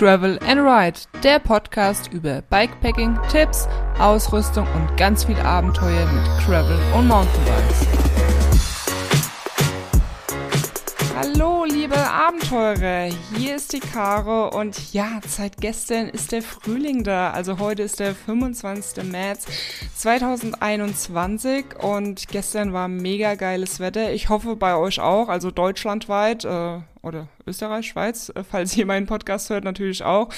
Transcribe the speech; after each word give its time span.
Travel 0.00 0.38
and 0.46 0.58
Ride, 0.62 0.98
der 1.22 1.38
Podcast 1.38 2.10
über 2.10 2.40
Bikepacking, 2.40 3.18
Tipps, 3.30 3.68
Ausrüstung 3.98 4.66
und 4.74 4.96
ganz 4.96 5.24
viel 5.24 5.36
Abenteuer 5.36 6.06
mit 6.10 6.24
Travel 6.42 6.78
und 6.96 7.06
Mountainbikes. 7.06 7.86
Hallo, 11.14 11.66
liebe 11.66 11.98
Abenteurer, 11.98 13.14
hier 13.36 13.56
ist 13.56 13.74
die 13.74 13.80
Caro 13.80 14.48
und 14.58 14.94
ja, 14.94 15.20
seit 15.28 15.58
gestern 15.58 16.08
ist 16.08 16.32
der 16.32 16.40
Frühling 16.40 17.04
da. 17.04 17.32
Also 17.32 17.58
heute 17.58 17.82
ist 17.82 18.00
der 18.00 18.14
25. 18.14 19.04
März 19.04 19.44
2021 19.96 21.78
und 21.78 22.26
gestern 22.28 22.72
war 22.72 22.88
mega 22.88 23.34
geiles 23.34 23.80
Wetter. 23.80 24.14
Ich 24.14 24.30
hoffe 24.30 24.56
bei 24.56 24.76
euch 24.76 24.98
auch, 24.98 25.28
also 25.28 25.50
deutschlandweit. 25.50 26.46
Äh, 26.46 26.78
oder 27.02 27.28
Österreich, 27.46 27.86
Schweiz, 27.88 28.30
äh, 28.34 28.44
falls 28.44 28.76
ihr 28.76 28.84
meinen 28.84 29.06
Podcast 29.06 29.48
hört, 29.50 29.64
natürlich 29.64 30.02
auch. 30.04 30.28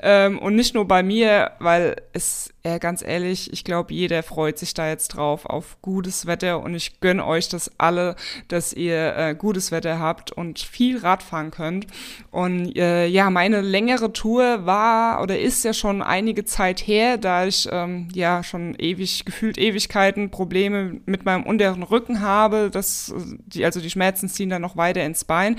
Ähm, 0.00 0.38
und 0.38 0.56
nicht 0.56 0.74
nur 0.74 0.86
bei 0.86 1.02
mir, 1.02 1.52
weil 1.60 1.96
es, 2.12 2.52
äh, 2.64 2.78
ganz 2.80 3.02
ehrlich, 3.02 3.52
ich 3.52 3.62
glaube, 3.62 3.94
jeder 3.94 4.22
freut 4.22 4.58
sich 4.58 4.74
da 4.74 4.88
jetzt 4.88 5.08
drauf 5.08 5.46
auf 5.46 5.80
gutes 5.82 6.26
Wetter 6.26 6.60
und 6.60 6.74
ich 6.74 7.00
gönne 7.00 7.24
euch 7.24 7.48
das 7.48 7.70
alle, 7.78 8.16
dass 8.48 8.72
ihr 8.72 9.16
äh, 9.16 9.34
gutes 9.36 9.70
Wetter 9.70 10.00
habt 10.00 10.32
und 10.32 10.58
viel 10.58 10.98
Rad 10.98 11.22
fahren 11.22 11.52
könnt. 11.52 11.86
Und 12.32 12.76
äh, 12.76 13.06
ja, 13.06 13.30
meine 13.30 13.60
längere 13.60 14.12
Tour 14.12 14.66
war 14.66 15.22
oder 15.22 15.38
ist 15.38 15.64
ja 15.64 15.72
schon 15.72 16.02
einige 16.02 16.44
Zeit 16.44 16.80
her, 16.80 17.18
da 17.18 17.46
ich 17.46 17.68
ähm, 17.70 18.08
ja 18.12 18.42
schon 18.42 18.74
ewig, 18.74 19.24
gefühlt 19.24 19.58
Ewigkeiten 19.58 20.30
Probleme 20.30 21.00
mit 21.06 21.24
meinem 21.24 21.44
unteren 21.44 21.84
Rücken 21.84 22.20
habe, 22.20 22.68
das, 22.70 23.14
die, 23.46 23.64
also 23.64 23.80
die 23.80 23.90
Schmerzen 23.90 24.28
ziehen 24.28 24.50
dann 24.50 24.62
noch 24.62 24.76
weiter 24.76 25.04
ins 25.04 25.24
Bein 25.24 25.56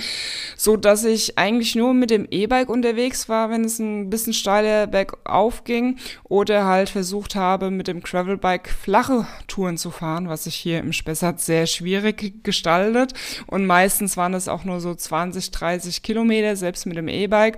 so 0.56 0.78
dass 0.78 1.04
ich 1.04 1.38
eigentlich 1.38 1.76
nur 1.76 1.94
mit 1.94 2.10
dem 2.10 2.28
E-Bike 2.30 2.70
unterwegs 2.70 3.30
war, 3.30 3.50
wenn 3.50 3.64
es 3.64 3.80
ein 3.80 4.10
bisschen 4.10 4.34
steiler 4.34 4.88
bergauf 4.88 5.64
ging 5.64 5.98
oder 6.24 6.66
halt 6.66 6.90
versucht 6.90 7.36
habe, 7.36 7.72
mit 7.72 7.88
dem 7.88 8.02
Gravelbike 8.02 8.70
flache 8.70 9.26
Touren 9.48 9.78
zu 9.78 9.92
fahren, 9.92 10.30
was 10.30 10.46
sich 10.46 10.56
hier 10.56 10.80
im 10.80 10.94
Spessart 10.94 11.40
sehr 11.40 11.66
schwierig 11.66 12.44
gestaltet. 12.44 13.14
Und 13.48 13.66
meistens 13.66 14.18
waren 14.18 14.34
es 14.34 14.48
auch 14.48 14.64
nur 14.64 14.80
so 14.80 14.94
20, 14.94 15.52
30 15.52 16.04
Kilometer, 16.04 16.56
selbst 16.56 16.86
mit 16.86 16.98
dem 16.98 17.08
E-Bike. 17.08 17.58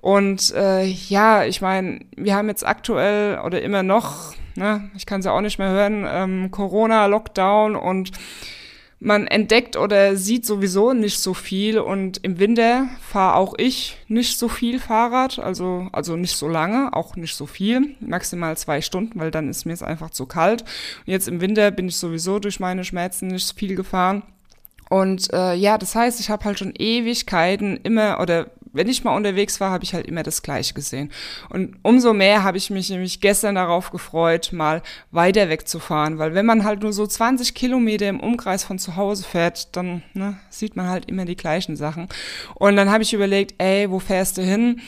Und 0.00 0.52
äh, 0.54 0.84
ja, 0.84 1.44
ich 1.44 1.60
meine, 1.60 2.00
wir 2.16 2.34
haben 2.34 2.48
jetzt 2.48 2.66
aktuell 2.66 3.38
oder 3.44 3.62
immer 3.62 3.82
noch, 3.82 4.34
ne, 4.54 4.90
ich 4.96 5.06
kann 5.06 5.20
es 5.20 5.26
ja 5.26 5.32
auch 5.32 5.40
nicht 5.40 5.58
mehr 5.58 5.70
hören, 5.70 6.06
ähm, 6.08 6.50
Corona, 6.50 7.06
Lockdown 7.06 7.76
und 7.76 8.10
man 9.04 9.26
entdeckt 9.26 9.76
oder 9.76 10.16
sieht 10.16 10.46
sowieso 10.46 10.94
nicht 10.94 11.18
so 11.18 11.34
viel 11.34 11.78
und 11.78 12.24
im 12.24 12.38
Winter 12.38 12.88
fahre 13.00 13.36
auch 13.36 13.54
ich 13.58 13.98
nicht 14.08 14.38
so 14.38 14.48
viel 14.48 14.80
Fahrrad, 14.80 15.38
also, 15.38 15.88
also 15.92 16.16
nicht 16.16 16.36
so 16.36 16.48
lange, 16.48 16.92
auch 16.94 17.14
nicht 17.14 17.36
so 17.36 17.44
viel, 17.44 17.96
maximal 18.00 18.56
zwei 18.56 18.80
Stunden, 18.80 19.20
weil 19.20 19.30
dann 19.30 19.50
ist 19.50 19.66
mir 19.66 19.74
es 19.74 19.82
einfach 19.82 20.08
zu 20.08 20.24
kalt. 20.24 20.62
Und 20.62 21.12
jetzt 21.12 21.28
im 21.28 21.42
Winter 21.42 21.70
bin 21.70 21.88
ich 21.88 21.96
sowieso 21.96 22.38
durch 22.38 22.60
meine 22.60 22.82
Schmerzen 22.82 23.28
nicht 23.28 23.56
viel 23.56 23.76
gefahren. 23.76 24.22
Und 24.88 25.30
äh, 25.34 25.54
ja, 25.54 25.76
das 25.76 25.94
heißt, 25.94 26.18
ich 26.20 26.30
habe 26.30 26.44
halt 26.44 26.58
schon 26.58 26.72
Ewigkeiten 26.74 27.76
immer 27.82 28.20
oder 28.20 28.50
wenn 28.74 28.88
ich 28.88 29.04
mal 29.04 29.16
unterwegs 29.16 29.60
war, 29.60 29.70
habe 29.70 29.84
ich 29.84 29.94
halt 29.94 30.06
immer 30.06 30.22
das 30.22 30.42
Gleiche 30.42 30.74
gesehen. 30.74 31.10
Und 31.48 31.76
umso 31.82 32.12
mehr 32.12 32.42
habe 32.42 32.58
ich 32.58 32.70
mich 32.70 32.90
nämlich 32.90 33.20
gestern 33.20 33.54
darauf 33.54 33.90
gefreut, 33.90 34.52
mal 34.52 34.82
weiter 35.10 35.48
wegzufahren, 35.48 36.18
weil 36.18 36.34
wenn 36.34 36.44
man 36.44 36.64
halt 36.64 36.82
nur 36.82 36.92
so 36.92 37.06
20 37.06 37.54
Kilometer 37.54 38.08
im 38.08 38.20
Umkreis 38.20 38.64
von 38.64 38.78
zu 38.78 38.96
Hause 38.96 39.24
fährt, 39.24 39.74
dann 39.76 40.02
ne, 40.12 40.36
sieht 40.50 40.76
man 40.76 40.88
halt 40.88 41.08
immer 41.08 41.24
die 41.24 41.36
gleichen 41.36 41.76
Sachen. 41.76 42.08
Und 42.54 42.76
dann 42.76 42.90
habe 42.90 43.02
ich 43.02 43.14
überlegt, 43.14 43.54
ey, 43.58 43.90
wo 43.90 44.00
fährst 44.00 44.36
du 44.38 44.42
hin? 44.42 44.80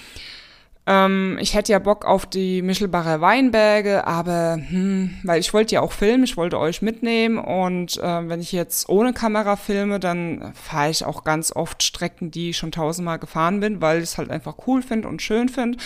Ähm, 0.87 1.37
ich 1.41 1.55
hätte 1.55 1.73
ja 1.73 1.79
Bock 1.81 2.05
auf 2.05 2.27
die 2.27 2.63
Michelbacher 2.63 3.21
Weinberge, 3.21 4.07
aber 4.07 4.55
hm, 4.55 5.19
weil 5.25 5.41
ich 5.41 5.53
wollte 5.53 5.75
ja 5.75 5.81
auch 5.81 5.93
filmen, 5.93 6.25
ich 6.25 6.37
wollte 6.37 6.59
euch 6.59 6.81
mitnehmen 6.81 7.39
und 7.39 7.97
äh, 7.97 8.29
wenn 8.29 8.41
ich 8.41 8.53
jetzt 8.53 8.89
ohne 8.89 9.13
Kamera 9.13 9.57
filme, 9.57 9.99
dann 9.99 10.53
fahre 10.55 10.91
ich 10.91 11.05
auch 11.05 11.25
ganz 11.25 11.51
oft 11.55 11.83
Strecken, 11.83 12.31
die 12.31 12.51
ich 12.51 12.57
schon 12.57 12.71
tausendmal 12.71 13.19
gefahren 13.19 13.59
bin, 13.59 13.81
weil 13.81 13.99
ich 13.99 14.05
es 14.05 14.19
halt 14.19 14.31
einfach 14.31 14.55
cool 14.67 14.81
finde 14.81 15.09
und 15.09 15.23
schön 15.23 15.49
finde. 15.49 15.79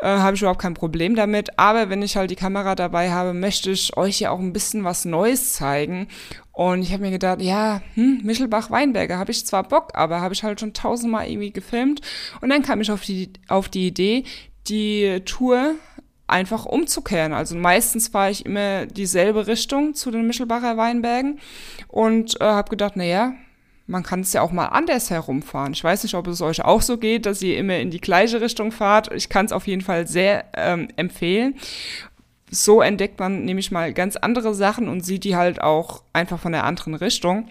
Äh, 0.00 0.08
habe 0.08 0.34
ich 0.34 0.42
überhaupt 0.42 0.60
kein 0.60 0.74
Problem 0.74 1.14
damit. 1.14 1.58
Aber 1.58 1.88
wenn 1.88 2.02
ich 2.02 2.16
halt 2.16 2.30
die 2.30 2.36
Kamera 2.36 2.74
dabei 2.74 3.12
habe, 3.12 3.34
möchte 3.34 3.70
ich 3.70 3.96
euch 3.96 4.20
ja 4.20 4.30
auch 4.30 4.40
ein 4.40 4.52
bisschen 4.52 4.82
was 4.82 5.04
Neues 5.04 5.52
zeigen 5.52 6.08
und 6.52 6.82
ich 6.82 6.92
habe 6.92 7.02
mir 7.02 7.10
gedacht, 7.10 7.40
ja, 7.40 7.80
hm, 7.94 8.20
Michelbach 8.22 8.70
Weinberger, 8.70 9.18
habe 9.18 9.30
ich 9.30 9.46
zwar 9.46 9.62
Bock, 9.62 9.92
aber 9.94 10.20
habe 10.20 10.34
ich 10.34 10.42
halt 10.42 10.60
schon 10.60 10.74
tausendmal 10.74 11.28
irgendwie 11.28 11.50
gefilmt. 11.50 12.02
Und 12.40 12.50
dann 12.50 12.62
kam 12.62 12.80
ich 12.80 12.90
auf 12.90 13.02
die, 13.02 13.32
auf 13.48 13.68
die 13.68 13.86
Idee, 13.86 14.24
die 14.68 15.22
Tour 15.24 15.76
einfach 16.26 16.66
umzukehren. 16.66 17.32
Also 17.32 17.56
meistens 17.56 18.08
fahre 18.08 18.30
ich 18.30 18.44
immer 18.44 18.86
dieselbe 18.86 19.46
Richtung 19.46 19.94
zu 19.94 20.10
den 20.10 20.26
Michelbacher 20.26 20.76
Weinbergen 20.76 21.40
und 21.88 22.40
äh, 22.40 22.44
habe 22.44 22.70
gedacht, 22.70 22.94
na 22.96 23.04
ja, 23.04 23.34
man 23.86 24.02
kann 24.02 24.20
es 24.20 24.32
ja 24.32 24.42
auch 24.42 24.52
mal 24.52 24.66
anders 24.66 25.10
herumfahren. 25.10 25.72
Ich 25.72 25.82
weiß 25.82 26.04
nicht, 26.04 26.14
ob 26.14 26.26
es 26.28 26.40
euch 26.40 26.64
auch 26.64 26.80
so 26.80 26.98
geht, 26.98 27.26
dass 27.26 27.42
ihr 27.42 27.58
immer 27.58 27.78
in 27.78 27.90
die 27.90 28.00
gleiche 28.00 28.40
Richtung 28.40 28.72
fahrt. 28.72 29.12
Ich 29.12 29.28
kann 29.28 29.46
es 29.46 29.52
auf 29.52 29.66
jeden 29.66 29.82
Fall 29.82 30.06
sehr 30.06 30.44
ähm, 30.54 30.88
empfehlen 30.96 31.56
so 32.52 32.82
entdeckt 32.82 33.18
man 33.18 33.44
nämlich 33.44 33.70
mal 33.70 33.92
ganz 33.92 34.16
andere 34.16 34.54
Sachen 34.54 34.88
und 34.88 35.04
sieht 35.04 35.24
die 35.24 35.36
halt 35.36 35.60
auch 35.62 36.02
einfach 36.12 36.38
von 36.38 36.52
der 36.52 36.64
anderen 36.64 36.94
Richtung. 36.94 37.48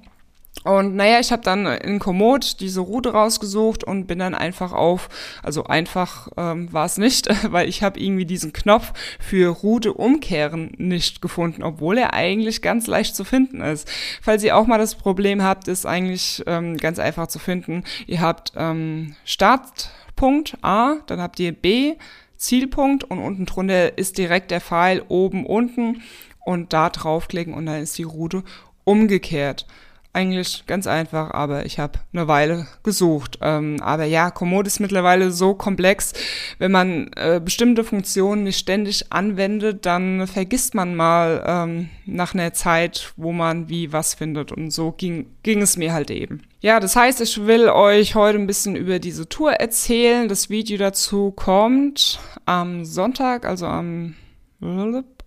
Und 0.63 0.95
naja, 0.95 1.19
ich 1.19 1.31
habe 1.31 1.41
dann 1.41 1.65
in 1.65 1.97
Komoot 1.97 2.59
diese 2.59 2.81
Route 2.81 3.13
rausgesucht 3.13 3.83
und 3.83 4.05
bin 4.05 4.19
dann 4.19 4.35
einfach 4.35 4.73
auf, 4.73 5.09
also 5.41 5.63
einfach 5.63 6.27
ähm, 6.37 6.71
war 6.71 6.85
es 6.85 6.97
nicht, 6.97 7.27
weil 7.51 7.67
ich 7.67 7.81
habe 7.81 7.99
irgendwie 7.99 8.25
diesen 8.25 8.53
Knopf 8.53 8.93
für 9.19 9.49
Route 9.49 9.93
umkehren 9.93 10.73
nicht 10.77 11.19
gefunden, 11.19 11.63
obwohl 11.63 11.97
er 11.97 12.13
eigentlich 12.13 12.61
ganz 12.61 12.85
leicht 12.85 13.15
zu 13.15 13.23
finden 13.23 13.61
ist. 13.61 13.89
Falls 14.21 14.43
ihr 14.43 14.55
auch 14.55 14.67
mal 14.67 14.77
das 14.77 14.93
Problem 14.93 15.41
habt, 15.41 15.67
ist 15.67 15.87
eigentlich 15.87 16.43
ähm, 16.45 16.77
ganz 16.77 16.99
einfach 16.99 17.25
zu 17.25 17.39
finden. 17.39 17.83
Ihr 18.05 18.21
habt 18.21 18.51
ähm, 18.55 19.15
Startpunkt 19.25 20.57
A, 20.61 20.97
dann 21.07 21.21
habt 21.21 21.39
ihr 21.39 21.53
B, 21.53 21.95
Zielpunkt 22.41 23.03
und 23.03 23.19
unten 23.19 23.45
drunter 23.45 23.97
ist 23.97 24.17
direkt 24.17 24.51
der 24.51 24.61
Pfeil 24.61 25.03
oben, 25.07 25.45
unten 25.45 26.01
und 26.43 26.73
da 26.73 26.89
draufklicken 26.89 27.53
und 27.53 27.67
dann 27.67 27.81
ist 27.81 27.97
die 27.97 28.03
Route 28.03 28.43
umgekehrt. 28.83 29.67
Eigentlich 30.13 30.65
ganz 30.67 30.87
einfach, 30.87 31.31
aber 31.31 31.65
ich 31.65 31.79
habe 31.79 31.99
eine 32.11 32.27
Weile 32.27 32.67
gesucht. 32.83 33.39
Ähm, 33.41 33.77
aber 33.81 34.03
ja, 34.03 34.29
Komoot 34.29 34.67
ist 34.67 34.81
mittlerweile 34.81 35.31
so 35.31 35.53
komplex. 35.53 36.11
Wenn 36.59 36.71
man 36.73 37.11
äh, 37.15 37.39
bestimmte 37.43 37.85
Funktionen 37.85 38.43
nicht 38.43 38.57
ständig 38.57 39.13
anwendet, 39.13 39.85
dann 39.85 40.27
vergisst 40.27 40.75
man 40.75 40.95
mal 40.95 41.41
ähm, 41.47 41.89
nach 42.05 42.33
einer 42.33 42.51
Zeit, 42.51 43.13
wo 43.15 43.31
man 43.31 43.69
wie 43.69 43.93
was 43.93 44.13
findet. 44.13 44.51
Und 44.51 44.71
so 44.71 44.91
ging, 44.91 45.27
ging 45.43 45.61
es 45.61 45.77
mir 45.77 45.93
halt 45.93 46.11
eben. 46.11 46.41
Ja, 46.59 46.81
das 46.81 46.97
heißt, 46.97 47.21
ich 47.21 47.47
will 47.47 47.69
euch 47.69 48.13
heute 48.13 48.37
ein 48.37 48.47
bisschen 48.47 48.75
über 48.75 48.99
diese 48.99 49.29
Tour 49.29 49.53
erzählen. 49.53 50.27
Das 50.27 50.49
Video 50.49 50.77
dazu 50.77 51.31
kommt 51.31 52.19
am 52.45 52.83
Sonntag, 52.83 53.45
also 53.45 53.65
am 53.65 54.15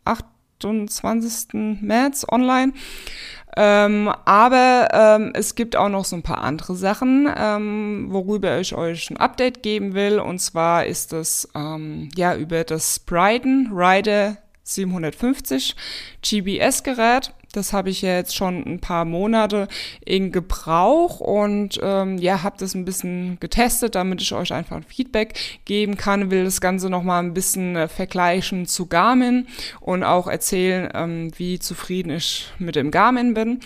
28. 0.04 1.80
März 1.80 2.26
online. 2.30 2.74
Ähm, 3.56 4.10
aber 4.24 4.88
ähm, 4.92 5.32
es 5.34 5.54
gibt 5.54 5.76
auch 5.76 5.88
noch 5.88 6.04
so 6.04 6.16
ein 6.16 6.22
paar 6.22 6.42
andere 6.42 6.74
Sachen, 6.74 7.28
ähm, 7.36 8.06
worüber 8.10 8.58
ich 8.58 8.74
euch 8.74 9.10
ein 9.10 9.16
Update 9.16 9.62
geben 9.62 9.94
will. 9.94 10.18
Und 10.18 10.40
zwar 10.40 10.86
ist 10.86 11.12
das 11.12 11.48
ähm, 11.54 12.08
ja 12.16 12.34
über 12.34 12.64
das 12.64 12.98
Brighton 12.98 13.70
Rider 13.72 14.38
750 14.64 15.76
GBS-Gerät. 16.22 17.32
Das 17.56 17.72
habe 17.72 17.90
ich 17.90 18.02
ja 18.02 18.14
jetzt 18.16 18.34
schon 18.34 18.64
ein 18.64 18.80
paar 18.80 19.04
Monate 19.04 19.68
in 20.04 20.32
Gebrauch 20.32 21.20
und 21.20 21.78
ähm, 21.82 22.18
ja, 22.18 22.42
habe 22.42 22.56
das 22.58 22.74
ein 22.74 22.84
bisschen 22.84 23.38
getestet, 23.40 23.94
damit 23.94 24.20
ich 24.20 24.32
euch 24.32 24.52
einfach 24.52 24.76
ein 24.76 24.82
Feedback 24.82 25.34
geben 25.64 25.96
kann. 25.96 26.30
Will 26.30 26.44
das 26.44 26.60
Ganze 26.60 26.90
nochmal 26.90 27.22
ein 27.22 27.34
bisschen 27.34 27.76
äh, 27.76 27.88
vergleichen 27.88 28.66
zu 28.66 28.86
Garmin 28.86 29.46
und 29.80 30.02
auch 30.02 30.26
erzählen, 30.26 30.90
ähm, 30.94 31.30
wie 31.36 31.58
zufrieden 31.58 32.10
ich 32.10 32.48
mit 32.58 32.76
dem 32.76 32.90
Garmin 32.90 33.34
bin. 33.34 33.60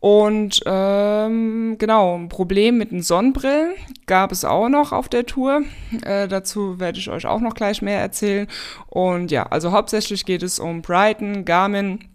Und 0.00 0.62
ähm, 0.64 1.76
genau, 1.78 2.16
ein 2.16 2.30
Problem 2.30 2.78
mit 2.78 2.90
den 2.90 3.02
Sonnenbrillen 3.02 3.74
gab 4.06 4.32
es 4.32 4.46
auch 4.46 4.70
noch 4.70 4.92
auf 4.92 5.10
der 5.10 5.26
Tour. 5.26 5.62
Äh, 6.04 6.26
dazu 6.26 6.80
werde 6.80 6.98
ich 6.98 7.10
euch 7.10 7.26
auch 7.26 7.40
noch 7.40 7.54
gleich 7.54 7.82
mehr 7.82 8.00
erzählen. 8.00 8.46
Und 8.86 9.30
ja, 9.30 9.44
also 9.44 9.72
hauptsächlich 9.72 10.24
geht 10.24 10.42
es 10.42 10.58
um 10.58 10.80
Brighton, 10.80 11.44
Garmin 11.44 12.08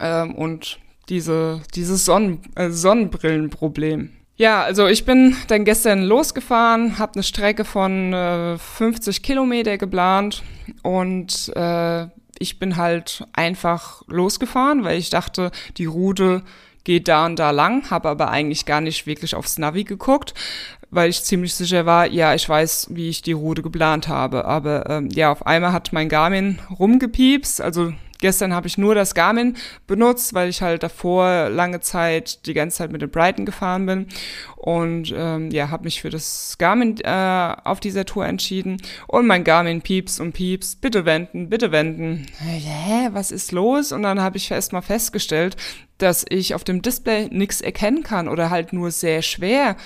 ähm, 0.00 0.34
und 0.34 0.78
diese, 1.08 1.60
dieses 1.74 2.04
Sonnen, 2.04 2.40
äh, 2.54 2.70
Sonnenbrillenproblem. 2.70 4.10
Ja, 4.36 4.62
also 4.62 4.86
ich 4.86 5.04
bin 5.04 5.36
dann 5.48 5.64
gestern 5.64 6.02
losgefahren, 6.02 6.98
habe 6.98 7.14
eine 7.14 7.22
Strecke 7.22 7.64
von 7.64 8.12
äh, 8.12 8.56
50 8.56 9.22
Kilometer 9.22 9.76
geplant 9.76 10.42
und 10.82 11.52
äh, 11.54 12.06
ich 12.38 12.58
bin 12.58 12.76
halt 12.76 13.24
einfach 13.34 14.02
losgefahren, 14.06 14.82
weil 14.82 14.98
ich 14.98 15.10
dachte, 15.10 15.50
die 15.76 15.84
Route, 15.84 16.42
geht 16.84 17.08
da 17.08 17.26
und 17.26 17.38
da 17.38 17.50
lang, 17.50 17.90
habe 17.90 18.08
aber 18.08 18.30
eigentlich 18.30 18.66
gar 18.66 18.80
nicht 18.80 19.06
wirklich 19.06 19.34
aufs 19.34 19.58
Navi 19.58 19.84
geguckt, 19.84 20.34
weil 20.90 21.10
ich 21.10 21.22
ziemlich 21.22 21.54
sicher 21.54 21.86
war, 21.86 22.06
ja, 22.06 22.34
ich 22.34 22.48
weiß, 22.48 22.88
wie 22.90 23.08
ich 23.08 23.22
die 23.22 23.32
Route 23.32 23.62
geplant 23.62 24.08
habe. 24.08 24.44
Aber 24.44 24.88
ähm, 24.88 25.08
ja, 25.10 25.30
auf 25.30 25.46
einmal 25.46 25.72
hat 25.72 25.92
mein 25.92 26.08
Garmin 26.08 26.58
rumgepiepst, 26.78 27.60
also 27.60 27.92
Gestern 28.20 28.54
habe 28.54 28.66
ich 28.66 28.78
nur 28.78 28.94
das 28.94 29.14
Garmin 29.14 29.56
benutzt, 29.86 30.34
weil 30.34 30.48
ich 30.48 30.62
halt 30.62 30.82
davor 30.82 31.48
lange 31.48 31.80
Zeit 31.80 32.46
die 32.46 32.54
ganze 32.54 32.78
Zeit 32.78 32.92
mit 32.92 33.02
dem 33.02 33.10
Brighton 33.10 33.46
gefahren 33.46 33.86
bin 33.86 34.06
und 34.56 35.12
ähm, 35.16 35.50
ja, 35.50 35.70
habe 35.70 35.84
mich 35.84 36.02
für 36.02 36.10
das 36.10 36.56
Garmin 36.58 36.98
äh, 37.02 37.56
auf 37.64 37.80
dieser 37.80 38.04
Tour 38.04 38.26
entschieden 38.26 38.76
und 39.06 39.26
mein 39.26 39.44
Garmin 39.44 39.80
pieps 39.80 40.20
und 40.20 40.32
pieps, 40.32 40.76
bitte 40.76 41.04
wenden, 41.04 41.48
bitte 41.48 41.72
wenden. 41.72 42.26
Hä, 42.38 43.08
was 43.12 43.30
ist 43.30 43.52
los? 43.52 43.92
Und 43.92 44.02
dann 44.02 44.20
habe 44.20 44.36
ich 44.36 44.50
erst 44.50 44.72
mal 44.72 44.82
festgestellt, 44.82 45.56
dass 45.98 46.24
ich 46.28 46.54
auf 46.54 46.64
dem 46.64 46.82
Display 46.82 47.28
nichts 47.30 47.60
erkennen 47.60 48.02
kann 48.02 48.28
oder 48.28 48.50
halt 48.50 48.72
nur 48.72 48.90
sehr 48.90 49.22
schwer. 49.22 49.76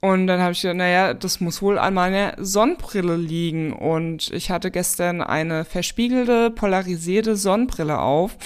Und 0.00 0.28
dann 0.28 0.40
habe 0.40 0.52
ich 0.52 0.62
gedacht, 0.62 0.76
naja, 0.76 1.12
das 1.12 1.40
muss 1.40 1.60
wohl 1.60 1.78
an 1.78 1.94
meiner 1.94 2.34
Sonnenbrille 2.38 3.16
liegen. 3.16 3.72
Und 3.72 4.30
ich 4.30 4.50
hatte 4.50 4.70
gestern 4.70 5.20
eine 5.20 5.64
verspiegelte, 5.64 6.50
polarisierte 6.50 7.34
Sonnenbrille 7.34 7.98
auf. 7.98 8.36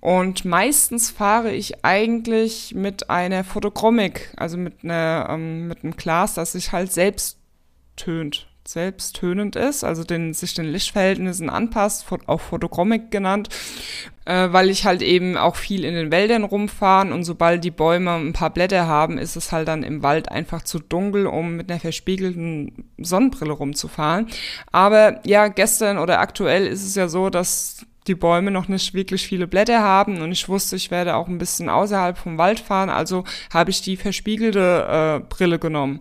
Und 0.00 0.44
meistens 0.44 1.10
fahre 1.10 1.52
ich 1.52 1.84
eigentlich 1.84 2.74
mit 2.74 3.10
einer 3.10 3.42
Photochromic, 3.42 4.32
also 4.36 4.56
mit, 4.56 4.84
einer, 4.84 5.28
ähm, 5.30 5.66
mit 5.66 5.82
einem 5.82 5.96
Glas, 5.96 6.34
das 6.34 6.52
sich 6.52 6.70
halt 6.72 6.92
selbst 6.92 7.38
tönt 7.96 8.49
selbsttönend 8.72 9.56
ist, 9.56 9.84
also 9.84 10.04
den, 10.04 10.32
sich 10.34 10.54
den 10.54 10.66
Lichtverhältnissen 10.66 11.50
anpasst, 11.50 12.06
auch 12.26 12.40
Photochromic 12.40 13.10
genannt, 13.10 13.48
äh, 14.24 14.48
weil 14.52 14.70
ich 14.70 14.84
halt 14.84 15.02
eben 15.02 15.36
auch 15.36 15.56
viel 15.56 15.84
in 15.84 15.94
den 15.94 16.10
Wäldern 16.10 16.44
rumfahren 16.44 17.12
und 17.12 17.24
sobald 17.24 17.64
die 17.64 17.70
Bäume 17.70 18.12
ein 18.12 18.32
paar 18.32 18.50
Blätter 18.50 18.86
haben, 18.86 19.18
ist 19.18 19.36
es 19.36 19.52
halt 19.52 19.68
dann 19.68 19.82
im 19.82 20.02
Wald 20.02 20.30
einfach 20.30 20.62
zu 20.62 20.78
dunkel, 20.78 21.26
um 21.26 21.56
mit 21.56 21.70
einer 21.70 21.80
verspiegelten 21.80 22.90
Sonnenbrille 22.98 23.52
rumzufahren. 23.52 24.28
Aber 24.70 25.20
ja, 25.26 25.48
gestern 25.48 25.98
oder 25.98 26.20
aktuell 26.20 26.66
ist 26.66 26.84
es 26.84 26.94
ja 26.94 27.08
so, 27.08 27.30
dass 27.30 27.86
die 28.06 28.14
Bäume 28.14 28.50
noch 28.50 28.68
nicht 28.68 28.94
wirklich 28.94 29.26
viele 29.26 29.46
Blätter 29.46 29.80
haben 29.80 30.22
und 30.22 30.32
ich 30.32 30.48
wusste, 30.48 30.76
ich 30.76 30.90
werde 30.90 31.16
auch 31.16 31.28
ein 31.28 31.38
bisschen 31.38 31.68
außerhalb 31.68 32.16
vom 32.16 32.38
Wald 32.38 32.60
fahren, 32.60 32.88
also 32.88 33.24
habe 33.52 33.70
ich 33.70 33.82
die 33.82 33.96
verspiegelte 33.96 35.20
äh, 35.20 35.26
Brille 35.28 35.58
genommen. 35.58 36.00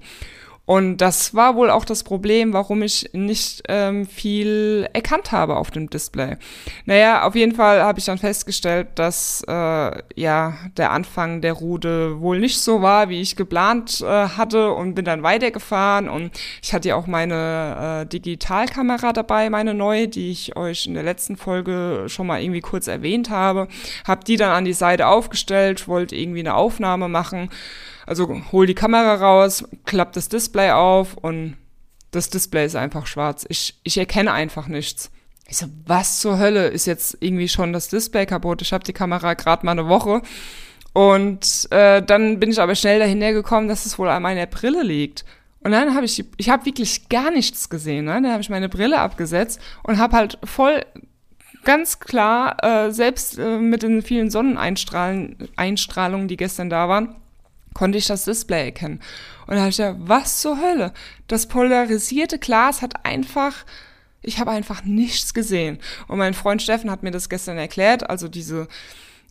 Und 0.69 0.97
das 0.97 1.33
war 1.33 1.55
wohl 1.55 1.71
auch 1.71 1.83
das 1.83 2.03
Problem, 2.03 2.53
warum 2.53 2.83
ich 2.83 3.09
nicht 3.13 3.63
ähm, 3.67 4.05
viel 4.05 4.87
erkannt 4.93 5.31
habe 5.31 5.55
auf 5.55 5.71
dem 5.71 5.89
Display. 5.89 6.37
Naja, 6.85 7.23
auf 7.23 7.33
jeden 7.33 7.55
Fall 7.55 7.81
habe 7.81 7.97
ich 7.97 8.05
dann 8.05 8.19
festgestellt, 8.19 8.89
dass 8.93 9.43
äh, 9.47 10.03
ja 10.15 10.53
der 10.77 10.91
Anfang 10.91 11.41
der 11.41 11.53
Route 11.53 12.21
wohl 12.21 12.39
nicht 12.39 12.61
so 12.61 12.83
war, 12.83 13.09
wie 13.09 13.19
ich 13.19 13.35
geplant 13.35 14.01
äh, 14.01 14.05
hatte 14.05 14.71
und 14.71 14.93
bin 14.93 15.05
dann 15.05 15.23
weitergefahren. 15.23 16.07
Und 16.07 16.39
ich 16.61 16.71
hatte 16.71 16.89
ja 16.89 16.95
auch 16.97 17.07
meine 17.07 18.03
äh, 18.03 18.05
Digitalkamera 18.05 19.11
dabei, 19.11 19.49
meine 19.49 19.73
neue, 19.73 20.07
die 20.07 20.29
ich 20.29 20.55
euch 20.55 20.85
in 20.85 20.93
der 20.93 21.01
letzten 21.01 21.35
Folge 21.35 22.03
schon 22.05 22.27
mal 22.27 22.43
irgendwie 22.43 22.61
kurz 22.61 22.87
erwähnt 22.87 23.31
habe. 23.31 23.69
Hab 24.07 24.23
die 24.23 24.37
dann 24.37 24.51
an 24.51 24.65
die 24.65 24.73
Seite 24.73 25.07
aufgestellt, 25.07 25.87
wollte 25.87 26.15
irgendwie 26.15 26.41
eine 26.41 26.53
Aufnahme 26.53 27.09
machen 27.09 27.49
also 28.09 28.41
hol 28.51 28.65
die 28.65 28.75
Kamera 28.75 29.15
raus, 29.15 29.63
klapp 29.85 30.13
das 30.13 30.29
Display 30.29 30.71
auf 30.71 31.15
und 31.15 31.57
das 32.11 32.29
Display 32.31 32.65
ist 32.65 32.75
einfach 32.75 33.05
schwarz. 33.05 33.45
Ich, 33.49 33.79
ich 33.83 33.97
erkenne 33.97 34.31
einfach 34.31 34.67
nichts. 34.67 35.11
Ich 35.47 35.57
so, 35.57 35.67
was 35.85 36.19
zur 36.19 36.39
Hölle 36.39 36.67
ist 36.67 36.87
jetzt 36.87 37.17
irgendwie 37.19 37.47
schon 37.47 37.71
das 37.71 37.87
Display 37.87 38.25
kaputt? 38.25 38.63
Ich 38.63 38.73
habe 38.73 38.83
die 38.83 38.93
Kamera 38.93 39.35
gerade 39.35 39.63
mal 39.65 39.73
eine 39.73 39.87
Woche. 39.87 40.23
Und 40.93 41.67
äh, 41.69 42.01
dann 42.01 42.39
bin 42.39 42.49
ich 42.49 42.59
aber 42.59 42.73
schnell 42.73 42.97
dahinter 42.97 43.31
gekommen, 43.31 43.67
dass 43.67 43.85
es 43.85 43.99
wohl 43.99 44.09
an 44.09 44.23
meiner 44.23 44.47
Brille 44.47 44.81
liegt. 44.81 45.23
Und 45.61 45.71
dann 45.71 45.93
habe 45.93 46.05
ich, 46.05 46.25
ich 46.37 46.49
habe 46.49 46.65
wirklich 46.65 47.09
gar 47.09 47.29
nichts 47.29 47.69
gesehen. 47.69 48.05
Ne? 48.05 48.13
Dann 48.13 48.31
habe 48.31 48.41
ich 48.41 48.49
meine 48.49 48.69
Brille 48.69 48.99
abgesetzt 48.99 49.61
und 49.83 49.99
habe 49.99 50.15
halt 50.15 50.39
voll 50.43 50.83
ganz 51.63 51.99
klar, 51.99 52.57
äh, 52.63 52.91
selbst 52.91 53.37
äh, 53.37 53.59
mit 53.59 53.83
den 53.83 54.01
vielen 54.01 54.31
Sonneneinstrahlungen, 54.31 56.27
die 56.27 56.37
gestern 56.37 56.71
da 56.71 56.89
waren, 56.89 57.15
konnte 57.73 57.97
ich 57.97 58.07
das 58.07 58.25
Display 58.25 58.65
erkennen. 58.65 58.99
Und 59.47 59.55
da 59.55 59.61
habe 59.61 59.69
ich 59.69 59.77
gedacht, 59.77 59.97
was 59.99 60.41
zur 60.41 60.61
Hölle? 60.61 60.93
Das 61.27 61.47
polarisierte 61.47 62.39
Glas 62.39 62.81
hat 62.81 63.05
einfach, 63.05 63.65
ich 64.21 64.39
habe 64.39 64.51
einfach 64.51 64.83
nichts 64.83 65.33
gesehen. 65.33 65.79
Und 66.07 66.17
mein 66.17 66.33
Freund 66.33 66.61
Steffen 66.61 66.91
hat 66.91 67.03
mir 67.03 67.11
das 67.11 67.29
gestern 67.29 67.57
erklärt, 67.57 68.09
also 68.09 68.27
diese 68.27 68.67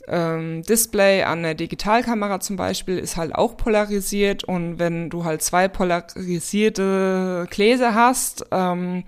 ähm, 0.09 0.63
Display 0.63 1.23
an 1.23 1.43
der 1.43 1.55
Digitalkamera 1.55 2.41
zum 2.41 2.57
Beispiel 2.57 2.99
ist 2.99 3.17
halt 3.17 3.35
auch 3.35 3.57
polarisiert 3.57 4.45
und 4.45 4.79
wenn 4.79 5.11
du 5.11 5.25
halt 5.25 5.43
zwei 5.43 5.69
polarisierte 5.69 7.47
Gläser 7.51 7.95
hast 7.95 8.47
ähm, 8.51 9.05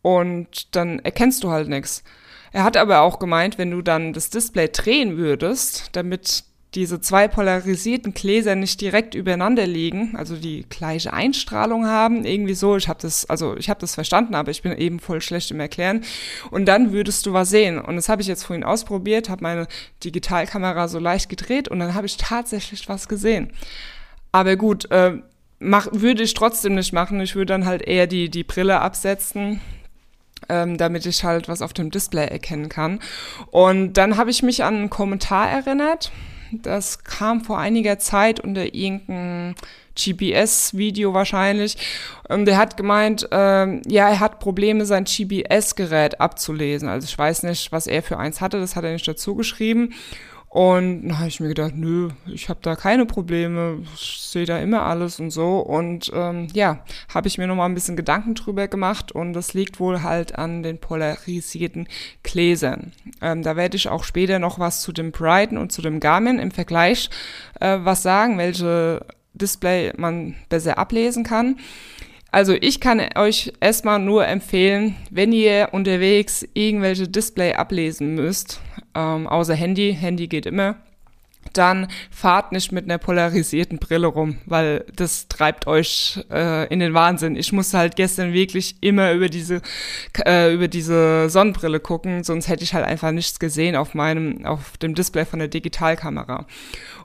und 0.00 0.74
dann 0.76 0.98
erkennst 1.00 1.44
du 1.44 1.50
halt 1.50 1.68
nichts. 1.68 2.04
Er 2.52 2.64
hat 2.64 2.76
aber 2.76 3.00
auch 3.00 3.18
gemeint, 3.18 3.58
wenn 3.58 3.70
du 3.70 3.82
dann 3.82 4.12
das 4.12 4.30
Display 4.30 4.68
drehen 4.68 5.16
würdest, 5.16 5.88
damit 5.92 6.44
diese 6.74 7.00
zwei 7.00 7.28
polarisierten 7.28 8.14
Gläser 8.14 8.54
nicht 8.54 8.80
direkt 8.80 9.14
übereinander 9.14 9.66
liegen, 9.66 10.16
also 10.16 10.36
die 10.36 10.64
gleiche 10.70 11.12
Einstrahlung 11.12 11.86
haben, 11.86 12.24
irgendwie 12.24 12.54
so. 12.54 12.76
Ich 12.76 12.88
habe 12.88 12.98
das, 13.02 13.28
also 13.28 13.56
ich 13.58 13.68
habe 13.68 13.80
das 13.80 13.94
verstanden, 13.94 14.34
aber 14.34 14.50
ich 14.50 14.62
bin 14.62 14.72
eben 14.78 14.98
voll 14.98 15.20
schlecht 15.20 15.50
im 15.50 15.60
Erklären. 15.60 16.02
Und 16.50 16.66
dann 16.66 16.92
würdest 16.92 17.26
du 17.26 17.34
was 17.34 17.50
sehen. 17.50 17.78
Und 17.78 17.96
das 17.96 18.08
habe 18.08 18.22
ich 18.22 18.28
jetzt 18.28 18.44
vorhin 18.44 18.64
ausprobiert, 18.64 19.28
habe 19.28 19.42
meine 19.42 19.68
Digitalkamera 20.02 20.88
so 20.88 20.98
leicht 20.98 21.28
gedreht 21.28 21.68
und 21.68 21.78
dann 21.78 21.92
habe 21.92 22.06
ich 22.06 22.16
tatsächlich 22.16 22.88
was 22.88 23.06
gesehen. 23.06 23.52
Aber 24.32 24.56
gut, 24.56 24.90
äh, 24.90 25.18
mach, 25.58 25.88
würde 25.92 26.22
ich 26.22 26.32
trotzdem 26.32 26.74
nicht 26.74 26.94
machen. 26.94 27.20
Ich 27.20 27.34
würde 27.34 27.52
dann 27.52 27.66
halt 27.66 27.82
eher 27.82 28.06
die 28.06 28.30
die 28.30 28.44
Brille 28.44 28.80
absetzen 28.80 29.60
ähm, 30.48 30.76
damit 30.76 31.06
ich 31.06 31.22
halt 31.22 31.48
was 31.48 31.62
auf 31.62 31.72
dem 31.72 31.92
Display 31.92 32.26
erkennen 32.26 32.68
kann. 32.68 32.98
Und 33.52 33.94
dann 33.94 34.16
habe 34.16 34.30
ich 34.30 34.42
mich 34.42 34.64
an 34.64 34.74
einen 34.74 34.90
Kommentar 34.90 35.48
erinnert 35.48 36.10
das 36.52 37.04
kam 37.04 37.42
vor 37.42 37.58
einiger 37.58 37.98
Zeit 37.98 38.40
unter 38.40 38.74
irgendeinem 38.74 39.54
GPS-Video 39.94 41.14
wahrscheinlich. 41.14 41.76
Und 42.28 42.46
der 42.46 42.56
hat 42.56 42.76
gemeint, 42.76 43.28
ähm, 43.30 43.82
ja, 43.86 44.08
er 44.08 44.20
hat 44.20 44.40
Probleme, 44.40 44.86
sein 44.86 45.04
GPS-Gerät 45.04 46.20
abzulesen. 46.20 46.88
Also 46.88 47.06
ich 47.06 47.16
weiß 47.16 47.42
nicht, 47.44 47.72
was 47.72 47.86
er 47.86 48.02
für 48.02 48.18
eins 48.18 48.40
hatte, 48.40 48.60
das 48.60 48.76
hat 48.76 48.84
er 48.84 48.92
nicht 48.92 49.06
dazu 49.06 49.34
geschrieben. 49.34 49.94
Und 50.52 51.08
dann 51.08 51.18
habe 51.18 51.28
ich 51.28 51.40
mir 51.40 51.48
gedacht, 51.48 51.72
nö, 51.74 52.10
ich 52.26 52.50
habe 52.50 52.60
da 52.60 52.76
keine 52.76 53.06
Probleme, 53.06 53.78
ich 53.94 54.18
sehe 54.20 54.44
da 54.44 54.58
immer 54.58 54.82
alles 54.82 55.18
und 55.18 55.30
so. 55.30 55.60
Und 55.60 56.12
ähm, 56.14 56.46
ja, 56.52 56.84
habe 57.08 57.26
ich 57.26 57.38
mir 57.38 57.46
nochmal 57.46 57.70
ein 57.70 57.74
bisschen 57.74 57.96
Gedanken 57.96 58.34
drüber 58.34 58.68
gemacht 58.68 59.12
und 59.12 59.32
das 59.32 59.54
liegt 59.54 59.80
wohl 59.80 60.02
halt 60.02 60.36
an 60.38 60.62
den 60.62 60.76
polarisierten 60.76 61.88
Gläsern. 62.22 62.92
Ähm, 63.22 63.42
da 63.42 63.56
werde 63.56 63.78
ich 63.78 63.88
auch 63.88 64.04
später 64.04 64.38
noch 64.38 64.58
was 64.58 64.82
zu 64.82 64.92
dem 64.92 65.10
Brighton 65.10 65.56
und 65.56 65.72
zu 65.72 65.80
dem 65.80 66.00
Garmin 66.00 66.38
im 66.38 66.50
Vergleich 66.50 67.08
äh, 67.58 67.78
was 67.80 68.02
sagen, 68.02 68.36
welche 68.36 69.06
Display 69.32 69.94
man 69.96 70.34
besser 70.50 70.76
ablesen 70.76 71.24
kann. 71.24 71.56
Also 72.32 72.54
ich 72.58 72.80
kann 72.80 73.00
euch 73.14 73.52
erstmal 73.60 73.98
nur 73.98 74.26
empfehlen, 74.26 74.96
wenn 75.10 75.32
ihr 75.32 75.68
unterwegs 75.72 76.46
irgendwelche 76.54 77.06
Display 77.06 77.52
ablesen 77.52 78.14
müsst, 78.14 78.58
ähm, 78.94 79.26
außer 79.26 79.54
Handy, 79.54 79.94
Handy 79.94 80.28
geht 80.28 80.46
immer, 80.46 80.76
dann 81.52 81.88
fahrt 82.10 82.52
nicht 82.52 82.72
mit 82.72 82.84
einer 82.84 82.96
polarisierten 82.96 83.78
Brille 83.78 84.06
rum, 84.06 84.38
weil 84.46 84.86
das 84.96 85.28
treibt 85.28 85.66
euch 85.66 86.24
äh, 86.30 86.66
in 86.72 86.80
den 86.80 86.94
Wahnsinn. 86.94 87.36
Ich 87.36 87.52
musste 87.52 87.76
halt 87.76 87.96
gestern 87.96 88.32
wirklich 88.32 88.76
immer 88.80 89.12
über 89.12 89.28
diese 89.28 89.60
äh, 90.24 90.54
über 90.54 90.68
diese 90.68 91.28
Sonnenbrille 91.28 91.80
gucken, 91.80 92.24
sonst 92.24 92.48
hätte 92.48 92.64
ich 92.64 92.72
halt 92.72 92.86
einfach 92.86 93.10
nichts 93.12 93.40
gesehen 93.40 93.76
auf 93.76 93.92
meinem 93.92 94.46
auf 94.46 94.78
dem 94.78 94.94
Display 94.94 95.26
von 95.26 95.40
der 95.40 95.48
Digitalkamera. 95.48 96.46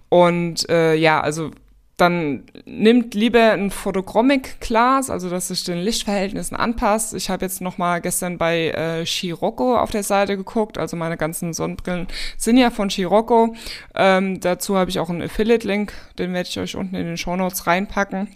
Und 0.08 0.70
äh, 0.70 0.96
ja, 0.96 1.20
also 1.20 1.52
dann 1.98 2.44
nimmt 2.66 3.16
lieber 3.16 3.54
ein 3.54 3.72
Photochromic-Glas, 3.72 5.10
also 5.10 5.32
dass 5.32 5.48
sich 5.48 5.64
den 5.64 5.80
Lichtverhältnissen 5.80 6.56
anpasst. 6.56 7.16
Ich 7.16 7.32
habe 7.32 7.44
jetzt 7.44 7.60
noch 7.60 7.80
mal 7.80 8.02
gestern 8.02 8.38
bei 8.38 8.70
äh, 8.70 9.06
Scirocco 9.06 9.76
auf 9.76 9.90
der 9.90 10.04
Seite 10.04 10.38
geguckt, 10.38 10.78
also 10.78 10.96
meine 10.96 11.18
ganzen 11.18 11.54
Sonnenbrillen 11.54 12.08
sind 12.38 12.58
ja 12.58 12.70
von 12.70 12.92
Scirocco. 12.92 13.56
Ähm, 13.96 14.40
dazu 14.40 14.78
habe 14.78 14.92
ich 14.92 15.00
auch 15.00 15.10
einen 15.10 15.24
Affiliate-Link, 15.24 15.92
den 16.20 16.34
werde 16.34 16.48
ich 16.48 16.60
euch 16.60 16.76
unten 16.76 16.96
in 16.96 17.08
den 17.08 17.18
Show 17.18 17.36
Notes 17.36 17.66
reinpacken. 17.66 18.30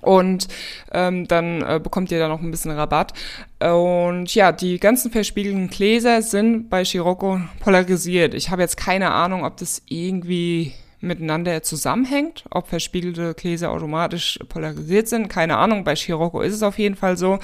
Und 0.00 0.48
ähm, 0.92 1.26
dann 1.26 1.62
äh, 1.62 1.80
bekommt 1.82 2.10
ihr 2.12 2.18
da 2.18 2.28
noch 2.28 2.40
ein 2.40 2.50
bisschen 2.50 2.70
Rabatt. 2.70 3.12
Und 3.60 4.34
ja, 4.34 4.52
die 4.52 4.78
ganzen 4.78 5.10
verspiegelten 5.10 5.68
Gläser 5.68 6.22
sind 6.22 6.70
bei 6.70 6.84
Scirocco 6.84 7.40
polarisiert. 7.60 8.32
Ich 8.34 8.50
habe 8.50 8.62
jetzt 8.62 8.76
keine 8.76 9.10
Ahnung, 9.10 9.44
ob 9.44 9.56
das 9.56 9.82
irgendwie 9.86 10.72
miteinander 11.00 11.62
zusammenhängt, 11.62 12.44
ob 12.50 12.68
verspiegelte 12.68 13.34
Gläser 13.34 13.70
automatisch 13.70 14.38
polarisiert 14.48 15.08
sind, 15.08 15.28
keine 15.28 15.56
Ahnung, 15.56 15.84
bei 15.84 15.96
Scirocco 15.96 16.40
ist 16.40 16.54
es 16.54 16.62
auf 16.62 16.78
jeden 16.78 16.96
Fall 16.96 17.16
so. 17.16 17.38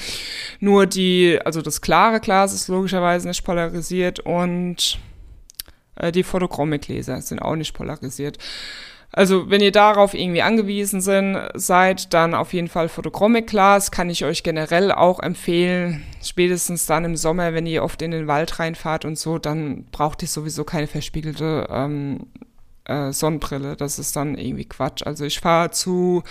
Nur 0.61 0.87
die, 0.87 1.39
also 1.45 1.63
das 1.63 1.81
klare 1.81 2.21
Glas 2.21 2.53
ist 2.55 2.69
logischerweise 2.69 3.29
nicht 3.29 3.45
polarisiert 3.45 4.21
und 4.21 4.99
Äh, 5.95 6.11
die 6.11 6.23
Photochromic-Gläser 6.23 7.21
sind 7.21 7.41
auch 7.41 7.55
nicht 7.55 7.75
polarisiert. 7.75 8.39
Also 9.13 9.51
wenn 9.51 9.61
ihr 9.61 9.73
darauf 9.73 10.15
irgendwie 10.15 10.41
angewiesen 10.41 11.03
sind, 11.03 11.39
seid, 11.53 12.15
dann 12.15 12.33
auf 12.35 12.55
jeden 12.55 12.69
Fall 12.69 12.89
Photochromic 12.89 13.47
Glas 13.47 13.91
kann 13.91 14.09
ich 14.09 14.25
euch 14.25 14.43
generell 14.43 14.91
auch 14.91 15.21
empfehlen. 15.21 16.03
Spätestens 16.23 16.87
dann 16.87 17.05
im 17.05 17.17
Sommer, 17.17 17.53
wenn 17.53 17.67
ihr 17.67 17.85
oft 17.85 18.01
in 18.01 18.11
den 18.11 18.27
Wald 18.27 18.59
reinfahrt 18.59 19.05
und 19.05 19.19
so, 19.19 19.39
dann 19.39 19.85
braucht 19.93 20.23
ihr 20.23 20.29
sowieso 20.29 20.65
keine 20.65 20.87
verspiegelte 20.87 21.69
ähm, 21.71 22.21
äh, 22.85 23.13
Sonnenbrille. 23.13 23.77
Das 23.77 23.99
ist 23.99 24.17
dann 24.17 24.37
irgendwie 24.37 24.65
Quatsch. 24.65 25.03
Also 25.05 25.25
ich 25.25 25.41
fahre 25.41 25.71
zu, 25.71 26.23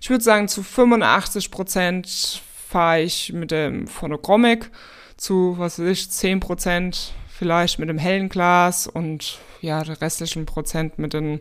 ich 0.00 0.10
würde 0.10 0.24
sagen, 0.24 0.48
zu 0.48 0.62
85 0.62 1.50
Prozent 1.50 2.42
fahre 2.68 3.02
ich 3.02 3.32
mit 3.32 3.50
dem 3.50 3.86
Phonochromic, 3.86 4.70
zu, 5.16 5.54
was 5.58 5.78
weiß 5.78 5.88
ich, 5.88 6.10
10 6.10 6.40
Prozent 6.40 7.12
vielleicht 7.28 7.78
mit 7.78 7.88
dem 7.88 7.98
hellen 7.98 8.28
Glas 8.28 8.86
und 8.86 9.38
ja, 9.60 9.82
der 9.84 10.00
restlichen 10.00 10.46
Prozent 10.46 10.98
mit 10.98 11.12
den 11.12 11.40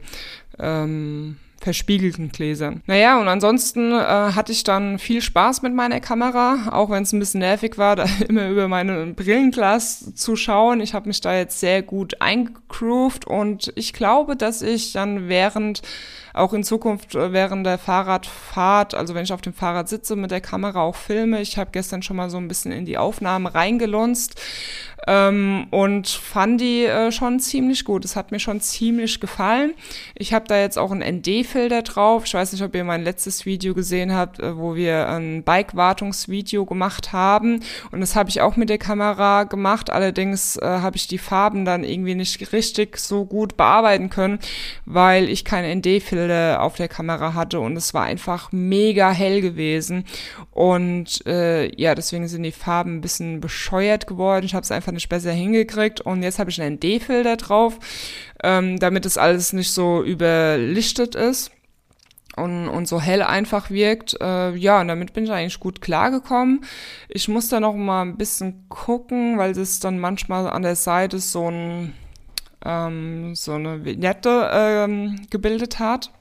ähm, 0.59 1.37
verspiegelten 1.61 2.31
Gläsern. 2.31 2.81
Naja, 2.87 3.21
und 3.21 3.27
ansonsten 3.27 3.91
äh, 3.91 3.95
hatte 3.95 4.51
ich 4.51 4.63
dann 4.63 4.97
viel 4.97 5.21
Spaß 5.21 5.61
mit 5.61 5.73
meiner 5.73 5.99
Kamera, 5.99 6.69
auch 6.71 6.89
wenn 6.89 7.03
es 7.03 7.13
ein 7.13 7.19
bisschen 7.19 7.39
nervig 7.39 7.77
war, 7.77 7.95
da 7.97 8.05
immer 8.27 8.49
über 8.49 8.67
meine 8.67 9.07
Brillenglas 9.07 10.15
zu 10.15 10.35
schauen. 10.35 10.81
Ich 10.81 10.93
habe 10.93 11.07
mich 11.07 11.21
da 11.21 11.35
jetzt 11.35 11.59
sehr 11.59 11.83
gut 11.83 12.19
eingegroovt 12.19 13.25
und 13.25 13.71
ich 13.75 13.93
glaube, 13.93 14.35
dass 14.35 14.61
ich 14.61 14.93
dann 14.93 15.29
während 15.29 15.81
auch 16.33 16.53
in 16.53 16.63
Zukunft 16.63 17.13
äh, 17.15 17.33
während 17.33 17.65
der 17.65 17.77
Fahrradfahrt, 17.77 18.95
also 18.95 19.13
wenn 19.13 19.23
ich 19.23 19.33
auf 19.33 19.41
dem 19.41 19.53
Fahrrad 19.53 19.89
sitze, 19.89 20.15
mit 20.15 20.31
der 20.31 20.41
Kamera 20.41 20.81
auch 20.81 20.95
filme. 20.95 21.41
Ich 21.41 21.57
habe 21.57 21.71
gestern 21.71 22.01
schon 22.01 22.17
mal 22.17 22.29
so 22.29 22.37
ein 22.37 22.47
bisschen 22.47 22.71
in 22.71 22.85
die 22.85 22.97
Aufnahmen 22.97 23.47
reingelunzt 23.47 24.39
ähm, 25.07 25.67
und 25.71 26.07
fand 26.07 26.61
die 26.61 26.85
äh, 26.85 27.11
schon 27.11 27.39
ziemlich 27.39 27.85
gut. 27.85 28.05
Es 28.05 28.15
hat 28.15 28.31
mir 28.31 28.39
schon 28.39 28.61
ziemlich 28.61 29.19
gefallen. 29.19 29.73
Ich 30.15 30.33
habe 30.33 30.47
da 30.47 30.59
jetzt 30.59 30.77
auch 30.77 30.91
ein 30.91 30.99
ND-Filter 30.99 31.81
drauf. 31.81 32.23
Ich 32.25 32.33
weiß 32.33 32.51
nicht, 32.51 32.61
ob 32.61 32.75
ihr 32.75 32.83
mein 32.83 33.03
letztes 33.03 33.45
Video 33.45 33.73
gesehen 33.73 34.13
habt, 34.13 34.39
äh, 34.39 34.57
wo 34.57 34.75
wir 34.75 35.09
ein 35.09 35.43
Bike-Wartungsvideo 35.43 36.65
gemacht 36.65 37.13
haben. 37.13 37.61
Und 37.91 38.01
das 38.01 38.15
habe 38.15 38.29
ich 38.29 38.41
auch 38.41 38.55
mit 38.55 38.69
der 38.69 38.77
Kamera 38.77 39.43
gemacht. 39.43 39.89
Allerdings 39.89 40.57
äh, 40.57 40.65
habe 40.65 40.97
ich 40.97 41.07
die 41.07 41.17
Farben 41.17 41.65
dann 41.65 41.83
irgendwie 41.83 42.15
nicht 42.15 42.53
richtig 42.53 42.97
so 42.97 43.25
gut 43.25 43.57
bearbeiten 43.57 44.09
können, 44.09 44.39
weil 44.85 45.29
ich 45.29 45.45
keinen 45.45 45.79
ND-Filter 45.79 46.61
auf 46.61 46.75
der 46.75 46.87
Kamera 46.87 47.33
hatte 47.33 47.59
und 47.59 47.75
es 47.75 47.93
war 47.93 48.03
einfach 48.03 48.51
mega 48.51 49.11
hell 49.11 49.41
gewesen. 49.41 50.05
Und 50.51 51.25
äh, 51.25 51.73
ja, 51.79 51.95
deswegen 51.95 52.27
sind 52.27 52.43
die 52.43 52.51
Farben 52.51 52.97
ein 52.97 53.01
bisschen 53.01 53.39
bescheuert 53.39 54.05
geworden. 54.05 54.45
Ich 54.45 54.53
habe 54.53 54.63
es 54.63 54.71
einfach 54.71 54.90
einfach 54.91 54.93
nicht 54.93 55.09
besser 55.09 55.31
hingekriegt 55.31 56.01
und 56.01 56.23
jetzt 56.23 56.39
habe 56.39 56.49
ich 56.49 56.61
einen 56.61 56.79
D-Filter 56.79 57.37
drauf, 57.37 57.79
ähm, 58.43 58.79
damit 58.79 59.05
es 59.05 59.17
alles 59.17 59.53
nicht 59.53 59.71
so 59.71 60.03
überlichtet 60.03 61.15
ist 61.15 61.51
und, 62.35 62.67
und 62.67 62.87
so 62.87 62.99
hell 62.99 63.21
einfach 63.21 63.69
wirkt. 63.69 64.17
Äh, 64.21 64.55
ja, 64.55 64.81
und 64.81 64.89
damit 64.89 65.13
bin 65.13 65.23
ich 65.23 65.31
eigentlich 65.31 65.59
gut 65.59 65.81
klargekommen. 65.81 66.65
Ich 67.09 67.27
muss 67.27 67.49
da 67.49 67.59
noch 67.59 67.75
mal 67.75 68.03
ein 68.03 68.17
bisschen 68.17 68.65
gucken, 68.69 69.37
weil 69.37 69.51
es 69.51 69.79
dann 69.79 69.99
manchmal 69.99 70.49
an 70.49 70.61
der 70.61 70.75
Seite 70.75 71.19
so 71.19 71.49
ein 71.49 71.93
ähm, 72.63 73.33
so 73.33 73.53
eine 73.53 73.85
Vignette 73.85 74.49
ähm, 74.53 75.25
gebildet 75.31 75.79
hat. 75.79 76.11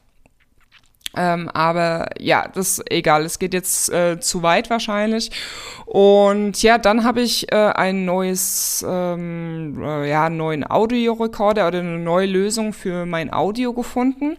Ähm, 1.17 1.49
aber 1.49 2.09
ja, 2.21 2.49
das 2.55 2.79
ist 2.79 2.90
egal. 2.90 3.25
Es 3.25 3.38
geht 3.38 3.52
jetzt 3.52 3.90
äh, 3.90 4.21
zu 4.21 4.43
weit 4.43 4.71
wahrscheinlich. 4.71 5.31
Und 5.87 6.62
ja, 6.62 6.79
dann 6.79 7.02
habe 7.02 7.21
ich 7.21 7.50
äh, 7.50 7.57
ein 7.57 8.05
neues, 8.05 8.85
ähm, 8.88 9.83
äh, 9.83 10.09
ja, 10.09 10.26
einen 10.26 10.37
neuen 10.37 10.69
Audiorekorder 10.69 11.67
oder 11.67 11.81
eine 11.81 11.99
neue 11.99 12.26
Lösung 12.26 12.73
für 12.73 13.07
mein 13.07 13.33
Audio 13.33 13.73
gefunden, 13.73 14.37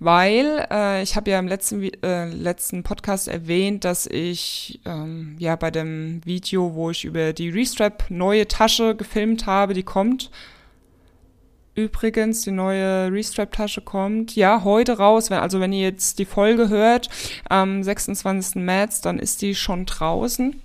weil 0.00 0.66
äh, 0.72 1.02
ich 1.02 1.14
habe 1.14 1.30
ja 1.30 1.38
im 1.38 1.46
letzten 1.46 1.84
äh, 2.02 2.26
letzten 2.26 2.82
Podcast 2.82 3.28
erwähnt, 3.28 3.84
dass 3.84 4.06
ich 4.06 4.80
ähm, 4.86 5.36
ja 5.38 5.54
bei 5.54 5.70
dem 5.70 6.20
Video, 6.24 6.74
wo 6.74 6.90
ich 6.90 7.04
über 7.04 7.32
die 7.32 7.50
Restrap 7.50 8.06
neue 8.08 8.48
Tasche 8.48 8.96
gefilmt 8.96 9.46
habe, 9.46 9.72
die 9.72 9.84
kommt 9.84 10.30
übrigens 11.78 12.42
die 12.42 12.50
neue 12.50 13.12
Restrap-Tasche 13.12 13.80
kommt. 13.80 14.34
Ja, 14.34 14.64
heute 14.64 14.98
raus. 14.98 15.30
Also 15.30 15.60
wenn 15.60 15.72
ihr 15.72 15.82
jetzt 15.82 16.18
die 16.18 16.24
Folge 16.24 16.68
hört, 16.68 17.08
am 17.48 17.82
26. 17.82 18.56
März, 18.56 19.00
dann 19.00 19.18
ist 19.18 19.42
die 19.42 19.54
schon 19.54 19.86
draußen. 19.86 20.60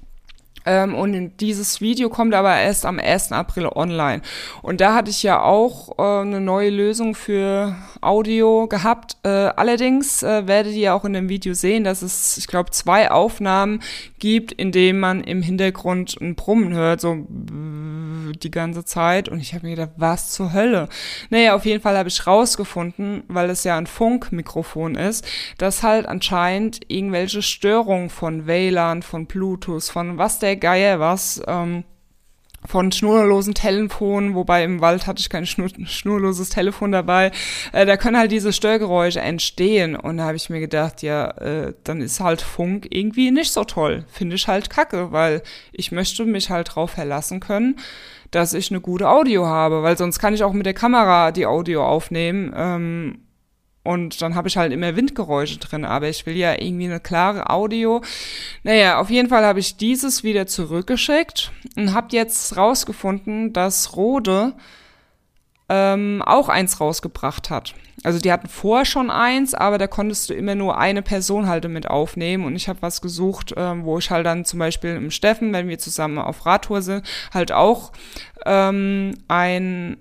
Ähm, 0.66 0.96
und 0.96 1.38
dieses 1.40 1.82
Video 1.82 2.10
kommt 2.10 2.34
aber 2.34 2.56
erst 2.56 2.86
am 2.86 3.00
1. 3.00 3.32
April 3.32 3.68
online. 3.68 4.22
Und 4.62 4.82
da 4.82 4.96
hatte 4.96 5.12
ich 5.12 5.24
ja 5.24 5.42
auch 5.42 5.98
äh, 5.98 6.22
eine 6.22 6.42
neue 6.42 6.70
Lösung 6.70 7.16
für 7.16 7.76
Audio 8.02 8.68
gehabt. 8.68 9.18
Äh, 9.24 9.30
allerdings 9.30 10.24
äh, 10.24 10.48
werdet 10.48 10.74
ihr 10.74 10.94
auch 10.94 11.06
in 11.06 11.14
dem 11.14 11.30
Video 11.30 11.54
sehen, 11.54 11.84
dass 11.84 12.02
es, 12.02 12.38
ich 12.38 12.48
glaube, 12.48 12.72
zwei 12.72 13.12
Aufnahmen 13.12 13.82
gibt, 14.20 14.52
in 14.52 14.72
denen 14.72 15.00
man 15.00 15.24
im 15.24 15.42
Hintergrund 15.42 16.18
ein 16.22 16.36
Brummen 16.36 16.74
hört, 16.74 17.02
so 17.02 17.26
die 17.30 18.52
ganze 18.52 18.86
Zeit. 18.86 19.30
Und 19.30 19.40
ich 19.40 19.54
habe 19.54 19.66
mir 19.66 19.76
gedacht, 19.76 19.94
was 19.98 20.32
zur 20.32 20.54
Hölle? 20.54 20.90
Naja, 21.30 21.56
auf 21.56 21.66
jeden 21.66 21.82
Fall 21.82 21.98
habe 21.98 22.10
ich 22.10 22.26
rausgefunden, 22.26 23.24
weil 23.28 23.50
es 23.50 23.64
ja 23.64 23.78
ein 23.78 23.88
Funkmikrofon 23.88 24.96
ist, 24.96 25.26
dass 25.58 25.84
halt 25.84 26.06
anscheinend 26.06 26.80
irgendwelche 26.88 27.42
Störungen 27.42 28.10
von 28.10 28.48
WLAN, 28.48 29.02
von 29.02 29.26
Bluetooth, 29.26 29.84
von 29.84 30.18
was 30.18 30.40
der 30.40 30.53
Geier 30.58 31.00
was, 31.00 31.42
ähm, 31.48 31.84
von 32.66 32.92
schnurlosen 32.92 33.54
Telefonen, 33.54 34.36
wobei 34.36 34.64
im 34.64 34.82
Wald 34.82 35.08
hatte 35.08 35.20
ich 35.20 35.30
kein 35.30 35.46
schnur 35.46 35.70
schnurloses 35.86 36.50
Telefon 36.50 36.92
dabei, 36.92 37.32
äh, 37.72 37.86
da 37.86 37.98
können 37.98 38.18
halt 38.18 38.32
diese 38.32 38.54
Störgeräusche 38.54 39.22
entstehen. 39.22 39.96
Und 39.96 40.18
da 40.18 40.26
habe 40.26 40.38
ich 40.38 40.50
mir 40.50 40.60
gedacht, 40.60 41.02
ja, 41.02 41.32
äh, 41.32 41.74
dann 41.84 42.02
ist 42.02 42.20
halt 42.20 42.42
Funk 42.42 42.88
irgendwie 42.90 43.32
nicht 43.32 43.52
so 43.52 43.64
toll. 43.64 44.06
Finde 44.08 44.36
ich 44.36 44.48
halt 44.48 44.70
kacke, 44.70 45.12
weil 45.12 45.42
ich 45.72 45.92
möchte 45.92 46.26
mich 46.26 46.50
halt 46.50 46.76
drauf 46.76 46.92
verlassen 46.92 47.40
können, 47.40 47.78
dass 48.32 48.54
ich 48.54 48.72
eine 48.72 48.82
gute 48.82 49.10
Audio 49.10 49.46
habe, 49.46 49.84
weil 49.84 49.98
sonst 49.98 50.20
kann 50.20 50.34
ich 50.34 50.44
auch 50.44 50.54
mit 50.54 50.66
der 50.66 50.74
Kamera 50.74 51.32
die 51.32 51.46
Audio 51.46 51.86
aufnehmen. 51.86 52.54
Ähm, 52.56 53.20
und 53.84 54.22
dann 54.22 54.36
habe 54.36 54.48
ich 54.48 54.58
halt 54.58 54.72
immer 54.72 54.96
Windgeräusche 54.96 55.60
drin, 55.60 55.84
aber 55.84 56.08
ich 56.08 56.26
will 56.26 56.38
ja 56.38 56.54
irgendwie 56.54 56.86
eine 56.86 57.02
klare 57.02 57.50
Audio. 57.50 58.02
Naja, 58.64 59.00
auf 59.00 59.10
jeden 59.10 59.30
Fall 59.30 59.46
habe 59.46 59.60
ich 59.60 59.76
dieses 59.76 60.24
wieder 60.24 60.48
zurückgeschickt 60.48 61.52
und 61.76 61.94
habe 61.94 62.08
jetzt 62.12 62.56
rausgefunden, 62.56 63.52
dass 63.52 63.96
Rode 63.96 64.54
ähm, 65.68 66.22
auch 66.26 66.48
eins 66.48 66.80
rausgebracht 66.80 67.50
hat. 67.50 67.76
Also 68.04 68.20
die 68.20 68.32
hatten 68.32 68.48
vorher 68.48 68.86
schon 68.86 69.10
eins, 69.10 69.54
aber 69.54 69.78
da 69.78 69.88
konntest 69.88 70.30
du 70.30 70.34
immer 70.34 70.56
nur 70.56 70.78
eine 70.78 71.02
Person 71.02 71.48
halt 71.48 71.68
mit 71.70 71.88
aufnehmen. 71.88 72.46
Und 72.46 72.56
ich 72.56 72.68
habe 72.68 72.82
was 72.82 73.02
gesucht, 73.02 73.54
ähm, 73.56 73.84
wo 73.84 73.98
ich 73.98 74.12
halt 74.12 74.26
dann 74.26 74.46
zum 74.46 74.60
Beispiel 74.60 74.96
im 74.96 75.12
Steffen, 75.12 75.54
wenn 75.54 75.68
wir 75.68 75.80
zusammen 75.80 76.18
auf 76.18 76.46
Radtour 76.46 76.82
sind, 76.82 77.06
halt 77.34 77.52
auch 77.52 77.92
ähm, 78.46 79.14
ein 79.28 79.98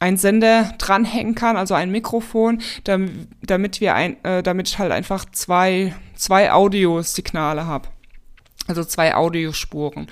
ein 0.00 0.16
Sender 0.16 0.72
dranhängen 0.78 1.34
kann, 1.34 1.56
also 1.56 1.74
ein 1.74 1.90
Mikrofon, 1.90 2.60
damit 2.84 3.80
wir 3.80 3.94
ein, 3.94 4.22
äh, 4.24 4.42
damit 4.42 4.68
ich 4.68 4.78
halt 4.78 4.90
einfach 4.92 5.26
zwei, 5.30 5.94
zwei 6.16 6.52
Audiosignale 6.52 7.66
habe. 7.66 7.88
Also 8.66 8.84
zwei 8.84 9.14
Audiospuren. 9.14 10.08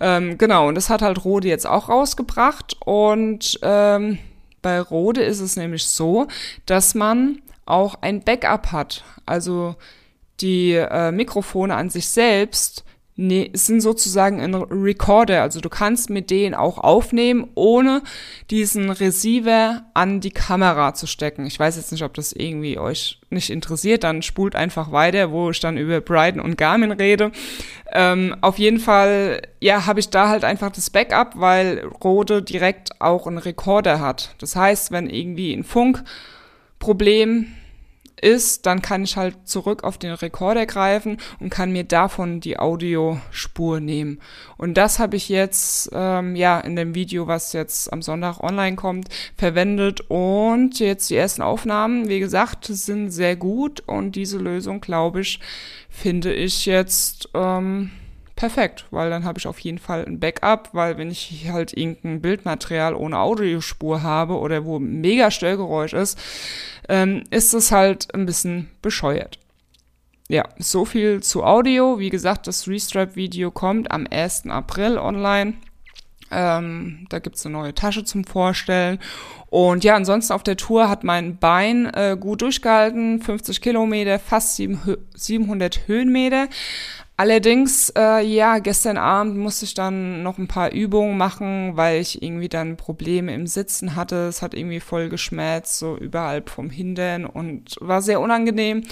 Ähm, 0.00 0.38
genau, 0.38 0.68
und 0.68 0.74
das 0.74 0.90
hat 0.90 1.02
halt 1.02 1.24
Rode 1.24 1.48
jetzt 1.48 1.66
auch 1.66 1.88
rausgebracht. 1.88 2.76
Und 2.84 3.58
ähm, 3.62 4.18
bei 4.62 4.80
Rode 4.80 5.22
ist 5.22 5.40
es 5.40 5.56
nämlich 5.56 5.86
so, 5.86 6.26
dass 6.66 6.94
man 6.94 7.40
auch 7.66 7.96
ein 8.00 8.22
Backup 8.22 8.72
hat. 8.72 9.04
Also 9.26 9.76
die 10.40 10.72
äh, 10.72 11.12
Mikrofone 11.12 11.74
an 11.74 11.90
sich 11.90 12.08
selbst 12.08 12.84
nee, 13.18 13.50
sind 13.52 13.80
sozusagen 13.80 14.40
ein 14.40 14.54
Recorder. 14.54 15.42
Also 15.42 15.60
du 15.60 15.68
kannst 15.68 16.08
mit 16.08 16.30
denen 16.30 16.54
auch 16.54 16.78
aufnehmen, 16.78 17.50
ohne 17.56 18.02
diesen 18.48 18.90
Receiver 18.90 19.82
an 19.92 20.20
die 20.20 20.30
Kamera 20.30 20.94
zu 20.94 21.08
stecken. 21.08 21.44
Ich 21.44 21.58
weiß 21.58 21.76
jetzt 21.76 21.90
nicht, 21.90 22.04
ob 22.04 22.14
das 22.14 22.32
irgendwie 22.32 22.78
euch 22.78 23.20
nicht 23.28 23.50
interessiert. 23.50 24.04
Dann 24.04 24.22
spult 24.22 24.54
einfach 24.54 24.92
weiter, 24.92 25.32
wo 25.32 25.50
ich 25.50 25.58
dann 25.58 25.76
über 25.76 26.00
Brighton 26.00 26.40
und 26.40 26.56
Garmin 26.56 26.92
rede. 26.92 27.32
Ähm, 27.92 28.36
auf 28.40 28.58
jeden 28.58 28.78
Fall, 28.78 29.42
ja, 29.60 29.84
habe 29.86 29.98
ich 29.98 30.10
da 30.10 30.28
halt 30.28 30.44
einfach 30.44 30.70
das 30.70 30.88
Backup, 30.88 31.32
weil 31.34 31.84
Rode 32.02 32.40
direkt 32.40 33.00
auch 33.00 33.26
einen 33.26 33.38
Recorder 33.38 33.98
hat. 33.98 34.36
Das 34.38 34.54
heißt, 34.54 34.92
wenn 34.92 35.10
irgendwie 35.10 35.52
ein 35.52 35.64
Funkproblem 35.64 37.46
ist, 38.22 38.66
dann 38.66 38.82
kann 38.82 39.04
ich 39.04 39.16
halt 39.16 39.36
zurück 39.44 39.84
auf 39.84 39.98
den 39.98 40.12
Rekorder 40.12 40.66
greifen 40.66 41.18
und 41.40 41.50
kann 41.50 41.72
mir 41.72 41.84
davon 41.84 42.40
die 42.40 42.58
Audiospur 42.58 43.80
nehmen. 43.80 44.20
Und 44.56 44.74
das 44.74 44.98
habe 44.98 45.16
ich 45.16 45.28
jetzt 45.28 45.90
ähm, 45.92 46.36
ja 46.36 46.58
in 46.60 46.76
dem 46.76 46.94
Video, 46.94 47.26
was 47.26 47.52
jetzt 47.52 47.92
am 47.92 48.02
Sonntag 48.02 48.40
online 48.40 48.76
kommt, 48.76 49.08
verwendet. 49.36 50.02
Und 50.08 50.78
jetzt 50.80 51.10
die 51.10 51.16
ersten 51.16 51.42
Aufnahmen, 51.42 52.08
wie 52.08 52.20
gesagt, 52.20 52.66
sind 52.66 53.10
sehr 53.10 53.36
gut. 53.36 53.80
Und 53.86 54.16
diese 54.16 54.38
Lösung, 54.38 54.80
glaube 54.80 55.20
ich, 55.20 55.40
finde 55.88 56.32
ich 56.32 56.66
jetzt 56.66 57.28
ähm, 57.34 57.90
perfekt, 58.38 58.86
weil 58.92 59.10
dann 59.10 59.24
habe 59.24 59.40
ich 59.40 59.48
auf 59.48 59.58
jeden 59.58 59.78
Fall 59.78 60.04
ein 60.04 60.20
Backup, 60.20 60.70
weil 60.72 60.96
wenn 60.96 61.10
ich 61.10 61.50
halt 61.50 61.76
irgendein 61.76 62.22
Bildmaterial 62.22 62.94
ohne 62.94 63.18
Audiospur 63.18 64.04
habe 64.04 64.38
oder 64.38 64.64
wo 64.64 64.78
mega 64.78 65.32
Störgeräusch 65.32 65.92
ist, 65.92 66.16
ähm, 66.88 67.24
ist 67.30 67.52
es 67.52 67.72
halt 67.72 68.14
ein 68.14 68.26
bisschen 68.26 68.70
bescheuert. 68.80 69.40
Ja, 70.28 70.44
so 70.58 70.84
viel 70.84 71.20
zu 71.20 71.42
Audio. 71.42 71.98
Wie 71.98 72.10
gesagt, 72.10 72.46
das 72.46 72.68
Restripe-Video 72.68 73.50
kommt 73.50 73.90
am 73.90 74.06
1. 74.08 74.46
April 74.46 74.98
online. 74.98 75.54
Ähm, 76.30 77.06
da 77.08 77.18
gibt's 77.18 77.44
eine 77.44 77.54
neue 77.54 77.74
Tasche 77.74 78.04
zum 78.04 78.22
Vorstellen. 78.22 79.00
Und 79.50 79.82
ja, 79.82 79.96
ansonsten 79.96 80.32
auf 80.32 80.44
der 80.44 80.56
Tour 80.56 80.88
hat 80.88 81.02
mein 81.02 81.38
Bein 81.38 81.86
äh, 81.86 82.16
gut 82.20 82.42
durchgehalten. 82.42 83.20
50 83.20 83.60
Kilometer, 83.60 84.20
fast 84.20 84.56
700 84.56 85.88
Höhenmeter. 85.88 86.48
Allerdings, 87.20 87.92
äh, 87.98 88.24
ja, 88.24 88.60
gestern 88.60 88.96
Abend 88.96 89.36
musste 89.36 89.64
ich 89.64 89.74
dann 89.74 90.22
noch 90.22 90.38
ein 90.38 90.46
paar 90.46 90.70
Übungen 90.70 91.18
machen, 91.18 91.76
weil 91.76 92.00
ich 92.00 92.22
irgendwie 92.22 92.48
dann 92.48 92.76
Probleme 92.76 93.34
im 93.34 93.48
Sitzen 93.48 93.96
hatte. 93.96 94.28
Es 94.28 94.40
hat 94.40 94.54
irgendwie 94.54 94.78
voll 94.78 95.08
geschmerzt, 95.08 95.80
so 95.80 95.96
überall 95.96 96.44
vom 96.46 96.70
Hintern 96.70 97.26
und 97.26 97.74
war 97.80 98.02
sehr 98.02 98.20
unangenehm. 98.20 98.84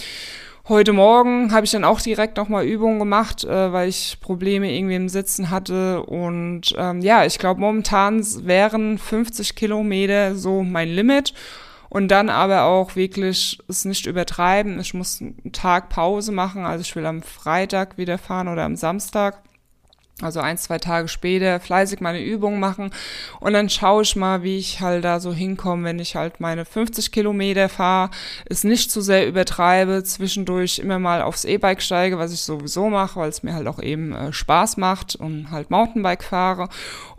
Heute 0.68 0.92
Morgen 0.92 1.52
habe 1.52 1.66
ich 1.66 1.71
dann 1.71 1.85
auch 1.85 2.00
direkt 2.00 2.37
nochmal 2.37 2.66
Übungen 2.66 2.99
gemacht, 2.99 3.45
äh, 3.45 3.73
weil 3.73 3.88
ich 3.88 4.18
Probleme 4.21 4.76
irgendwie 4.76 4.97
im 4.97 5.09
Sitzen 5.09 5.50
hatte. 5.50 6.02
Und 6.02 6.75
ähm, 6.76 7.02
ja, 7.02 7.25
ich 7.25 7.38
glaube, 7.38 7.61
momentan 7.61 8.26
wären 8.45 8.99
50 8.99 9.54
Kilometer 9.54 10.35
so 10.35 10.64
mein 10.64 10.88
Limit. 10.88 11.33
Und 11.88 12.09
dann 12.09 12.28
aber 12.28 12.64
auch 12.64 12.97
wirklich 12.97 13.59
es 13.69 13.85
nicht 13.85 14.07
übertreiben. 14.07 14.81
Ich 14.81 14.95
muss 14.95 15.21
einen 15.21 15.52
Tag 15.52 15.88
Pause 15.88 16.33
machen. 16.33 16.64
Also 16.64 16.83
ich 16.83 16.95
will 16.97 17.07
am 17.07 17.23
Freitag 17.23 17.99
wieder 17.99 18.19
fahren 18.19 18.49
oder 18.49 18.64
am 18.64 18.76
Samstag 18.76 19.43
also 20.23 20.40
ein, 20.40 20.57
zwei 20.57 20.78
Tage 20.78 21.09
später 21.09 21.61
fleißig 21.61 22.00
meine 22.00 22.23
Übungen 22.23 22.59
machen 22.59 22.90
und 23.38 23.52
dann 23.52 23.69
schaue 23.69 24.02
ich 24.02 24.16
mal, 24.16 24.43
wie 24.43 24.57
ich 24.57 24.81
halt 24.81 25.05
da 25.05 25.21
so 25.21 25.35
hinkomme, 25.35 25.85
wenn 25.85 25.99
ich 25.99 26.16
halt 26.16 26.40
meine 26.40 26.64
50 26.64 27.12
Kilometer 27.12 27.69
fahre, 27.69 28.11
es 28.47 28.64
nicht 28.64 28.90
zu 28.90 29.02
sehr 29.02 29.28
übertreibe, 29.28 30.02
zwischendurch 30.05 30.78
immer 30.78 30.99
mal 30.99 31.21
aufs 31.21 31.45
E-Bike 31.45 31.83
steige, 31.83 32.19
was 32.19 32.33
ich 32.33 32.40
sowieso 32.40 32.88
mache, 32.88 33.21
weil 33.21 33.28
es 33.28 33.43
mir 33.43 33.52
halt 33.52 33.66
auch 33.66 33.78
eben 33.78 34.14
äh, 34.14 34.33
Spaß 34.33 34.78
macht 34.78 35.16
und 35.16 35.50
halt 35.50 35.71
Mountainbike 35.71 36.25
fahre. 36.25 36.71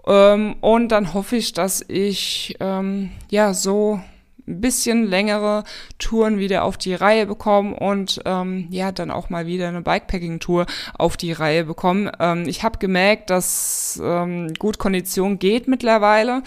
Ähm, 0.08 0.56
und 0.62 0.90
dann 0.90 1.14
hoffe 1.14 1.36
ich, 1.36 1.54
dass 1.54 1.86
ich 1.88 2.58
ähm, 2.60 3.12
ja 3.30 3.54
so 3.54 4.02
ein 4.48 4.62
bisschen 4.62 5.06
längere 5.06 5.64
Touren 6.00 6.40
wieder 6.40 6.64
auf 6.64 6.78
die 6.78 6.94
Reihe 6.94 7.26
bekommen 7.26 7.74
und 7.74 8.22
ähm, 8.26 8.68
ja, 8.72 8.92
dann 8.92 9.12
auch 9.12 9.30
mal 9.30 9.46
wieder 9.46 9.68
eine 9.68 9.82
Bikepacking-Tour 9.82 10.66
auf 10.98 11.18
die 11.18 11.34
Reihe 11.34 11.66
bekommen. 11.66 12.10
Ähm, 12.20 12.48
ich 12.48 12.64
habe 12.64 12.80
gemerkt, 12.80 13.30
dass 13.30 14.02
ähm, 14.04 14.54
gut 14.58 14.78
Kondition 14.78 15.40
geht 15.40 15.68
mittlerweile 15.68 16.44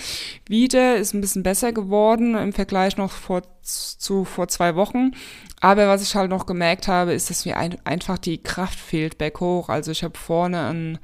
wieder, 0.48 0.96
ist 0.96 1.14
ein 1.14 1.20
bisschen 1.20 1.42
besser 1.42 1.72
geworden 1.72 2.34
im 2.34 2.52
Vergleich 2.52 2.96
noch 2.96 3.12
vor, 3.12 3.42
zu 3.62 4.24
vor 4.24 4.48
zwei 4.48 4.76
Wochen. 4.76 5.12
Aber 5.60 5.88
was 5.88 6.02
ich 6.02 6.14
halt 6.16 6.30
noch 6.30 6.46
gemerkt 6.46 6.88
habe, 6.88 7.12
ist, 7.12 7.28
dass 7.28 7.44
mir 7.44 7.58
ein, 7.58 7.76
einfach 7.84 8.16
die 8.16 8.42
Kraft 8.42 8.78
fehlt 8.78 9.18
berghoch. 9.18 9.68
Also 9.68 9.90
ich 9.90 10.02
habe 10.02 10.18
vorne 10.18 10.66
ein 10.68 10.98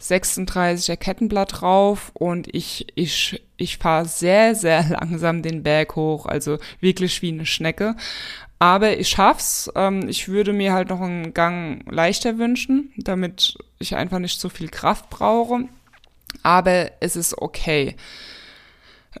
36er 0.00 0.96
Kettenblatt 0.96 1.60
drauf 1.60 2.10
und 2.14 2.52
ich, 2.52 2.86
ich, 2.94 3.42
ich 3.62 3.78
fahre 3.78 4.06
sehr, 4.06 4.54
sehr 4.54 4.84
langsam 4.90 5.42
den 5.42 5.62
Berg 5.62 5.96
hoch, 5.96 6.26
also 6.26 6.58
wirklich 6.80 7.22
wie 7.22 7.32
eine 7.32 7.46
Schnecke. 7.46 7.96
Aber 8.58 8.96
ich 8.96 9.08
schaff's. 9.08 9.70
Ähm, 9.74 10.08
ich 10.08 10.28
würde 10.28 10.52
mir 10.52 10.72
halt 10.72 10.90
noch 10.90 11.00
einen 11.00 11.34
Gang 11.34 11.84
leichter 11.90 12.38
wünschen, 12.38 12.92
damit 12.96 13.56
ich 13.80 13.96
einfach 13.96 14.20
nicht 14.20 14.40
so 14.40 14.48
viel 14.48 14.68
Kraft 14.68 15.10
brauche. 15.10 15.64
Aber 16.42 16.92
es 17.00 17.16
ist 17.16 17.36
okay. 17.38 17.96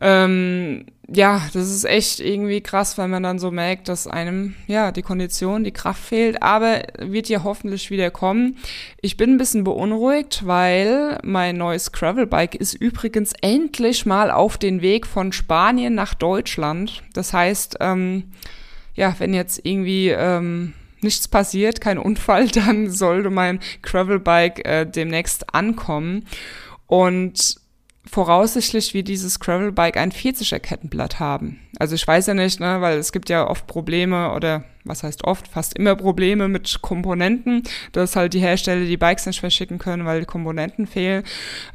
Ähm, 0.00 0.86
ja, 1.08 1.42
das 1.52 1.70
ist 1.70 1.84
echt 1.84 2.20
irgendwie 2.20 2.60
krass, 2.62 2.96
weil 2.96 3.08
man 3.08 3.22
dann 3.22 3.38
so 3.38 3.50
merkt, 3.50 3.88
dass 3.88 4.06
einem, 4.06 4.54
ja, 4.66 4.92
die 4.92 5.02
Kondition, 5.02 5.64
die 5.64 5.72
Kraft 5.72 6.02
fehlt, 6.02 6.42
aber 6.42 6.82
wird 6.98 7.28
ja 7.28 7.42
hoffentlich 7.44 7.90
wieder 7.90 8.10
kommen. 8.10 8.56
Ich 9.02 9.16
bin 9.16 9.32
ein 9.34 9.38
bisschen 9.38 9.64
beunruhigt, 9.64 10.46
weil 10.46 11.18
mein 11.22 11.56
neues 11.56 11.92
Gravelbike 11.92 12.54
ist 12.54 12.74
übrigens 12.74 13.32
endlich 13.42 14.06
mal 14.06 14.30
auf 14.30 14.56
den 14.56 14.80
Weg 14.80 15.06
von 15.06 15.32
Spanien 15.32 15.94
nach 15.94 16.14
Deutschland. 16.14 17.02
Das 17.12 17.32
heißt, 17.32 17.76
ähm, 17.80 18.24
ja, 18.94 19.14
wenn 19.18 19.34
jetzt 19.34 19.60
irgendwie, 19.64 20.08
ähm, 20.08 20.72
nichts 21.02 21.28
passiert, 21.28 21.80
kein 21.80 21.98
Unfall, 21.98 22.48
dann 22.54 22.90
sollte 22.90 23.30
mein 23.30 23.60
Gravelbike 23.82 24.66
äh, 24.66 24.86
demnächst 24.86 25.54
ankommen. 25.54 26.26
Und 26.86 27.61
voraussichtlich 28.04 28.94
wie 28.94 29.02
dieses 29.02 29.38
Gravelbike 29.38 29.96
ein 29.96 30.10
40er 30.10 30.58
Kettenblatt 30.58 31.20
haben. 31.20 31.60
Also 31.78 31.94
ich 31.94 32.06
weiß 32.06 32.26
ja 32.26 32.34
nicht, 32.34 32.58
ne, 32.58 32.80
weil 32.80 32.98
es 32.98 33.12
gibt 33.12 33.28
ja 33.28 33.48
oft 33.48 33.66
Probleme 33.66 34.32
oder 34.32 34.64
was 34.84 35.04
heißt 35.04 35.24
oft, 35.24 35.46
fast 35.46 35.78
immer 35.78 35.94
Probleme 35.94 36.48
mit 36.48 36.82
Komponenten, 36.82 37.62
dass 37.92 38.16
halt 38.16 38.34
die 38.34 38.40
Hersteller 38.40 38.84
die 38.84 38.96
Bikes 38.96 39.26
nicht 39.26 39.38
verschicken 39.38 39.78
können, 39.78 40.04
weil 40.04 40.20
die 40.20 40.26
Komponenten 40.26 40.86
fehlen. 40.88 41.22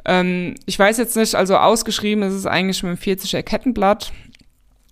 Ähm, 0.03 0.55
ich 0.65 0.77
weiß 0.77 0.97
jetzt 0.97 1.15
nicht, 1.15 1.35
also 1.35 1.57
ausgeschrieben 1.57 2.23
ist 2.23 2.33
es 2.33 2.45
eigentlich 2.45 2.83
mit 2.83 2.89
einem 2.89 2.99
40er 2.99 3.43
Kettenblatt. 3.43 4.11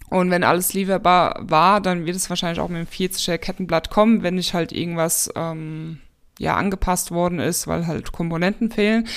Und 0.10 0.32
wenn 0.32 0.44
alles 0.44 0.74
lieferbar 0.74 1.40
war, 1.42 1.82
dann 1.82 2.06
wird 2.06 2.16
es 2.16 2.30
wahrscheinlich 2.30 2.60
auch 2.60 2.70
mit 2.70 2.78
einem 2.78 2.88
40er 2.88 3.38
Kettenblatt 3.38 3.90
kommen, 3.90 4.24
wenn 4.24 4.36
nicht 4.36 4.54
halt 4.54 4.72
irgendwas 4.72 5.30
ähm, 5.36 6.00
ja 6.40 6.56
angepasst 6.56 7.12
worden 7.12 7.40
ist, 7.40 7.68
weil 7.68 7.88
halt 7.88 8.12
Komponenten 8.12 8.72
fehlen. 8.72 9.08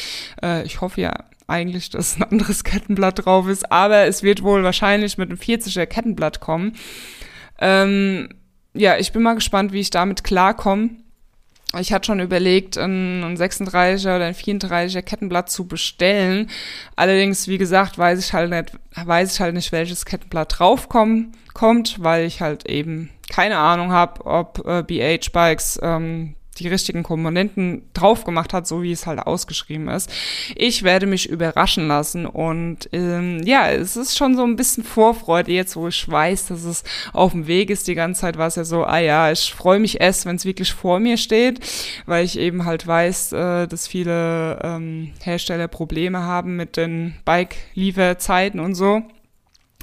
Äh, 0.42 0.64
ich 0.64 0.81
hoffe 0.81 1.02
ja 1.02 1.12
eigentlich, 1.48 1.90
dass 1.90 2.16
ein 2.16 2.22
anderes 2.22 2.62
Kettenblatt 2.62 3.24
drauf 3.24 3.48
ist, 3.48 3.72
aber 3.72 4.06
es 4.06 4.22
wird 4.22 4.42
wohl 4.42 4.62
wahrscheinlich 4.62 5.18
mit 5.18 5.30
einem 5.30 5.38
40er 5.38 5.87
Kettenblatt 5.87 6.40
kommen. 6.40 6.74
Ähm, 7.58 8.28
ja, 8.74 8.96
ich 8.98 9.12
bin 9.12 9.22
mal 9.22 9.34
gespannt, 9.34 9.72
wie 9.72 9.80
ich 9.80 9.90
damit 9.90 10.22
klarkomme. 10.22 10.90
Ich 11.78 11.92
hatte 11.92 12.06
schon 12.06 12.20
überlegt, 12.20 12.78
ein, 12.78 13.37
36er 13.37 14.16
oder 14.16 14.24
ein 14.26 14.34
34er 14.34 15.02
Kettenblatt 15.02 15.50
zu 15.50 15.66
bestellen. 15.66 16.48
Allerdings, 16.96 17.46
wie 17.46 17.58
gesagt, 17.58 17.98
weiß 17.98 18.18
ich 18.20 18.32
halt 18.32 18.50
nicht, 18.50 18.72
weiß 18.94 19.34
ich 19.34 19.40
halt 19.40 19.54
nicht, 19.54 19.70
welches 19.72 20.06
Kettenblatt 20.06 20.58
draufkommt, 20.58 21.37
kommt, 21.52 22.02
weil 22.02 22.24
ich 22.24 22.40
halt 22.40 22.66
eben 22.66 23.11
keine 23.30 23.58
Ahnung 23.58 23.92
habe, 23.92 24.24
ob 24.24 24.66
äh, 24.66 24.82
BH 24.82 25.30
Bikes 25.30 25.78
ähm, 25.82 26.34
die 26.58 26.68
richtigen 26.68 27.02
Komponenten 27.02 27.82
drauf 27.94 28.24
gemacht 28.24 28.52
hat, 28.52 28.66
so 28.66 28.82
wie 28.82 28.92
es 28.92 29.06
halt 29.06 29.20
ausgeschrieben 29.20 29.88
ist. 29.88 30.10
Ich 30.56 30.82
werde 30.82 31.06
mich 31.06 31.28
überraschen 31.28 31.88
lassen 31.88 32.26
und 32.26 32.88
ähm, 32.92 33.42
ja, 33.44 33.70
es 33.70 33.96
ist 33.96 34.16
schon 34.16 34.36
so 34.36 34.44
ein 34.44 34.56
bisschen 34.56 34.84
Vorfreude 34.84 35.52
jetzt, 35.52 35.76
wo 35.76 35.88
ich 35.88 36.08
weiß, 36.08 36.46
dass 36.46 36.64
es 36.64 36.84
auf 37.12 37.32
dem 37.32 37.46
Weg 37.46 37.70
ist. 37.70 37.88
Die 37.88 37.94
ganze 37.94 38.22
Zeit 38.22 38.38
war 38.38 38.48
es 38.48 38.56
ja 38.56 38.64
so, 38.64 38.84
ah 38.84 38.98
ja, 38.98 39.30
ich 39.30 39.52
freue 39.54 39.78
mich 39.78 40.00
erst, 40.00 40.26
wenn 40.26 40.36
es 40.36 40.44
wirklich 40.44 40.72
vor 40.72 41.00
mir 41.00 41.16
steht, 41.16 41.60
weil 42.06 42.24
ich 42.24 42.38
eben 42.38 42.64
halt 42.64 42.86
weiß, 42.86 43.32
äh, 43.32 43.66
dass 43.66 43.86
viele 43.86 44.58
ähm, 44.62 45.12
Hersteller 45.22 45.68
Probleme 45.68 46.22
haben 46.22 46.56
mit 46.56 46.76
den 46.76 47.14
Bike-Lieferzeiten 47.24 48.60
und 48.60 48.74
so. 48.74 49.02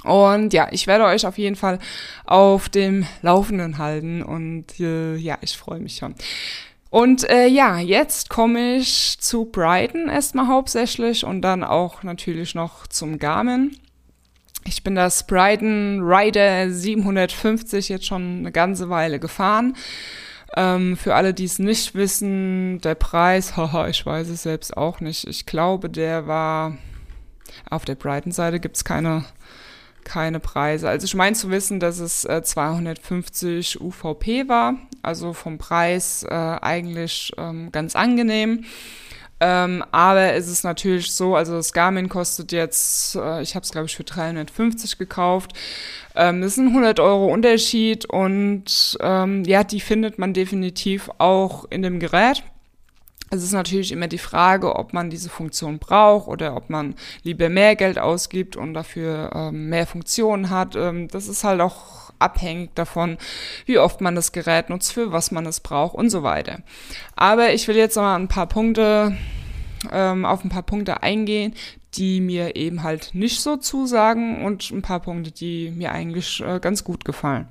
Und 0.04 0.52
ja, 0.52 0.68
ich 0.70 0.86
werde 0.86 1.04
euch 1.04 1.26
auf 1.26 1.38
jeden 1.38 1.56
Fall 1.56 1.78
auf 2.24 2.68
dem 2.68 3.06
Laufenden 3.22 3.78
halten 3.78 4.22
und 4.22 4.78
äh, 4.78 5.16
ja, 5.16 5.38
ich 5.40 5.56
freue 5.56 5.80
mich 5.80 5.96
schon. 5.96 6.14
Und 6.90 7.28
äh, 7.28 7.46
ja, 7.46 7.78
jetzt 7.78 8.28
komme 8.28 8.76
ich 8.76 9.18
zu 9.18 9.46
Brighton 9.46 10.08
erstmal 10.08 10.46
hauptsächlich 10.46 11.24
und 11.24 11.42
dann 11.42 11.64
auch 11.64 12.02
natürlich 12.02 12.54
noch 12.54 12.86
zum 12.86 13.18
Garmin. 13.18 13.76
Ich 14.64 14.82
bin 14.82 14.94
das 14.94 15.26
Brighton 15.26 16.00
Rider 16.02 16.70
750 16.70 17.88
jetzt 17.88 18.06
schon 18.06 18.38
eine 18.38 18.52
ganze 18.52 18.88
Weile 18.88 19.18
gefahren. 19.18 19.76
Ähm, 20.56 20.96
für 20.96 21.14
alle, 21.14 21.34
die 21.34 21.44
es 21.44 21.58
nicht 21.58 21.94
wissen, 21.94 22.80
der 22.80 22.94
Preis, 22.94 23.56
haha, 23.58 23.88
ich 23.88 24.04
weiß 24.04 24.28
es 24.28 24.42
selbst 24.42 24.76
auch 24.76 25.00
nicht. 25.00 25.26
Ich 25.26 25.46
glaube, 25.46 25.90
der 25.90 26.26
war 26.26 26.76
auf 27.70 27.84
der 27.84 27.94
Brighton-Seite 27.94 28.60
gibt's 28.60 28.84
keine 28.84 29.24
keine 30.06 30.40
Preise. 30.40 30.88
Also 30.88 31.04
ich 31.04 31.14
meine 31.14 31.36
zu 31.36 31.50
wissen, 31.50 31.80
dass 31.80 31.98
es 31.98 32.24
äh, 32.24 32.42
250 32.42 33.80
UVP 33.80 34.48
war, 34.48 34.76
also 35.02 35.34
vom 35.34 35.58
Preis 35.58 36.22
äh, 36.22 36.32
eigentlich 36.32 37.32
ähm, 37.36 37.70
ganz 37.72 37.94
angenehm. 37.94 38.64
Ähm, 39.38 39.84
aber 39.92 40.32
es 40.32 40.48
ist 40.48 40.64
natürlich 40.64 41.12
so, 41.12 41.36
also 41.36 41.56
das 41.56 41.74
Garmin 41.74 42.08
kostet 42.08 42.52
jetzt, 42.52 43.16
äh, 43.16 43.42
ich 43.42 43.54
habe 43.54 43.64
es 43.64 43.72
glaube 43.72 43.86
ich 43.86 43.96
für 43.96 44.04
350 44.04 44.96
gekauft. 44.96 45.52
Ähm, 46.14 46.40
das 46.40 46.52
ist 46.52 46.58
ein 46.58 46.68
100 46.68 47.00
Euro 47.00 47.26
Unterschied 47.26 48.06
und 48.06 48.96
ähm, 49.00 49.44
ja, 49.44 49.62
die 49.64 49.80
findet 49.80 50.18
man 50.18 50.32
definitiv 50.32 51.10
auch 51.18 51.66
in 51.68 51.82
dem 51.82 52.00
Gerät. 52.00 52.44
Es 53.30 53.42
ist 53.42 53.52
natürlich 53.52 53.90
immer 53.90 54.06
die 54.06 54.18
Frage, 54.18 54.76
ob 54.76 54.92
man 54.92 55.10
diese 55.10 55.28
Funktion 55.28 55.78
braucht 55.78 56.28
oder 56.28 56.56
ob 56.56 56.70
man 56.70 56.94
lieber 57.24 57.48
mehr 57.48 57.74
Geld 57.74 57.98
ausgibt 57.98 58.56
und 58.56 58.74
dafür 58.74 59.30
ähm, 59.34 59.68
mehr 59.68 59.86
Funktionen 59.86 60.50
hat. 60.50 60.76
Ähm, 60.76 61.08
das 61.08 61.26
ist 61.26 61.42
halt 61.42 61.60
auch 61.60 62.12
abhängig 62.18 62.74
davon, 62.74 63.18
wie 63.66 63.78
oft 63.78 64.00
man 64.00 64.14
das 64.14 64.32
Gerät 64.32 64.70
nutzt, 64.70 64.92
für 64.92 65.12
was 65.12 65.32
man 65.32 65.44
es 65.46 65.60
braucht 65.60 65.96
und 65.96 66.10
so 66.10 66.22
weiter. 66.22 66.60
Aber 67.16 67.52
ich 67.52 67.66
will 67.68 67.76
jetzt 67.76 67.96
mal 67.96 68.16
ein 68.16 68.28
paar 68.28 68.46
Punkte 68.46 69.16
ähm, 69.90 70.24
auf 70.24 70.44
ein 70.44 70.48
paar 70.48 70.62
Punkte 70.62 71.02
eingehen, 71.02 71.54
die 71.94 72.20
mir 72.20 72.56
eben 72.56 72.82
halt 72.82 73.10
nicht 73.12 73.40
so 73.40 73.56
zusagen 73.56 74.44
und 74.44 74.70
ein 74.70 74.82
paar 74.82 75.00
Punkte, 75.00 75.32
die 75.32 75.70
mir 75.70 75.92
eigentlich 75.92 76.40
äh, 76.40 76.60
ganz 76.60 76.84
gut 76.84 77.04
gefallen. 77.04 77.48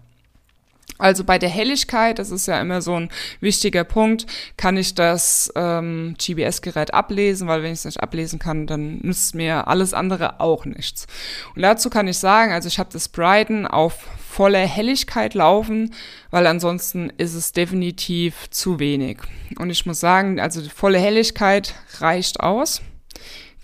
Also 0.98 1.26
bei 1.26 1.38
der 1.38 1.50
Helligkeit, 1.50 2.20
das 2.20 2.32
ist 2.32 2.48
ja 2.48 2.60
immer 2.62 2.82
so 2.82 2.96
ein 2.96 3.10
wichtiger 3.42 3.84
Punkt, 3.84 4.26
kann 4.56 4.78
ich 4.78 4.96
das 4.96 5.52
ähm, 5.56 6.16
GPS-Gerät 6.18 6.94
ablesen, 6.94 7.48
weil 7.48 7.64
wenn 7.64 7.74
ich 7.74 7.80
es 7.80 7.86
nicht 7.86 8.02
ablesen 8.02 8.40
kann, 8.40 8.66
dann 8.66 9.00
nützt 9.02 9.36
mir 9.36 9.68
alles 9.68 9.94
andere 9.94 10.40
auch 10.40 10.64
nichts. 10.64 11.08
Und 11.54 11.64
dazu 11.64 11.90
kann 11.90 12.08
ich 12.08 12.18
sagen, 12.18 12.54
also 12.54 12.68
ich 12.68 12.80
habe 12.80 12.90
das 12.94 13.10
Brighton 13.10 13.68
auf 13.68 14.08
volle 14.30 14.60
Helligkeit 14.60 15.34
laufen, 15.34 15.94
weil 16.30 16.48
ansonsten 16.48 17.10
ist 17.18 17.34
es 17.34 17.52
definitiv 17.52 18.50
zu 18.50 18.80
wenig. 18.80 19.20
Und 19.60 19.70
ich 19.70 19.86
muss 19.86 20.00
sagen, 20.00 20.40
also 20.40 20.62
die 20.62 20.70
volle 20.70 21.00
Helligkeit 21.00 21.74
reicht 22.00 22.40
aus 22.40 22.82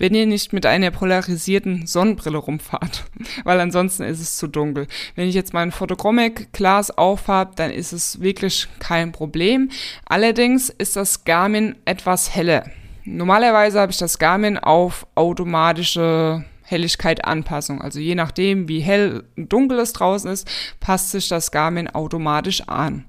wenn 0.02 0.16
ihr 0.16 0.26
nicht 0.26 0.52
mit 0.52 0.66
einer 0.66 0.90
polarisierten 0.90 1.86
Sonnenbrille 1.86 2.40
rumfahrt, 2.40 3.04
weil 3.44 3.60
ansonsten 3.60 4.02
ist 4.02 4.20
es 4.20 4.36
zu 4.36 4.48
dunkel. 4.48 4.88
Wenn 5.14 5.30
ich 5.30 5.36
jetzt 5.36 5.54
mein 5.54 5.72
Photochromic 5.72 6.52
Glas 6.54 6.90
aufhab, 6.90 7.56
dann 7.56 7.70
ist 7.70 7.94
es 7.94 8.20
wirklich 8.20 8.68
kein 8.80 9.12
Problem. 9.12 9.70
Allerdings 10.06 10.70
ist 10.70 10.96
das 10.96 11.24
Garmin 11.24 11.76
etwas 11.86 12.34
heller. 12.34 12.66
Normalerweise 13.04 13.80
habe 13.80 13.92
ich 13.92 14.00
das 14.00 14.18
Garmin 14.18 14.58
auf 14.58 15.06
automatische 15.14 16.46
Helligkeit 16.64 17.24
Anpassung. 17.24 17.80
Also 17.80 18.00
je 18.00 18.16
nachdem, 18.16 18.68
wie 18.68 18.80
hell 18.80 19.24
und 19.38 19.54
dunkel 19.54 19.78
es 19.78 19.94
draußen 19.94 20.32
ist, 20.32 20.50
passt 20.80 21.12
sich 21.12 21.28
das 21.28 21.52
Garmin 21.52 21.88
automatisch 21.88 22.68
an. 22.68 23.06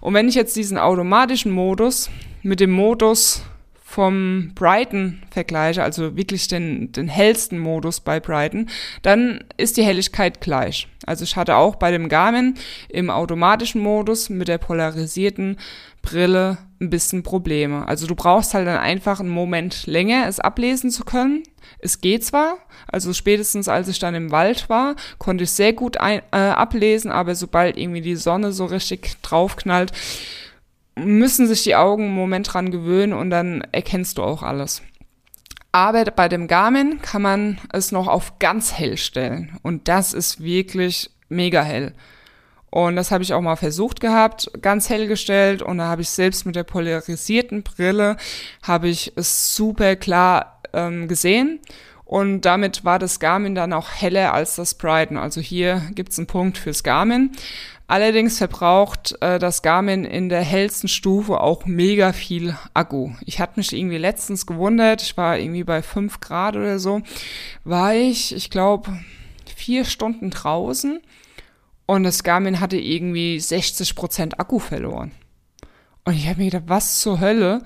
Und 0.00 0.14
wenn 0.14 0.28
ich 0.28 0.36
jetzt 0.36 0.54
diesen 0.54 0.78
automatischen 0.78 1.50
Modus 1.50 2.08
mit 2.42 2.60
dem 2.60 2.70
Modus 2.70 3.42
vom 3.96 4.50
Brighton 4.54 5.22
vergleiche, 5.30 5.82
also 5.82 6.18
wirklich 6.18 6.48
den, 6.48 6.92
den 6.92 7.08
hellsten 7.08 7.58
Modus 7.58 8.00
bei 8.00 8.20
Brighton, 8.20 8.68
dann 9.00 9.42
ist 9.56 9.78
die 9.78 9.84
Helligkeit 9.84 10.42
gleich. 10.42 10.86
Also 11.06 11.24
ich 11.24 11.34
hatte 11.34 11.56
auch 11.56 11.76
bei 11.76 11.90
dem 11.90 12.10
Garmin 12.10 12.56
im 12.90 13.08
automatischen 13.08 13.80
Modus 13.80 14.28
mit 14.28 14.48
der 14.48 14.58
polarisierten 14.58 15.56
Brille 16.02 16.58
ein 16.78 16.90
bisschen 16.90 17.22
Probleme. 17.22 17.88
Also 17.88 18.06
du 18.06 18.14
brauchst 18.14 18.52
halt 18.52 18.66
dann 18.66 18.76
einfach 18.76 19.18
einen 19.18 19.30
Moment 19.30 19.86
länger, 19.86 20.26
es 20.28 20.40
ablesen 20.40 20.90
zu 20.90 21.04
können. 21.04 21.44
Es 21.78 22.02
geht 22.02 22.22
zwar, 22.22 22.58
also 22.88 23.14
spätestens 23.14 23.66
als 23.66 23.88
ich 23.88 23.98
dann 23.98 24.14
im 24.14 24.30
Wald 24.30 24.68
war, 24.68 24.96
konnte 25.16 25.44
ich 25.44 25.52
sehr 25.52 25.72
gut 25.72 25.96
ein, 25.96 26.20
äh, 26.32 26.36
ablesen, 26.36 27.10
aber 27.10 27.34
sobald 27.34 27.78
irgendwie 27.78 28.02
die 28.02 28.16
Sonne 28.16 28.52
so 28.52 28.66
richtig 28.66 29.14
draufknallt, 29.22 29.92
müssen 30.96 31.46
sich 31.46 31.62
die 31.62 31.76
Augen 31.76 32.04
einen 32.04 32.14
Moment 32.14 32.52
dran 32.52 32.70
gewöhnen 32.70 33.12
und 33.12 33.30
dann 33.30 33.62
erkennst 33.72 34.18
du 34.18 34.22
auch 34.22 34.42
alles. 34.42 34.82
Aber 35.72 36.04
bei 36.04 36.28
dem 36.28 36.48
Garmin 36.48 37.02
kann 37.02 37.20
man 37.20 37.58
es 37.72 37.92
noch 37.92 38.08
auf 38.08 38.38
ganz 38.38 38.72
hell 38.72 38.96
stellen. 38.96 39.58
Und 39.62 39.88
das 39.88 40.14
ist 40.14 40.42
wirklich 40.42 41.10
mega 41.28 41.62
hell. 41.62 41.92
Und 42.70 42.96
das 42.96 43.10
habe 43.10 43.22
ich 43.22 43.34
auch 43.34 43.42
mal 43.42 43.56
versucht 43.56 44.00
gehabt, 44.00 44.50
ganz 44.62 44.88
hell 44.88 45.06
gestellt. 45.06 45.60
Und 45.60 45.78
da 45.78 45.84
habe 45.84 46.02
ich 46.02 46.10
selbst 46.10 46.46
mit 46.46 46.56
der 46.56 46.64
polarisierten 46.64 47.62
Brille, 47.62 48.16
habe 48.62 48.88
ich 48.88 49.12
es 49.16 49.54
super 49.54 49.96
klar 49.96 50.62
ähm, 50.72 51.08
gesehen. 51.08 51.60
Und 52.06 52.42
damit 52.42 52.84
war 52.84 52.98
das 52.98 53.18
Garmin 53.18 53.54
dann 53.54 53.72
auch 53.72 53.90
heller 53.90 54.32
als 54.32 54.56
das 54.56 54.74
Brighton. 54.74 55.16
Also 55.16 55.40
hier 55.40 55.82
gibt 55.94 56.12
es 56.12 56.18
einen 56.18 56.28
Punkt 56.28 56.56
fürs 56.56 56.84
Garmin. 56.84 57.32
Allerdings 57.88 58.38
verbraucht 58.38 59.16
äh, 59.20 59.38
das 59.38 59.62
Garmin 59.62 60.04
in 60.04 60.28
der 60.28 60.42
hellsten 60.42 60.88
Stufe 60.88 61.40
auch 61.40 61.66
mega 61.66 62.12
viel 62.12 62.56
Akku. 62.74 63.12
Ich 63.24 63.38
hatte 63.38 63.60
mich 63.60 63.72
irgendwie 63.72 63.98
letztens 63.98 64.44
gewundert, 64.44 65.02
ich 65.02 65.16
war 65.16 65.38
irgendwie 65.38 65.62
bei 65.62 65.82
fünf 65.82 66.18
Grad 66.20 66.56
oder 66.56 66.80
so, 66.80 67.02
war 67.62 67.94
ich, 67.94 68.34
ich 68.34 68.50
glaube, 68.50 68.98
vier 69.54 69.84
Stunden 69.84 70.30
draußen 70.30 71.00
und 71.86 72.02
das 72.02 72.24
Garmin 72.24 72.60
hatte 72.60 72.76
irgendwie 72.76 73.38
60 73.38 73.94
Prozent 73.94 74.40
Akku 74.40 74.58
verloren. 74.58 75.12
Und 76.04 76.14
ich 76.14 76.28
habe 76.28 76.40
mir 76.40 76.50
gedacht, 76.50 76.68
was 76.68 77.00
zur 77.00 77.20
Hölle? 77.20 77.62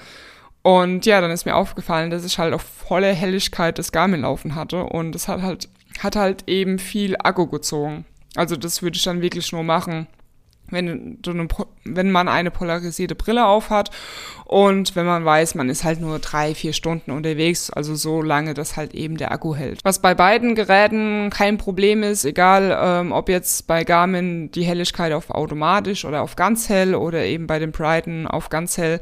Und 0.62 1.06
ja, 1.06 1.22
dann 1.22 1.30
ist 1.30 1.46
mir 1.46 1.56
aufgefallen, 1.56 2.10
dass 2.10 2.24
ich 2.26 2.38
halt 2.38 2.52
auf 2.52 2.62
volle 2.62 3.12
Helligkeit 3.14 3.78
das 3.78 3.92
Garmin 3.92 4.20
laufen 4.20 4.54
hatte 4.54 4.84
und 4.84 5.14
es 5.14 5.28
hat 5.28 5.40
halt, 5.40 5.70
hat 6.00 6.16
halt 6.16 6.44
eben 6.46 6.78
viel 6.78 7.16
Akku 7.16 7.46
gezogen. 7.46 8.04
Also 8.36 8.56
das 8.56 8.82
würde 8.82 8.96
ich 8.96 9.02
dann 9.02 9.22
wirklich 9.22 9.52
nur 9.52 9.62
machen, 9.62 10.06
wenn, 10.70 11.18
du 11.20 11.30
eine, 11.30 11.48
wenn 11.84 12.10
man 12.10 12.28
eine 12.28 12.50
polarisierte 12.50 13.14
Brille 13.14 13.46
aufhat 13.46 13.90
und 14.44 14.96
wenn 14.96 15.06
man 15.06 15.24
weiß, 15.24 15.54
man 15.54 15.68
ist 15.68 15.84
halt 15.84 16.00
nur 16.00 16.18
drei, 16.18 16.54
vier 16.54 16.72
Stunden 16.72 17.10
unterwegs, 17.10 17.70
also 17.70 17.94
so 17.94 18.22
lange, 18.22 18.54
dass 18.54 18.76
halt 18.76 18.94
eben 18.94 19.16
der 19.16 19.32
Akku 19.32 19.54
hält. 19.54 19.80
Was 19.84 20.00
bei 20.00 20.14
beiden 20.14 20.54
Geräten 20.54 21.30
kein 21.30 21.58
Problem 21.58 22.02
ist, 22.02 22.24
egal 22.24 22.76
ähm, 22.80 23.12
ob 23.12 23.28
jetzt 23.28 23.66
bei 23.66 23.84
Garmin 23.84 24.50
die 24.50 24.64
Helligkeit 24.64 25.12
auf 25.12 25.30
automatisch 25.30 26.04
oder 26.04 26.22
auf 26.22 26.36
ganz 26.36 26.68
hell 26.68 26.94
oder 26.94 27.24
eben 27.24 27.46
bei 27.46 27.58
den 27.58 27.72
Brighton 27.72 28.26
auf 28.26 28.48
ganz 28.48 28.78
hell, 28.78 29.00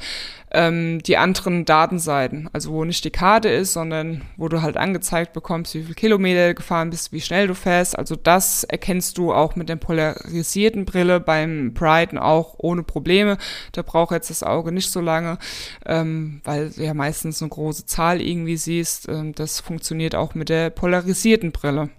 ähm, 0.51 1.03
die 1.03 1.17
anderen 1.17 1.65
Datenseiten, 1.65 2.49
also 2.53 2.73
wo 2.73 2.85
nicht 2.85 3.05
die 3.05 3.11
Karte 3.11 3.49
ist, 3.49 3.75
sondern 3.75 4.23
wo 4.37 4.49
du 4.49 4.63
halt 4.63 4.77
angezeigt 4.77 5.33
bekommst, 5.33 5.75
wie 5.75 5.83
viel 5.83 5.95
Kilometer 5.95 6.49
du 6.49 6.55
gefahren 6.55 6.91
bist, 6.91 7.13
wie 7.13 7.21
schnell 7.21 7.47
du 7.47 7.55
fährst. 7.55 7.99
Also 7.99 8.17
das 8.17 8.65
erkennst 8.65 9.19
du 9.19 9.33
auch 9.33 9.57
mit 9.57 9.69
der 9.69 9.77
polarisierten 9.77 10.85
Brille 10.87 11.21
beim 11.21 11.75
Brighton 11.75 12.19
auch 12.19 12.55
ohne 12.59 12.83
Probleme. 12.83 13.37
Da 13.73 13.83
braucht 13.83 14.13
jetzt 14.13 14.31
das 14.31 14.43
Auge 14.43 14.73
nicht 14.73 14.91
so 14.91 15.01
lange, 15.01 15.39
ähm, 15.85 16.41
weil 16.45 16.71
du 16.71 16.83
ja 16.83 16.95
meistens 16.95 17.43
eine 17.43 17.51
große 17.51 17.87
Zahl 17.87 18.21
irgendwie 18.23 18.57
siehst. 18.57 19.09
Ähm, 19.09 19.35
das 19.35 19.61
funktioniert 19.61 20.15
auch 20.15 20.35
mit 20.35 20.49
der 20.49 20.71
polarisierten 20.71 21.53
Brille. 21.53 21.91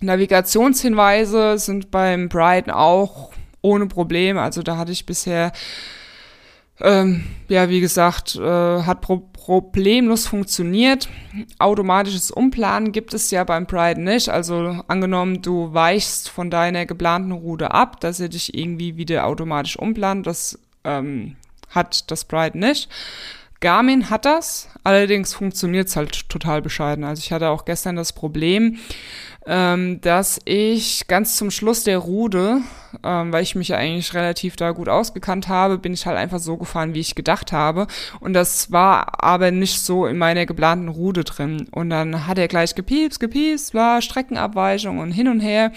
Navigationshinweise 0.00 1.58
sind 1.58 1.90
beim 1.90 2.28
Brighton 2.28 2.72
auch 2.72 3.32
ohne 3.62 3.86
Probleme. 3.86 4.40
Also 4.40 4.62
da 4.62 4.76
hatte 4.76 4.92
ich 4.92 5.06
bisher 5.06 5.52
ähm, 6.82 7.24
ja, 7.48 7.68
wie 7.68 7.80
gesagt, 7.80 8.36
äh, 8.36 8.82
hat 8.82 9.00
pro 9.00 9.28
problemlos 9.40 10.26
funktioniert. 10.26 11.08
Automatisches 11.58 12.30
Umplanen 12.30 12.92
gibt 12.92 13.14
es 13.14 13.30
ja 13.30 13.42
beim 13.42 13.66
Pride 13.66 14.00
nicht. 14.00 14.28
Also 14.28 14.82
angenommen, 14.86 15.42
du 15.42 15.72
weichst 15.72 16.28
von 16.28 16.50
deiner 16.50 16.84
geplanten 16.84 17.32
Route 17.32 17.72
ab, 17.72 18.00
dass 18.00 18.20
er 18.20 18.28
dich 18.28 18.54
irgendwie 18.54 18.96
wieder 18.96 19.26
automatisch 19.26 19.76
umplant. 19.78 20.26
Das 20.26 20.58
ähm, 20.84 21.36
hat 21.70 22.10
das 22.10 22.26
Pride 22.26 22.58
nicht. 22.58 22.88
Garmin 23.60 24.08
hat 24.08 24.24
das, 24.24 24.68
allerdings 24.84 25.34
funktioniert 25.34 25.88
es 25.88 25.96
halt 25.96 26.28
total 26.30 26.62
bescheiden. 26.62 27.04
Also 27.04 27.20
ich 27.20 27.32
hatte 27.32 27.50
auch 27.50 27.66
gestern 27.66 27.94
das 27.94 28.14
Problem, 28.14 28.78
ähm, 29.46 30.00
dass 30.00 30.40
ich 30.44 31.06
ganz 31.08 31.36
zum 31.36 31.50
Schluss 31.50 31.84
der 31.84 31.98
Rude, 31.98 32.62
ähm, 33.02 33.32
weil 33.32 33.42
ich 33.42 33.54
mich 33.54 33.68
ja 33.68 33.76
eigentlich 33.76 34.14
relativ 34.14 34.56
da 34.56 34.70
gut 34.70 34.88
ausgekannt 34.88 35.48
habe, 35.48 35.78
bin 35.78 35.92
ich 35.92 36.06
halt 36.06 36.16
einfach 36.16 36.38
so 36.38 36.56
gefahren, 36.56 36.94
wie 36.94 37.00
ich 37.00 37.14
gedacht 37.14 37.52
habe. 37.52 37.86
Und 38.20 38.32
das 38.32 38.72
war 38.72 39.22
aber 39.22 39.50
nicht 39.50 39.80
so 39.80 40.06
in 40.06 40.18
meiner 40.18 40.46
geplanten 40.46 40.88
Rude 40.88 41.24
drin. 41.24 41.68
Und 41.70 41.90
dann 41.90 42.26
hat 42.26 42.38
er 42.38 42.48
gleich 42.48 42.74
gepiepst, 42.74 43.20
gepiepst, 43.20 43.74
war 43.74 44.00
Streckenabweichung 44.02 44.98
und 44.98 45.12
hin 45.12 45.28
und 45.28 45.40
her. 45.40 45.72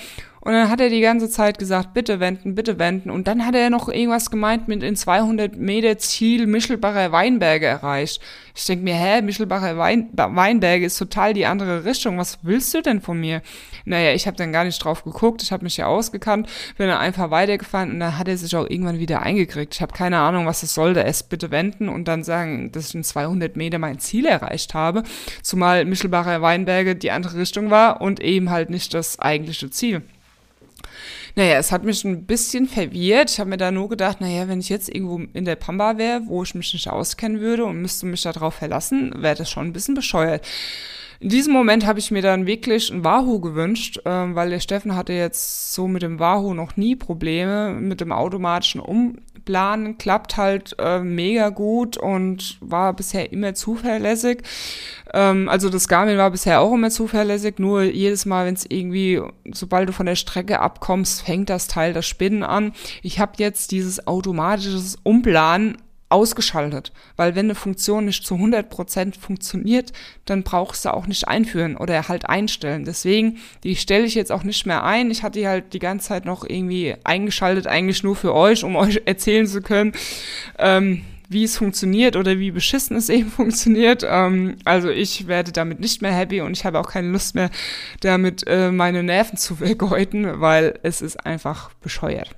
Und 0.45 0.51
dann 0.51 0.69
hat 0.69 0.81
er 0.81 0.89
die 0.89 0.99
ganze 0.99 1.29
Zeit 1.29 1.57
gesagt, 1.57 1.93
bitte 1.93 2.19
wenden, 2.19 2.53
bitte 2.53 2.77
wenden. 2.77 3.09
Und 3.09 3.29
dann 3.29 3.45
hat 3.45 3.55
er 3.55 3.69
noch 3.69 3.87
irgendwas 3.87 4.29
gemeint 4.29 4.67
mit 4.67 4.83
in 4.83 4.97
200 4.97 5.55
Meter 5.55 5.97
Ziel 5.97 6.47
Mischelbacher 6.47 7.13
Weinberge 7.13 7.65
erreicht. 7.65 8.21
Ich 8.53 8.65
denke 8.65 8.83
mir, 8.83 8.93
hä, 8.93 9.21
Mischelbacher 9.21 9.77
Wein, 9.77 10.09
Weinberge 10.11 10.85
ist 10.85 10.97
total 10.97 11.33
die 11.33 11.45
andere 11.45 11.85
Richtung. 11.85 12.17
Was 12.17 12.39
willst 12.41 12.73
du 12.73 12.81
denn 12.81 12.99
von 12.99 13.21
mir? 13.21 13.41
Naja, 13.85 14.11
ich 14.13 14.27
habe 14.27 14.35
dann 14.35 14.51
gar 14.51 14.65
nicht 14.65 14.83
drauf 14.83 15.05
geguckt. 15.05 15.41
Ich 15.43 15.53
habe 15.53 15.63
mich 15.63 15.77
ja 15.77 15.87
ausgekannt, 15.87 16.49
bin 16.77 16.89
dann 16.89 16.97
einfach 16.97 17.31
weitergefahren 17.31 17.91
und 17.91 18.01
dann 18.01 18.17
hat 18.17 18.27
er 18.27 18.37
sich 18.37 18.53
auch 18.53 18.69
irgendwann 18.69 18.99
wieder 18.99 19.21
eingekriegt. 19.21 19.73
Ich 19.75 19.81
habe 19.81 19.93
keine 19.93 20.19
Ahnung, 20.19 20.45
was 20.45 20.61
es 20.61 20.73
sollte. 20.73 21.05
Es 21.05 21.23
bitte 21.23 21.51
wenden 21.51 21.87
und 21.87 22.09
dann 22.09 22.25
sagen, 22.25 22.69
dass 22.73 22.89
ich 22.89 22.95
in 22.95 23.05
200 23.05 23.55
Meter 23.55 23.79
mein 23.79 23.99
Ziel 23.99 24.25
erreicht 24.25 24.73
habe. 24.73 25.03
Zumal 25.41 25.85
Mischelbacher 25.85 26.41
Weinberge 26.41 26.97
die 26.97 27.11
andere 27.11 27.37
Richtung 27.37 27.69
war 27.69 28.01
und 28.01 28.19
eben 28.19 28.49
halt 28.49 28.69
nicht 28.69 28.93
das 28.93 29.19
eigentliche 29.19 29.69
Ziel. 29.69 30.01
Naja, 31.35 31.57
es 31.57 31.71
hat 31.71 31.83
mich 31.83 32.03
ein 32.03 32.25
bisschen 32.25 32.67
verwirrt. 32.67 33.31
Ich 33.31 33.39
habe 33.39 33.49
mir 33.49 33.57
da 33.57 33.71
nur 33.71 33.89
gedacht, 33.89 34.21
naja, 34.21 34.47
wenn 34.47 34.59
ich 34.59 34.69
jetzt 34.69 34.89
irgendwo 34.89 35.21
in 35.33 35.45
der 35.45 35.55
Pampa 35.55 35.97
wäre, 35.97 36.21
wo 36.27 36.43
ich 36.43 36.55
mich 36.55 36.73
nicht 36.73 36.89
auskennen 36.89 37.39
würde 37.39 37.65
und 37.65 37.81
müsste 37.81 38.05
mich 38.05 38.21
darauf 38.21 38.55
verlassen, 38.55 39.13
wäre 39.17 39.35
das 39.35 39.49
schon 39.49 39.67
ein 39.67 39.73
bisschen 39.73 39.95
bescheuert. 39.95 40.45
In 41.23 41.29
diesem 41.29 41.53
Moment 41.53 41.85
habe 41.85 41.99
ich 41.99 42.11
mir 42.11 42.21
dann 42.21 42.47
wirklich 42.47 42.89
ein 42.91 43.05
Wahoo 43.05 43.39
gewünscht, 43.39 44.01
ähm, 44.03 44.35
weil 44.35 44.49
der 44.49 44.59
Steffen 44.59 44.93
hatte 44.93 45.13
jetzt 45.13 45.73
so 45.73 45.87
mit 45.87 46.01
dem 46.01 46.19
Wahoo 46.19 46.53
noch 46.53 46.75
nie 46.75 46.97
Probleme 46.97 47.71
mit 47.71 48.01
dem 48.01 48.11
automatischen 48.11 48.81
Umplanen. 48.81 49.97
Klappt 49.97 50.35
halt 50.35 50.75
äh, 50.79 50.99
mega 50.99 51.47
gut 51.47 51.95
und 51.95 52.57
war 52.59 52.91
bisher 52.91 53.31
immer 53.31 53.53
zuverlässig. 53.53 54.41
Ähm, 55.13 55.47
also 55.47 55.69
das 55.69 55.87
Garmin 55.87 56.17
war 56.17 56.29
bisher 56.29 56.59
auch 56.59 56.73
immer 56.73 56.89
zuverlässig, 56.89 57.57
nur 57.57 57.83
jedes 57.83 58.25
Mal, 58.25 58.45
wenn 58.45 58.55
es 58.55 58.65
irgendwie, 58.67 59.21
sobald 59.53 59.87
du 59.87 59.93
von 59.93 60.07
der 60.07 60.15
Strecke 60.15 60.59
abkommst, 60.59 61.21
fängt 61.21 61.49
das 61.49 61.69
Teil 61.69 61.93
das 61.93 62.05
Spinnen 62.05 62.43
an. 62.43 62.73
Ich 63.01 63.21
habe 63.21 63.31
jetzt 63.37 63.71
dieses 63.71 64.07
automatisches 64.07 64.97
Umplanen 65.03 65.77
ausgeschaltet, 66.13 66.93
weil 67.15 67.33
wenn 67.35 67.47
eine 67.47 67.55
Funktion 67.55 68.05
nicht 68.05 68.25
zu 68.25 68.35
100% 68.35 69.19
funktioniert, 69.19 69.91
dann 70.25 70.43
brauchst 70.43 70.85
du 70.85 70.93
auch 70.93 71.07
nicht 71.07 71.27
einführen 71.27 71.75
oder 71.75 72.07
halt 72.07 72.29
einstellen. 72.29 72.85
Deswegen, 72.85 73.39
die 73.63 73.75
stelle 73.75 74.05
ich 74.05 74.13
jetzt 74.13 74.31
auch 74.31 74.43
nicht 74.43 74.67
mehr 74.67 74.83
ein. 74.83 75.09
Ich 75.09 75.23
hatte 75.23 75.39
die 75.39 75.47
halt 75.47 75.73
die 75.73 75.79
ganze 75.79 76.09
Zeit 76.09 76.25
noch 76.25 76.47
irgendwie 76.47 76.95
eingeschaltet, 77.03 77.65
eigentlich 77.65 78.03
nur 78.03 78.15
für 78.15 78.33
euch, 78.33 78.63
um 78.63 78.75
euch 78.83 79.01
erzählen 79.05 79.47
zu 79.47 79.61
können, 79.61 79.93
ähm, 80.59 81.03
wie 81.29 81.45
es 81.45 81.57
funktioniert 81.57 82.15
oder 82.15 82.37
wie 82.37 82.51
beschissen 82.51 82.95
es 82.95 83.09
eben 83.09 83.31
funktioniert. 83.41 84.05
Ähm, 84.07 84.57
also 84.65 84.89
ich 84.89 85.27
werde 85.27 85.51
damit 85.51 85.79
nicht 85.79 86.03
mehr 86.03 86.13
happy 86.13 86.41
und 86.41 86.55
ich 86.55 86.63
habe 86.63 86.79
auch 86.79 86.89
keine 86.91 87.09
Lust 87.09 87.33
mehr, 87.33 87.49
damit 88.01 88.45
äh, 88.45 88.71
meine 88.71 89.01
Nerven 89.01 89.37
zu 89.37 89.55
vergeuden, 89.55 90.39
weil 90.39 90.79
es 90.83 91.01
ist 91.01 91.25
einfach 91.25 91.73
bescheuert. 91.81 92.35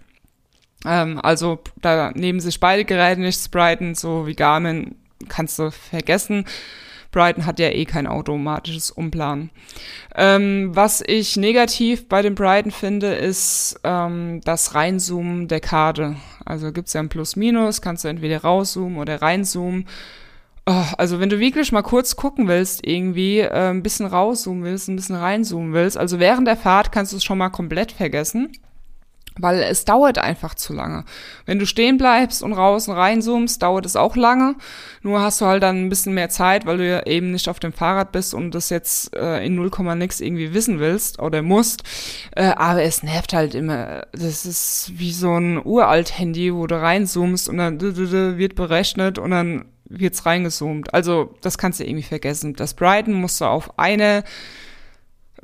Ähm, 0.86 1.20
also 1.22 1.60
da 1.82 2.12
nehmen 2.12 2.40
sich 2.40 2.60
beide 2.60 2.86
Geräte 2.86 3.22
nicht. 3.22 3.52
Brighton, 3.52 3.96
so 3.96 4.28
wie 4.28 4.36
Garmin, 4.36 4.96
kannst 5.28 5.60
du 5.60 5.72
vergessen. 5.72 6.46
Brighton 7.12 7.46
hat 7.46 7.60
ja 7.60 7.70
eh 7.70 7.86
kein 7.86 8.08
automatisches 8.08 8.92
Umplanen. 8.92 9.50
Ähm, 10.16 10.72
was 10.74 11.02
ich 11.06 11.38
negativ 11.38 12.10
bei 12.10 12.22
dem 12.22 12.36
Brighton 12.36 12.72
finde, 12.72 13.14
ist 13.14 13.80
ähm, 13.86 14.42
das 14.44 14.76
Reinzoomen 14.76 15.48
der 15.48 15.62
Karte. 15.62 16.18
Also 16.44 16.74
gibt's 16.74 16.92
ja 16.92 17.00
ein 17.00 17.08
Plus-Minus, 17.08 17.82
kannst 17.82 18.04
du 18.04 18.10
entweder 18.10 18.42
rauszoomen 18.42 18.98
oder 19.00 19.22
reinzoomen. 19.22 19.88
Oh, 20.66 20.84
also 20.98 21.22
wenn 21.22 21.30
du 21.30 21.40
wirklich 21.40 21.72
mal 21.72 21.84
kurz 21.84 22.18
gucken 22.18 22.50
willst, 22.50 22.86
irgendwie 22.86 23.40
äh, 23.40 23.70
ein 23.70 23.84
bisschen 23.84 24.08
rauszoomen 24.08 24.66
willst, 24.66 24.90
ein 24.90 24.98
bisschen 24.98 25.16
reinzoomen 25.16 25.72
willst, 25.74 25.98
also 25.98 26.20
während 26.20 26.48
der 26.48 26.58
Fahrt 26.58 26.92
kannst 26.92 27.14
du 27.14 27.18
es 27.18 27.24
schon 27.24 27.38
mal 27.38 27.50
komplett 27.50 27.94
vergessen 27.94 28.52
weil 29.38 29.62
es 29.62 29.86
dauert 29.86 30.18
einfach 30.18 30.56
zu 30.56 30.74
lange. 30.74 31.04
Wenn 31.46 31.60
du 31.60 31.66
stehen 31.66 31.98
bleibst 31.98 32.42
und 32.42 32.54
raus 32.54 32.88
und 32.88 32.96
reinzoomst, 32.96 33.62
dauert 33.62 33.86
es 33.86 33.96
auch 33.96 34.16
lange. 34.16 34.56
Nur 35.02 35.22
hast 35.22 35.42
du 35.42 35.46
halt 35.46 35.64
dann 35.64 35.86
ein 35.86 35.90
bisschen 35.90 36.14
mehr 36.14 36.30
Zeit, 36.30 36.66
weil 36.66 36.78
du 36.78 36.88
ja 36.88 37.06
eben 37.06 37.32
nicht 37.32 37.50
auf 37.50 37.60
dem 37.60 37.74
Fahrrad 37.74 38.12
bist 38.12 38.34
und 38.34 38.56
das 38.56 38.70
jetzt 38.70 39.16
äh, 39.16 39.46
in 39.46 39.56
0, 39.56 39.72
nix 39.96 40.22
irgendwie 40.22 40.54
wissen 40.54 40.80
willst 40.80 41.20
oder 41.20 41.42
musst. 41.42 41.84
Äh, 42.36 42.54
aber 42.56 42.84
es 42.84 43.04
nervt 43.04 43.34
halt 43.34 43.56
immer. 43.56 44.08
Das 44.14 44.46
ist 44.46 44.92
wie 44.96 45.12
so 45.12 45.36
ein 45.36 45.64
uralt 45.64 46.18
Handy, 46.18 46.54
wo 46.54 46.68
du 46.68 46.80
reinzoomst 46.80 47.50
und 47.50 47.58
dann 47.58 47.82
wird 47.82 48.56
berechnet 48.56 49.20
und 49.20 49.32
dann 49.32 49.66
wird's 49.86 50.26
reingezoomt. 50.26 50.94
Also 50.94 51.36
das 51.42 51.58
kannst 51.58 51.80
du 51.80 51.84
irgendwie 51.84 52.04
vergessen. 52.04 52.56
Das 52.56 52.74
Brighton 52.74 53.14
musst 53.14 53.42
du 53.42 53.46
auf 53.46 53.78
eine 53.78 54.24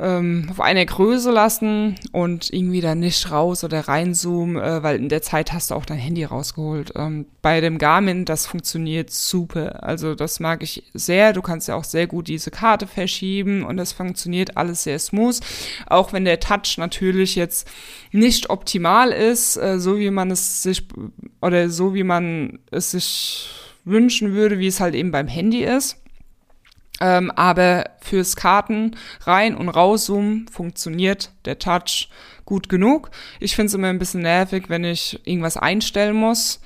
ähm, 0.01 0.47
auf 0.49 0.59
einer 0.59 0.83
Größe 0.83 1.29
lassen 1.29 1.95
und 2.11 2.51
irgendwie 2.51 2.81
dann 2.81 2.99
nicht 2.99 3.29
raus 3.29 3.63
oder 3.63 3.87
reinzoomen, 3.87 4.57
äh, 4.57 4.81
weil 4.81 4.97
in 4.97 5.09
der 5.09 5.21
Zeit 5.21 5.53
hast 5.53 5.69
du 5.69 5.75
auch 5.75 5.85
dein 5.85 5.99
Handy 5.99 6.23
rausgeholt. 6.23 6.93
Ähm, 6.95 7.27
bei 7.43 7.61
dem 7.61 7.77
Garmin, 7.77 8.25
das 8.25 8.47
funktioniert 8.47 9.11
super. 9.11 9.83
Also 9.83 10.15
das 10.15 10.39
mag 10.39 10.63
ich 10.63 10.83
sehr. 10.95 11.33
Du 11.33 11.43
kannst 11.43 11.67
ja 11.67 11.75
auch 11.75 11.83
sehr 11.83 12.07
gut 12.07 12.27
diese 12.27 12.49
Karte 12.49 12.87
verschieben 12.87 13.63
und 13.63 13.77
das 13.77 13.93
funktioniert 13.93 14.57
alles 14.57 14.83
sehr 14.83 14.97
smooth. 14.97 15.39
Auch 15.85 16.13
wenn 16.13 16.25
der 16.25 16.39
Touch 16.39 16.77
natürlich 16.77 17.35
jetzt 17.35 17.69
nicht 18.11 18.49
optimal 18.49 19.11
ist, 19.11 19.55
äh, 19.57 19.79
so 19.79 19.99
wie 19.99 20.09
man 20.09 20.31
es 20.31 20.63
sich 20.63 20.87
oder 21.41 21.69
so 21.69 21.93
wie 21.93 22.03
man 22.03 22.59
es 22.71 22.91
sich 22.91 23.49
wünschen 23.85 24.33
würde, 24.33 24.57
wie 24.57 24.67
es 24.67 24.79
halt 24.79 24.95
eben 24.95 25.11
beim 25.11 25.27
Handy 25.27 25.63
ist. 25.63 26.01
Ähm, 26.99 27.31
aber 27.31 27.85
fürs 28.11 28.35
Karten 28.35 28.97
rein 29.21 29.55
und 29.55 29.69
rauszoomen 29.69 30.49
funktioniert 30.49 31.31
der 31.45 31.59
Touch 31.59 32.09
gut 32.43 32.67
genug. 32.67 33.09
Ich 33.39 33.55
finde 33.55 33.67
es 33.67 33.73
immer 33.73 33.87
ein 33.87 33.99
bisschen 33.99 34.21
nervig, 34.21 34.65
wenn 34.67 34.83
ich 34.83 35.21
irgendwas 35.23 35.55
einstellen 35.55 36.17
muss 36.17 36.59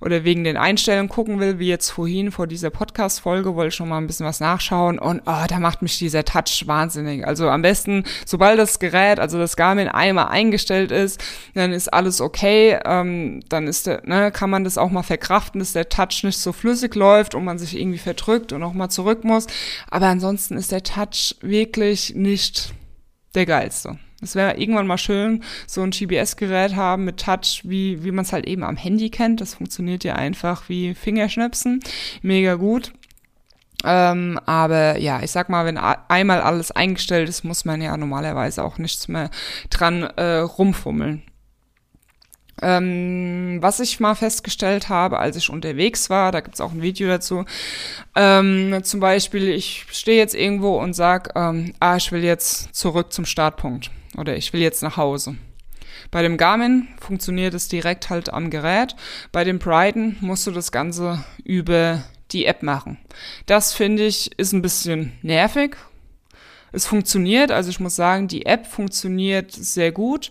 oder 0.00 0.24
wegen 0.24 0.44
den 0.44 0.56
Einstellungen 0.56 1.08
gucken 1.08 1.40
will, 1.40 1.58
wie 1.58 1.68
jetzt 1.68 1.90
vorhin 1.90 2.30
vor 2.30 2.46
dieser 2.46 2.70
Podcast-Folge, 2.70 3.54
wollte 3.54 3.68
ich 3.68 3.74
schon 3.74 3.88
mal 3.88 3.98
ein 3.98 4.06
bisschen 4.06 4.26
was 4.26 4.40
nachschauen 4.40 4.98
und 4.98 5.22
oh, 5.26 5.44
da 5.48 5.58
macht 5.58 5.82
mich 5.82 5.98
dieser 5.98 6.24
Touch 6.24 6.64
wahnsinnig. 6.66 7.26
Also 7.26 7.48
am 7.48 7.62
besten, 7.62 8.04
sobald 8.24 8.58
das 8.58 8.78
Gerät, 8.78 9.18
also 9.18 9.38
das 9.38 9.56
Garmin 9.56 9.88
einmal 9.88 10.28
eingestellt 10.28 10.90
ist, 10.90 11.22
dann 11.54 11.72
ist 11.72 11.92
alles 11.92 12.20
okay, 12.20 12.78
ähm, 12.84 13.42
dann 13.48 13.66
ist 13.66 13.86
der, 13.86 14.02
ne, 14.06 14.30
kann 14.30 14.50
man 14.50 14.64
das 14.64 14.78
auch 14.78 14.90
mal 14.90 15.02
verkraften, 15.02 15.58
dass 15.58 15.72
der 15.72 15.88
Touch 15.88 16.22
nicht 16.22 16.38
so 16.38 16.52
flüssig 16.52 16.94
läuft 16.94 17.34
und 17.34 17.44
man 17.44 17.58
sich 17.58 17.78
irgendwie 17.78 17.98
verdrückt 17.98 18.52
und 18.52 18.62
auch 18.62 18.74
mal 18.74 18.88
zurück 18.88 19.24
muss. 19.24 19.46
Aber 19.90 20.06
ansonsten 20.06 20.56
ist 20.56 20.72
der 20.72 20.82
Touch 20.82 21.36
wirklich 21.40 22.14
nicht 22.14 22.74
der 23.34 23.46
geilste. 23.46 23.98
Es 24.22 24.34
wäre 24.34 24.56
irgendwann 24.56 24.86
mal 24.86 24.98
schön, 24.98 25.42
so 25.66 25.82
ein 25.82 25.90
GPS-Gerät 25.90 26.74
haben 26.74 27.04
mit 27.04 27.20
Touch, 27.20 27.62
wie, 27.64 28.02
wie 28.02 28.12
man 28.12 28.24
es 28.24 28.32
halt 28.32 28.46
eben 28.46 28.64
am 28.64 28.76
Handy 28.76 29.10
kennt. 29.10 29.40
Das 29.40 29.54
funktioniert 29.54 30.04
ja 30.04 30.14
einfach 30.14 30.68
wie 30.68 30.94
Fingerschnipsen. 30.94 31.80
Mega 32.22 32.54
gut. 32.54 32.92
Ähm, 33.84 34.40
aber 34.46 34.98
ja, 34.98 35.22
ich 35.22 35.30
sag 35.30 35.50
mal, 35.50 35.66
wenn 35.66 35.76
einmal 35.76 36.40
alles 36.40 36.70
eingestellt 36.70 37.28
ist, 37.28 37.44
muss 37.44 37.66
man 37.66 37.82
ja 37.82 37.96
normalerweise 37.96 38.64
auch 38.64 38.78
nichts 38.78 39.06
mehr 39.06 39.30
dran 39.68 40.02
äh, 40.02 40.38
rumfummeln. 40.38 41.22
Ähm, 42.62 43.58
was 43.60 43.80
ich 43.80 44.00
mal 44.00 44.14
festgestellt 44.14 44.88
habe, 44.88 45.18
als 45.18 45.36
ich 45.36 45.50
unterwegs 45.50 46.08
war, 46.08 46.32
da 46.32 46.40
gibt's 46.40 46.62
auch 46.62 46.72
ein 46.72 46.80
Video 46.80 47.06
dazu, 47.06 47.44
ähm, 48.14 48.80
zum 48.82 48.98
Beispiel, 48.98 49.50
ich 49.50 49.84
stehe 49.90 50.16
jetzt 50.16 50.34
irgendwo 50.34 50.80
und 50.80 50.94
sag, 50.94 51.32
ähm, 51.36 51.74
ah, 51.80 51.96
ich 51.96 52.12
will 52.12 52.24
jetzt 52.24 52.74
zurück 52.74 53.12
zum 53.12 53.26
Startpunkt 53.26 53.90
oder 54.16 54.36
ich 54.36 54.52
will 54.52 54.60
jetzt 54.60 54.82
nach 54.82 54.96
Hause. 54.96 55.36
Bei 56.10 56.22
dem 56.22 56.36
Garmin 56.36 56.88
funktioniert 57.00 57.54
es 57.54 57.68
direkt 57.68 58.10
halt 58.10 58.32
am 58.32 58.50
Gerät. 58.50 58.94
Bei 59.32 59.44
dem 59.44 59.58
Brighton 59.58 60.16
musst 60.20 60.46
du 60.46 60.50
das 60.50 60.72
Ganze 60.72 61.24
über 61.44 62.02
die 62.32 62.46
App 62.46 62.62
machen. 62.62 62.98
Das 63.46 63.72
finde 63.72 64.06
ich 64.06 64.38
ist 64.38 64.52
ein 64.52 64.62
bisschen 64.62 65.12
nervig. 65.22 65.76
Es 66.72 66.86
funktioniert, 66.86 67.50
also 67.50 67.70
ich 67.70 67.80
muss 67.80 67.96
sagen, 67.96 68.28
die 68.28 68.46
App 68.46 68.66
funktioniert 68.66 69.52
sehr 69.52 69.92
gut. 69.92 70.30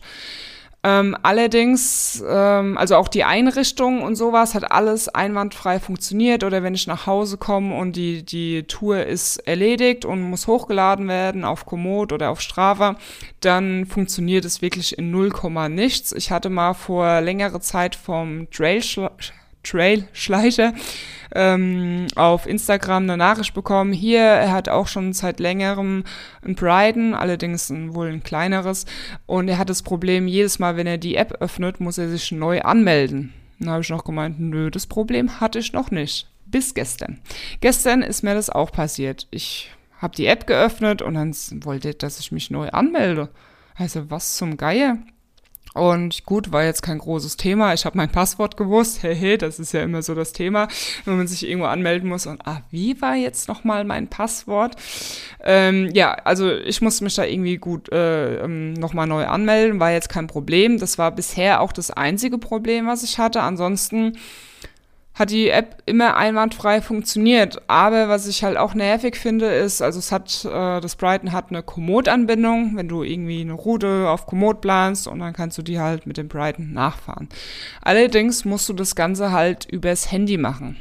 Ähm, 0.85 1.17
allerdings, 1.23 2.23
ähm, 2.29 2.77
also 2.77 2.97
auch 2.97 3.07
die 3.07 3.23
Einrichtung 3.23 4.03
und 4.03 4.15
sowas 4.15 4.53
hat 4.53 4.71
alles 4.71 5.09
einwandfrei 5.09 5.79
funktioniert. 5.79 6.43
Oder 6.43 6.61
wenn 6.61 6.75
ich 6.75 6.85
nach 6.85 7.07
Hause 7.07 7.37
komme 7.37 7.75
und 7.75 7.95
die, 7.95 8.21
die 8.23 8.63
Tour 8.67 9.03
ist 9.03 9.37
erledigt 9.47 10.05
und 10.05 10.21
muss 10.21 10.45
hochgeladen 10.45 11.07
werden 11.07 11.43
auf 11.43 11.65
Komoot 11.65 12.13
oder 12.13 12.29
auf 12.29 12.39
Strava, 12.39 12.97
dann 13.39 13.87
funktioniert 13.87 14.45
es 14.45 14.61
wirklich 14.61 14.95
in 14.95 15.09
0, 15.09 15.31
nichts. 15.69 16.11
Ich 16.11 16.29
hatte 16.29 16.51
mal 16.51 16.75
vor 16.75 17.19
längere 17.19 17.61
Zeit 17.61 17.95
vom 17.95 18.47
Trail 18.51 18.83
Trail 19.65 20.07
Schleicher 20.13 20.73
ähm, 21.33 22.07
auf 22.15 22.47
Instagram 22.47 23.03
eine 23.03 23.17
Nachricht 23.17 23.53
bekommen. 23.53 23.93
Hier, 23.93 24.21
er 24.21 24.51
hat 24.51 24.69
auch 24.69 24.87
schon 24.87 25.13
seit 25.13 25.39
längerem 25.39 26.03
ein 26.43 26.55
Brighton, 26.55 27.13
allerdings 27.13 27.69
ein, 27.69 27.93
wohl 27.93 28.07
ein 28.07 28.23
kleineres. 28.23 28.85
Und 29.25 29.49
er 29.49 29.57
hat 29.57 29.69
das 29.69 29.83
Problem, 29.83 30.27
jedes 30.27 30.59
Mal, 30.59 30.77
wenn 30.77 30.87
er 30.87 30.97
die 30.97 31.15
App 31.15 31.41
öffnet, 31.41 31.79
muss 31.79 31.97
er 31.97 32.09
sich 32.09 32.31
neu 32.31 32.61
anmelden. 32.61 33.33
Dann 33.59 33.69
habe 33.69 33.81
ich 33.81 33.89
noch 33.89 34.03
gemeint, 34.03 34.39
nö, 34.39 34.71
das 34.71 34.87
Problem 34.87 35.39
hatte 35.39 35.59
ich 35.59 35.73
noch 35.73 35.91
nicht. 35.91 36.27
Bis 36.45 36.73
gestern. 36.73 37.19
Gestern 37.59 38.01
ist 38.01 38.23
mir 38.23 38.33
das 38.33 38.49
auch 38.49 38.71
passiert. 38.71 39.27
Ich 39.31 39.71
habe 39.97 40.15
die 40.15 40.27
App 40.27 40.45
geöffnet 40.47 41.01
und 41.01 41.15
dann 41.15 41.35
wollte, 41.63 41.93
dass 41.93 42.19
ich 42.19 42.31
mich 42.31 42.51
neu 42.51 42.69
anmelde. 42.69 43.29
Also 43.75 44.09
was 44.09 44.37
zum 44.37 44.55
Geier? 44.55 44.97
Und 45.75 46.23
gut, 46.23 46.53
war 46.53 46.63
jetzt 46.63 46.81
kein 46.83 46.99
großes 46.99 47.35
Thema. 47.35 47.73
Ich 47.73 47.83
habe 47.83 47.97
mein 47.97 48.09
Passwort 48.09 48.57
gewusst. 48.57 48.99
Hey, 49.05 49.15
hey, 49.15 49.37
das 49.37 49.59
ist 49.59 49.73
ja 49.73 49.83
immer 49.83 50.01
so 50.01 50.15
das 50.15 50.31
Thema, 50.31 50.67
wenn 51.03 51.17
man 51.17 51.27
sich 51.27 51.47
irgendwo 51.47 51.67
anmelden 51.67 52.09
muss. 52.09 52.25
Und 52.25 52.47
ah, 52.47 52.61
wie 52.71 52.99
war 53.01 53.15
jetzt 53.15 53.47
nochmal 53.47 53.83
mein 53.83 54.07
Passwort? 54.07 54.75
Ähm, 55.43 55.89
ja, 55.93 56.13
also 56.13 56.51
ich 56.51 56.81
musste 56.81 57.03
mich 57.03 57.13
da 57.15 57.23
irgendwie 57.23 57.57
gut 57.57 57.91
äh, 57.91 58.37
ähm, 58.43 58.73
nochmal 58.73 59.05
neu 59.05 59.25
anmelden. 59.25 59.79
War 59.79 59.91
jetzt 59.91 60.09
kein 60.09 60.27
Problem. 60.27 60.79
Das 60.79 60.97
war 60.97 61.11
bisher 61.11 61.61
auch 61.61 61.73
das 61.73 61.91
einzige 61.91 62.37
Problem, 62.37 62.87
was 62.87 63.03
ich 63.03 63.19
hatte. 63.19 63.41
Ansonsten 63.41 64.17
hat 65.15 65.29
die 65.29 65.49
App 65.49 65.81
immer 65.85 66.17
einwandfrei 66.17 66.81
funktioniert. 66.81 67.61
Aber 67.67 68.09
was 68.09 68.27
ich 68.27 68.43
halt 68.43 68.57
auch 68.57 68.73
nervig 68.73 69.15
finde, 69.15 69.47
ist, 69.47 69.81
also 69.81 69.97
es 69.97 70.11
hat, 70.11 70.45
äh, 70.45 70.81
das 70.81 70.97
Brighton 70.97 71.31
hat 71.31 71.49
eine 71.49 71.63
Komoot-Anbindung, 71.63 72.73
wenn 72.75 72.89
du 72.89 73.01
irgendwie 73.01 73.41
eine 73.41 73.53
Route 73.53 74.09
auf 74.09 74.25
Komoot 74.25 74.59
planst 74.59 75.07
und 75.07 75.19
dann 75.19 75.33
kannst 75.33 75.57
du 75.57 75.61
die 75.61 75.79
halt 75.79 76.05
mit 76.05 76.17
dem 76.17 76.27
Brighton 76.27 76.73
nachfahren. 76.73 77.29
Allerdings 77.81 78.43
musst 78.43 78.67
du 78.67 78.73
das 78.73 78.95
Ganze 78.95 79.31
halt 79.31 79.65
übers 79.65 80.11
Handy 80.11 80.37
machen. 80.37 80.77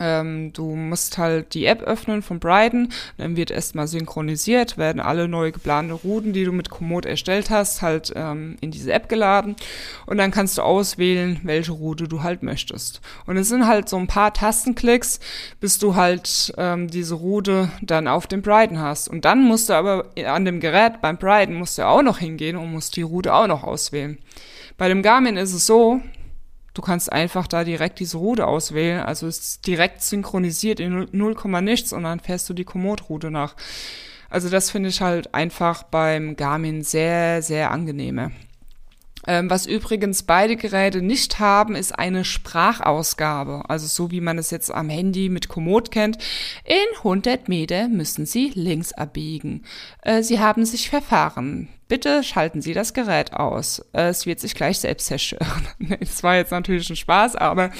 Ähm, 0.00 0.52
du 0.52 0.74
musst 0.74 1.18
halt 1.18 1.54
die 1.54 1.66
App 1.66 1.82
öffnen 1.82 2.22
von 2.22 2.40
Brighton, 2.40 2.92
dann 3.16 3.36
wird 3.36 3.50
erstmal 3.50 3.86
synchronisiert, 3.86 4.76
werden 4.76 5.00
alle 5.00 5.28
neu 5.28 5.52
geplante 5.52 5.94
Routen, 5.94 6.32
die 6.32 6.44
du 6.44 6.52
mit 6.52 6.70
Komoot 6.70 7.06
erstellt 7.06 7.50
hast, 7.50 7.82
halt 7.82 8.12
ähm, 8.16 8.56
in 8.60 8.70
diese 8.70 8.92
App 8.92 9.08
geladen 9.08 9.56
und 10.06 10.18
dann 10.18 10.30
kannst 10.30 10.58
du 10.58 10.62
auswählen, 10.62 11.40
welche 11.44 11.72
Route 11.72 12.08
du 12.08 12.22
halt 12.22 12.42
möchtest. 12.42 13.00
Und 13.26 13.36
es 13.36 13.48
sind 13.48 13.66
halt 13.66 13.88
so 13.88 13.96
ein 13.96 14.06
paar 14.06 14.32
Tastenklicks, 14.32 15.20
bis 15.60 15.78
du 15.78 15.94
halt 15.94 16.52
ähm, 16.58 16.88
diese 16.88 17.14
Route 17.14 17.70
dann 17.82 18.08
auf 18.08 18.26
dem 18.26 18.42
Brighton 18.42 18.80
hast. 18.80 19.08
Und 19.08 19.24
dann 19.24 19.44
musst 19.44 19.68
du 19.68 19.74
aber 19.74 20.06
an 20.26 20.44
dem 20.44 20.60
Gerät 20.60 21.00
beim 21.00 21.18
Brighton 21.18 21.54
musst 21.54 21.78
du 21.78 21.86
auch 21.86 22.02
noch 22.02 22.18
hingehen 22.18 22.56
und 22.56 22.72
musst 22.72 22.96
die 22.96 23.02
Route 23.02 23.34
auch 23.34 23.46
noch 23.46 23.62
auswählen. 23.62 24.18
Bei 24.76 24.88
dem 24.88 25.02
Garmin 25.02 25.36
ist 25.36 25.52
es 25.52 25.66
so, 25.66 26.00
Du 26.74 26.82
kannst 26.82 27.12
einfach 27.12 27.46
da 27.46 27.62
direkt 27.62 28.00
diese 28.00 28.18
Route 28.18 28.46
auswählen. 28.46 29.00
Also 29.00 29.28
es 29.28 29.38
ist 29.38 29.66
direkt 29.66 30.02
synchronisiert 30.02 30.80
in 30.80 31.08
0, 31.12 31.62
nichts 31.62 31.92
und 31.92 32.02
dann 32.02 32.20
fährst 32.20 32.48
du 32.48 32.52
die 32.52 32.64
Komoot-Route 32.64 33.30
nach. 33.30 33.54
Also 34.28 34.50
das 34.50 34.70
finde 34.70 34.88
ich 34.88 35.00
halt 35.00 35.32
einfach 35.32 35.84
beim 35.84 36.34
Garmin 36.34 36.82
sehr, 36.82 37.40
sehr 37.42 37.70
angenehme. 37.70 38.32
Ähm, 39.26 39.50
was 39.50 39.66
übrigens 39.66 40.22
beide 40.22 40.56
Geräte 40.56 41.02
nicht 41.02 41.38
haben, 41.38 41.74
ist 41.74 41.98
eine 41.98 42.24
Sprachausgabe. 42.24 43.62
Also 43.68 43.86
so 43.86 44.10
wie 44.10 44.20
man 44.20 44.38
es 44.38 44.50
jetzt 44.50 44.72
am 44.72 44.88
Handy 44.88 45.28
mit 45.28 45.48
Komoot 45.48 45.90
kennt. 45.90 46.18
In 46.64 46.96
100 46.98 47.48
Meter 47.48 47.88
müssen 47.88 48.26
Sie 48.26 48.52
links 48.54 48.92
abbiegen. 48.92 49.64
Äh, 50.02 50.22
Sie 50.22 50.40
haben 50.40 50.64
sich 50.64 50.90
verfahren. 50.90 51.68
Bitte 51.88 52.22
schalten 52.22 52.62
Sie 52.62 52.72
das 52.72 52.94
Gerät 52.94 53.34
aus. 53.34 53.80
Äh, 53.92 54.08
es 54.08 54.26
wird 54.26 54.40
sich 54.40 54.54
gleich 54.54 54.78
selbst 54.78 55.06
zerstören. 55.06 55.68
das 56.00 56.22
war 56.22 56.36
jetzt 56.36 56.50
natürlich 56.50 56.88
ein 56.90 56.96
Spaß, 56.96 57.36
aber 57.36 57.70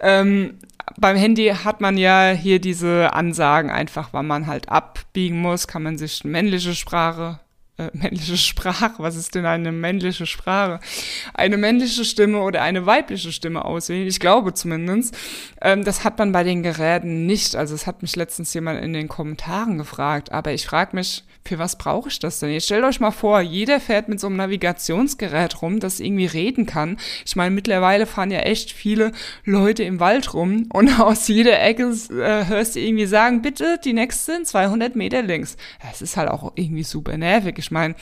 ähm, 0.00 0.58
beim 0.96 1.16
Handy 1.16 1.48
hat 1.48 1.80
man 1.80 1.96
ja 1.96 2.30
hier 2.30 2.60
diese 2.60 3.12
Ansagen 3.12 3.70
einfach, 3.70 4.10
wann 4.12 4.26
man 4.26 4.46
halt 4.46 4.68
abbiegen 4.68 5.40
muss, 5.40 5.66
kann 5.66 5.82
man 5.82 5.98
sich 5.98 6.24
männliche 6.24 6.74
Sprache 6.74 7.40
äh, 7.76 7.90
männliche 7.92 8.36
Sprache, 8.36 8.94
was 8.98 9.16
ist 9.16 9.34
denn 9.34 9.46
eine 9.46 9.72
männliche 9.72 10.26
Sprache? 10.26 10.78
Eine 11.32 11.56
männliche 11.56 12.04
Stimme 12.04 12.38
oder 12.40 12.62
eine 12.62 12.86
weibliche 12.86 13.32
Stimme 13.32 13.64
auswählen, 13.64 14.06
ich 14.06 14.20
glaube 14.20 14.54
zumindest. 14.54 15.16
Ähm, 15.60 15.82
das 15.82 16.04
hat 16.04 16.18
man 16.18 16.30
bei 16.30 16.44
den 16.44 16.62
Geräten 16.62 17.26
nicht. 17.26 17.56
Also 17.56 17.74
es 17.74 17.88
hat 17.88 18.02
mich 18.02 18.14
letztens 18.14 18.54
jemand 18.54 18.80
in 18.80 18.92
den 18.92 19.08
Kommentaren 19.08 19.76
gefragt, 19.76 20.30
aber 20.30 20.52
ich 20.52 20.66
frage 20.66 20.94
mich, 20.94 21.24
für 21.46 21.58
was 21.58 21.76
brauche 21.76 22.08
ich 22.08 22.18
das 22.20 22.38
denn? 22.38 22.50
Jetzt 22.50 22.66
stellt 22.66 22.84
euch 22.84 23.00
mal 23.00 23.10
vor, 23.10 23.40
jeder 23.40 23.78
fährt 23.78 24.08
mit 24.08 24.18
so 24.18 24.28
einem 24.28 24.36
Navigationsgerät 24.36 25.60
rum, 25.60 25.78
das 25.78 26.00
irgendwie 26.00 26.26
reden 26.26 26.64
kann. 26.64 26.96
Ich 27.26 27.36
meine, 27.36 27.54
mittlerweile 27.54 28.06
fahren 28.06 28.30
ja 28.30 28.38
echt 28.40 28.72
viele 28.72 29.12
Leute 29.44 29.82
im 29.82 30.00
Wald 30.00 30.32
rum 30.32 30.68
und 30.72 31.00
aus 31.00 31.28
jeder 31.28 31.60
Ecke 31.60 31.92
äh, 32.10 32.46
hörst 32.46 32.76
du 32.76 32.80
irgendwie 32.80 33.06
sagen, 33.06 33.42
bitte 33.42 33.78
die 33.84 33.92
nächsten 33.92 34.44
200 34.44 34.96
Meter 34.96 35.22
links. 35.22 35.56
Das 35.82 36.00
ist 36.00 36.16
halt 36.16 36.30
auch 36.30 36.52
irgendwie 36.54 36.84
super 36.84 37.18
nervig. 37.18 37.63
Ich 37.64 37.70
meine, 37.70 37.94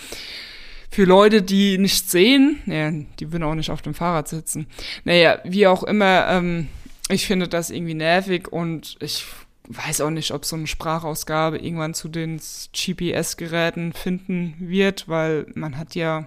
für 0.91 1.05
Leute, 1.05 1.41
die 1.41 1.79
nicht 1.79 2.11
sehen, 2.11 2.61
naja, 2.67 2.93
die 3.19 3.33
würden 3.33 3.45
auch 3.45 3.55
nicht 3.55 3.71
auf 3.71 3.81
dem 3.81 3.95
Fahrrad 3.95 4.29
sitzen. 4.29 4.67
Naja, 5.05 5.39
wie 5.45 5.67
auch 5.67 5.83
immer, 5.85 6.29
ähm, 6.29 6.69
ich 7.09 7.27
finde 7.27 7.49
das 7.49 7.71
irgendwie 7.71 7.95
nervig 7.95 8.53
und 8.53 8.97
ich 9.01 9.25
weiß 9.69 10.03
auch 10.03 10.11
nicht, 10.11 10.33
ob 10.33 10.45
so 10.45 10.57
eine 10.57 10.67
Sprachausgabe 10.67 11.59
irgendwann 11.59 11.95
zu 11.95 12.09
den 12.09 12.41
GPS-Geräten 12.73 13.93
finden 13.93 14.55
wird, 14.59 15.09
weil 15.09 15.47
man 15.55 15.79
hat 15.79 15.95
ja 15.95 16.27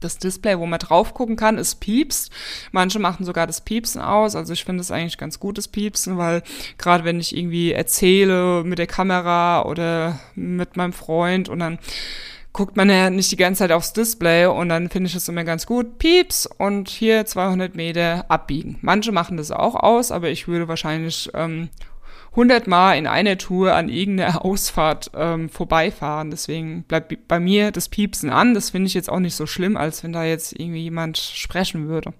das 0.00 0.18
Display, 0.18 0.58
wo 0.58 0.66
man 0.66 0.78
drauf 0.78 1.14
gucken 1.14 1.36
kann, 1.36 1.58
es 1.58 1.74
piepst. 1.74 2.30
Manche 2.72 2.98
machen 2.98 3.24
sogar 3.24 3.46
das 3.46 3.60
Piepsen 3.60 4.00
aus. 4.00 4.34
Also 4.34 4.52
ich 4.52 4.64
finde 4.64 4.80
es 4.80 4.90
eigentlich 4.90 5.18
ganz 5.18 5.38
gutes 5.38 5.68
Piepsen, 5.68 6.18
weil 6.18 6.42
gerade 6.78 7.04
wenn 7.04 7.20
ich 7.20 7.36
irgendwie 7.36 7.72
erzähle 7.72 8.64
mit 8.64 8.78
der 8.78 8.86
Kamera 8.86 9.64
oder 9.64 10.18
mit 10.34 10.76
meinem 10.76 10.92
Freund 10.92 11.48
und 11.48 11.60
dann 11.60 11.78
guckt 12.52 12.76
man 12.76 12.90
ja 12.90 13.08
nicht 13.08 13.32
die 13.32 13.36
ganze 13.36 13.60
Zeit 13.60 13.72
aufs 13.72 13.92
Display 13.92 14.46
und 14.46 14.68
dann 14.68 14.90
finde 14.90 15.08
ich 15.08 15.14
es 15.14 15.28
immer 15.28 15.44
ganz 15.44 15.66
gut. 15.66 15.98
Pieps 15.98 16.46
und 16.46 16.88
hier 16.88 17.24
200 17.24 17.74
Meter 17.74 18.26
abbiegen. 18.28 18.78
Manche 18.82 19.12
machen 19.12 19.36
das 19.36 19.50
auch 19.50 19.74
aus, 19.74 20.12
aber 20.12 20.28
ich 20.28 20.48
würde 20.48 20.68
wahrscheinlich 20.68 21.30
ähm, 21.34 21.70
100 22.32 22.66
Mal 22.66 22.96
in 22.96 23.06
einer 23.06 23.38
Tour 23.38 23.74
an 23.74 23.88
irgendeiner 23.88 24.44
Ausfahrt 24.44 25.10
ähm, 25.14 25.48
vorbeifahren. 25.48 26.30
Deswegen 26.30 26.82
bleibt 26.84 27.28
bei 27.28 27.40
mir 27.40 27.70
das 27.70 27.88
Piepsen 27.88 28.30
an. 28.30 28.54
Das 28.54 28.70
finde 28.70 28.86
ich 28.86 28.94
jetzt 28.94 29.10
auch 29.10 29.20
nicht 29.20 29.36
so 29.36 29.46
schlimm, 29.46 29.76
als 29.76 30.02
wenn 30.02 30.12
da 30.12 30.24
jetzt 30.24 30.58
irgendwie 30.58 30.82
jemand 30.82 31.18
sprechen 31.18 31.88
würde. 31.88 32.12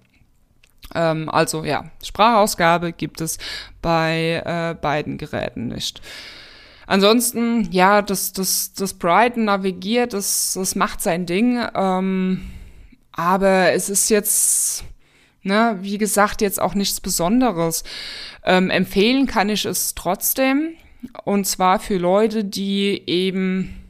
Ähm, 0.94 1.28
also 1.28 1.64
ja, 1.64 1.90
Sprachausgabe 2.02 2.92
gibt 2.92 3.20
es 3.20 3.38
bei 3.80 4.42
äh, 4.44 4.74
beiden 4.80 5.18
Geräten 5.18 5.68
nicht. 5.68 6.00
Ansonsten, 6.92 7.68
ja, 7.72 8.02
das, 8.02 8.34
das, 8.34 8.74
das 8.74 8.92
Brighton 8.92 9.46
navigiert, 9.46 10.12
das, 10.12 10.52
das 10.52 10.74
macht 10.74 11.00
sein 11.00 11.24
Ding. 11.24 11.58
Ähm, 11.74 12.42
aber 13.12 13.72
es 13.72 13.88
ist 13.88 14.10
jetzt 14.10 14.84
Ne, 15.44 15.78
wie 15.80 15.98
gesagt, 15.98 16.40
jetzt 16.40 16.60
auch 16.60 16.74
nichts 16.74 17.00
Besonderes. 17.00 17.82
Ähm, 18.44 18.70
empfehlen 18.70 19.26
kann 19.26 19.48
ich 19.48 19.64
es 19.64 19.94
trotzdem. 19.96 20.74
Und 21.24 21.46
zwar 21.46 21.80
für 21.80 21.96
Leute, 21.96 22.44
die 22.44 23.02
eben 23.06 23.81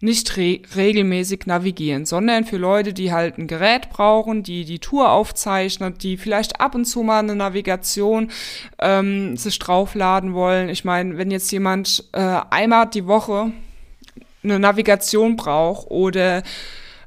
nicht 0.00 0.36
re 0.36 0.60
regelmäßig 0.76 1.46
navigieren, 1.46 2.06
sondern 2.06 2.44
für 2.44 2.58
Leute, 2.58 2.92
die 2.92 3.12
halt 3.12 3.38
ein 3.38 3.46
Gerät 3.46 3.90
brauchen, 3.90 4.42
die 4.42 4.64
die 4.64 4.78
Tour 4.78 5.10
aufzeichnen, 5.10 5.96
die 5.98 6.16
vielleicht 6.16 6.60
ab 6.60 6.74
und 6.74 6.84
zu 6.84 7.02
mal 7.02 7.20
eine 7.20 7.34
Navigation 7.34 8.30
ähm, 8.78 9.36
sich 9.36 9.58
draufladen 9.58 10.34
wollen. 10.34 10.68
Ich 10.68 10.84
meine, 10.84 11.16
wenn 11.16 11.30
jetzt 11.30 11.50
jemand 11.50 12.04
äh, 12.12 12.40
einmal 12.50 12.86
die 12.86 13.06
Woche 13.06 13.52
eine 14.42 14.58
Navigation 14.58 15.36
braucht 15.36 15.90
oder 15.90 16.42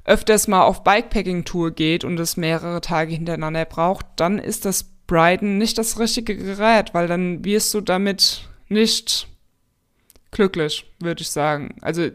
öfters 0.05 0.47
mal 0.47 0.63
auf 0.63 0.83
Bikepacking-Tour 0.83 1.71
geht 1.71 2.03
und 2.03 2.19
es 2.19 2.35
mehrere 2.35 2.81
Tage 2.81 3.13
hintereinander 3.13 3.65
braucht, 3.65 4.05
dann 4.15 4.39
ist 4.39 4.65
das 4.65 4.85
Brighton 5.05 5.57
nicht 5.57 5.77
das 5.77 5.99
richtige 5.99 6.35
Gerät, 6.35 6.93
weil 6.93 7.07
dann 7.07 7.43
wirst 7.45 7.73
du 7.73 7.81
damit 7.81 8.47
nicht 8.67 9.27
glücklich, 10.31 10.85
würde 10.99 11.21
ich 11.21 11.29
sagen. 11.29 11.75
Also 11.81 12.09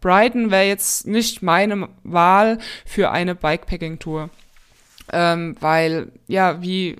Brighton 0.00 0.50
wäre 0.50 0.66
jetzt 0.66 1.06
nicht 1.06 1.42
meine 1.42 1.88
Wahl 2.02 2.58
für 2.84 3.10
eine 3.10 3.34
Bikepacking-Tour. 3.34 4.30
Ähm, 5.12 5.56
weil, 5.60 6.12
ja, 6.28 6.62
wie 6.62 6.96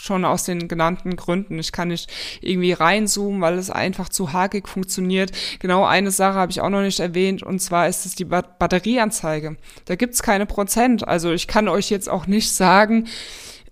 schon 0.00 0.24
aus 0.24 0.44
den 0.44 0.66
genannten 0.66 1.14
Gründen. 1.16 1.58
Ich 1.58 1.72
kann 1.72 1.88
nicht 1.88 2.10
irgendwie 2.40 2.72
reinzoomen, 2.72 3.40
weil 3.40 3.58
es 3.58 3.70
einfach 3.70 4.08
zu 4.08 4.32
hakig 4.32 4.68
funktioniert. 4.68 5.32
Genau 5.58 5.84
eine 5.84 6.10
Sache 6.10 6.38
habe 6.38 6.50
ich 6.50 6.60
auch 6.60 6.70
noch 6.70 6.80
nicht 6.80 7.00
erwähnt 7.00 7.42
und 7.42 7.60
zwar 7.60 7.86
ist 7.86 8.06
es 8.06 8.14
die 8.14 8.24
Batterieanzeige. 8.24 9.56
Da 9.84 9.96
gibt's 9.96 10.22
keine 10.22 10.46
Prozent. 10.46 11.06
Also 11.06 11.32
ich 11.32 11.46
kann 11.46 11.68
euch 11.68 11.90
jetzt 11.90 12.08
auch 12.08 12.26
nicht 12.26 12.50
sagen, 12.50 13.08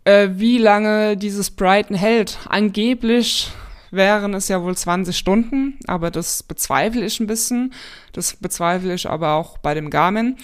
äh, 0.05 0.29
wie 0.33 0.59
lange 0.59 1.17
dieses 1.17 1.51
Brighton 1.51 1.97
hält. 1.97 2.39
Angeblich 2.49 3.51
wären 3.91 4.35
es 4.35 4.49
ja 4.49 4.63
wohl 4.63 4.77
20 4.77 5.17
Stunden, 5.17 5.79
aber 5.87 6.11
das 6.11 6.43
bezweifle 6.43 7.05
ich 7.05 7.21
ein 7.21 7.27
bisschen. 7.27 7.73
Das 8.13 8.37
bezweifle 8.37 8.95
ich 8.95 9.09
aber 9.09 9.35
auch 9.35 9.59
bei 9.59 9.75
dem 9.75 9.91
Garmin. 9.91 10.37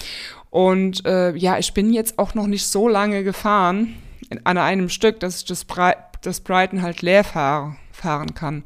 Und 0.50 1.04
äh, 1.04 1.34
ja, 1.36 1.58
ich 1.58 1.74
bin 1.74 1.92
jetzt 1.92 2.18
auch 2.18 2.34
noch 2.34 2.46
nicht 2.46 2.66
so 2.66 2.88
lange 2.88 3.24
gefahren 3.24 3.96
an 4.44 4.58
einem 4.58 4.88
Stück, 4.88 5.20
dass 5.20 5.38
ich 5.38 5.44
das, 5.44 5.64
Bre 5.64 5.96
das 6.22 6.40
Brighton 6.40 6.82
halt 6.82 7.02
leer 7.02 7.24
fahr 7.24 7.76
fahren 8.04 8.34
kann. 8.34 8.64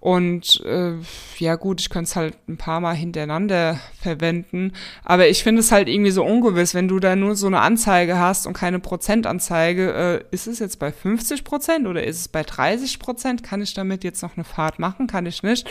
Und 0.00 0.62
äh, 0.64 0.94
ja 1.38 1.54
gut, 1.54 1.80
ich 1.80 1.90
könnte 1.90 2.08
es 2.08 2.16
halt 2.16 2.36
ein 2.48 2.56
paar 2.56 2.80
Mal 2.80 2.94
hintereinander 2.94 3.78
verwenden. 4.00 4.72
Aber 5.04 5.28
ich 5.28 5.44
finde 5.44 5.60
es 5.60 5.70
halt 5.70 5.88
irgendwie 5.88 6.10
so 6.10 6.24
ungewiss, 6.24 6.74
wenn 6.74 6.88
du 6.88 6.98
da 6.98 7.14
nur 7.14 7.36
so 7.36 7.46
eine 7.46 7.60
Anzeige 7.60 8.18
hast 8.18 8.46
und 8.46 8.54
keine 8.54 8.80
Prozentanzeige. 8.80 9.92
Äh, 10.32 10.34
ist 10.34 10.48
es 10.48 10.58
jetzt 10.58 10.78
bei 10.80 10.90
50 10.90 11.44
Prozent 11.44 11.86
oder 11.86 12.02
ist 12.02 12.20
es 12.20 12.28
bei 12.28 12.42
30 12.42 12.98
Prozent? 12.98 13.42
Kann 13.44 13.62
ich 13.62 13.74
damit 13.74 14.02
jetzt 14.02 14.22
noch 14.22 14.36
eine 14.36 14.44
Fahrt 14.44 14.78
machen? 14.80 15.06
Kann 15.06 15.26
ich 15.26 15.42
nicht. 15.42 15.70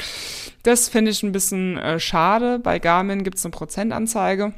Das 0.64 0.88
finde 0.88 1.12
ich 1.12 1.22
ein 1.24 1.34
bisschen 1.34 1.78
äh, 1.78 2.00
schade. 2.00 2.60
Bei 2.60 2.80
Garmin 2.80 3.24
gibt 3.24 3.38
es 3.38 3.46
eine 3.46 3.52
Prozentanzeige. 3.52 4.54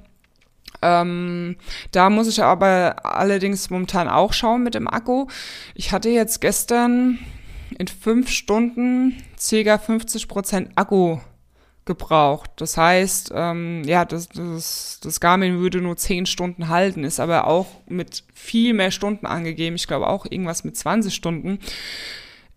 Ähm, 0.81 1.55
da 1.91 2.09
muss 2.09 2.27
ich 2.27 2.43
aber 2.43 2.95
allerdings 3.03 3.69
momentan 3.69 4.07
auch 4.07 4.33
schauen 4.33 4.63
mit 4.63 4.75
dem 4.75 4.87
Akku. 4.87 5.27
Ich 5.75 5.91
hatte 5.91 6.09
jetzt 6.09 6.41
gestern 6.41 7.19
in 7.77 7.87
fünf 7.87 8.29
Stunden 8.29 9.17
ca. 9.37 9.77
50 9.77 10.27
Prozent 10.27 10.69
Akku 10.75 11.19
gebraucht. 11.85 12.51
Das 12.57 12.77
heißt, 12.77 13.31
ähm, 13.33 13.83
ja, 13.85 14.05
das, 14.05 14.29
das, 14.29 14.99
das 15.01 15.19
Garmin 15.19 15.59
würde 15.59 15.81
nur 15.81 15.97
10 15.97 16.25
Stunden 16.25 16.69
halten, 16.69 17.03
ist 17.03 17.19
aber 17.19 17.47
auch 17.47 17.67
mit 17.87 18.23
viel 18.33 18.73
mehr 18.73 18.91
Stunden 18.91 19.25
angegeben. 19.25 19.75
Ich 19.75 19.87
glaube 19.87 20.07
auch 20.07 20.25
irgendwas 20.25 20.63
mit 20.63 20.77
20 20.77 21.13
Stunden. 21.13 21.59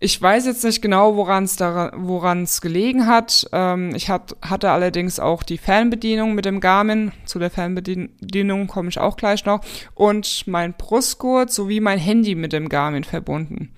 Ich 0.00 0.20
weiß 0.20 0.44
jetzt 0.44 0.64
nicht 0.64 0.82
genau, 0.82 1.16
woran 1.16 1.44
es 1.44 1.58
woran 1.58 2.42
es 2.42 2.60
gelegen 2.60 3.06
hat. 3.06 3.48
Ähm, 3.52 3.94
ich 3.94 4.10
hat, 4.10 4.36
hatte 4.42 4.70
allerdings 4.70 5.18
auch 5.18 5.42
die 5.42 5.56
Fernbedienung 5.56 6.34
mit 6.34 6.44
dem 6.44 6.60
Garmin. 6.60 7.12
Zu 7.24 7.38
der 7.38 7.48
Fernbedienung 7.48 8.66
komme 8.66 8.90
ich 8.90 8.98
auch 8.98 9.16
gleich 9.16 9.46
noch. 9.46 9.62
Und 9.94 10.46
mein 10.46 10.74
Brustgurt 10.74 11.50
sowie 11.50 11.80
mein 11.80 11.98
Handy 11.98 12.34
mit 12.34 12.52
dem 12.52 12.68
Garmin 12.68 13.04
verbunden. 13.04 13.72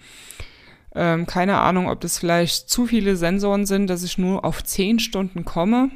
Ähm, 0.97 1.27
keine 1.27 1.59
Ahnung, 1.59 1.89
ob 1.89 2.01
das 2.01 2.19
vielleicht 2.19 2.71
zu 2.71 2.87
viele 2.87 3.17
Sensoren 3.17 3.67
sind, 3.67 3.89
dass 3.89 4.03
ich 4.03 4.19
nur 4.19 4.45
auf 4.45 4.65
10 4.65 4.99
Stunden 4.99 5.45
komme. 5.45 5.91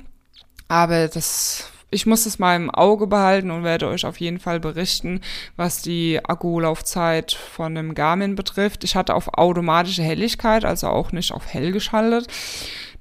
Aber 0.68 1.08
das 1.08 1.72
ich 1.90 2.06
muss 2.06 2.26
es 2.26 2.38
mal 2.38 2.54
im 2.54 2.70
Auge 2.70 3.06
behalten 3.06 3.50
und 3.50 3.64
werde 3.64 3.88
euch 3.88 4.06
auf 4.06 4.20
jeden 4.20 4.38
Fall 4.38 4.60
berichten, 4.60 5.20
was 5.56 5.82
die 5.82 6.20
Akkulaufzeit 6.24 7.32
von 7.32 7.74
dem 7.74 7.94
Garmin 7.94 8.36
betrifft. 8.36 8.84
Ich 8.84 8.94
hatte 8.94 9.14
auf 9.14 9.34
automatische 9.34 10.02
Helligkeit, 10.02 10.64
also 10.64 10.86
auch 10.88 11.10
nicht 11.12 11.32
auf 11.32 11.52
hell 11.52 11.72
geschaltet. 11.72 12.28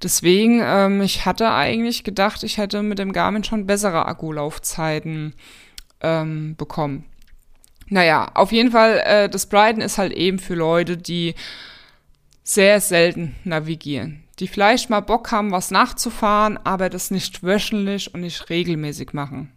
Deswegen, 0.01 0.61
ähm, 0.63 1.01
ich 1.01 1.25
hatte 1.25 1.51
eigentlich 1.51 2.03
gedacht, 2.03 2.43
ich 2.43 2.57
hätte 2.57 2.81
mit 2.81 2.99
dem 2.99 3.13
Garmin 3.13 3.43
schon 3.43 3.67
bessere 3.67 4.05
Akkulaufzeiten 4.07 5.35
ähm, 6.01 6.55
bekommen. 6.55 7.05
Naja, 7.89 8.31
auf 8.33 8.51
jeden 8.51 8.71
Fall, 8.71 9.01
äh, 9.05 9.29
das 9.29 9.47
Brighton 9.47 9.81
ist 9.81 9.97
halt 9.97 10.13
eben 10.13 10.39
für 10.39 10.55
Leute, 10.55 10.97
die 10.97 11.35
sehr 12.49 12.81
selten 12.81 13.35
navigieren 13.43 14.23
die 14.39 14.47
vielleicht 14.47 14.89
mal 14.89 15.01
Bock 15.01 15.31
haben, 15.31 15.51
was 15.51 15.71
nachzufahren, 15.71 16.57
aber 16.63 16.89
das 16.89 17.11
nicht 17.11 17.43
wöchentlich 17.43 18.13
und 18.13 18.21
nicht 18.21 18.49
regelmäßig 18.49 19.13
machen. 19.13 19.51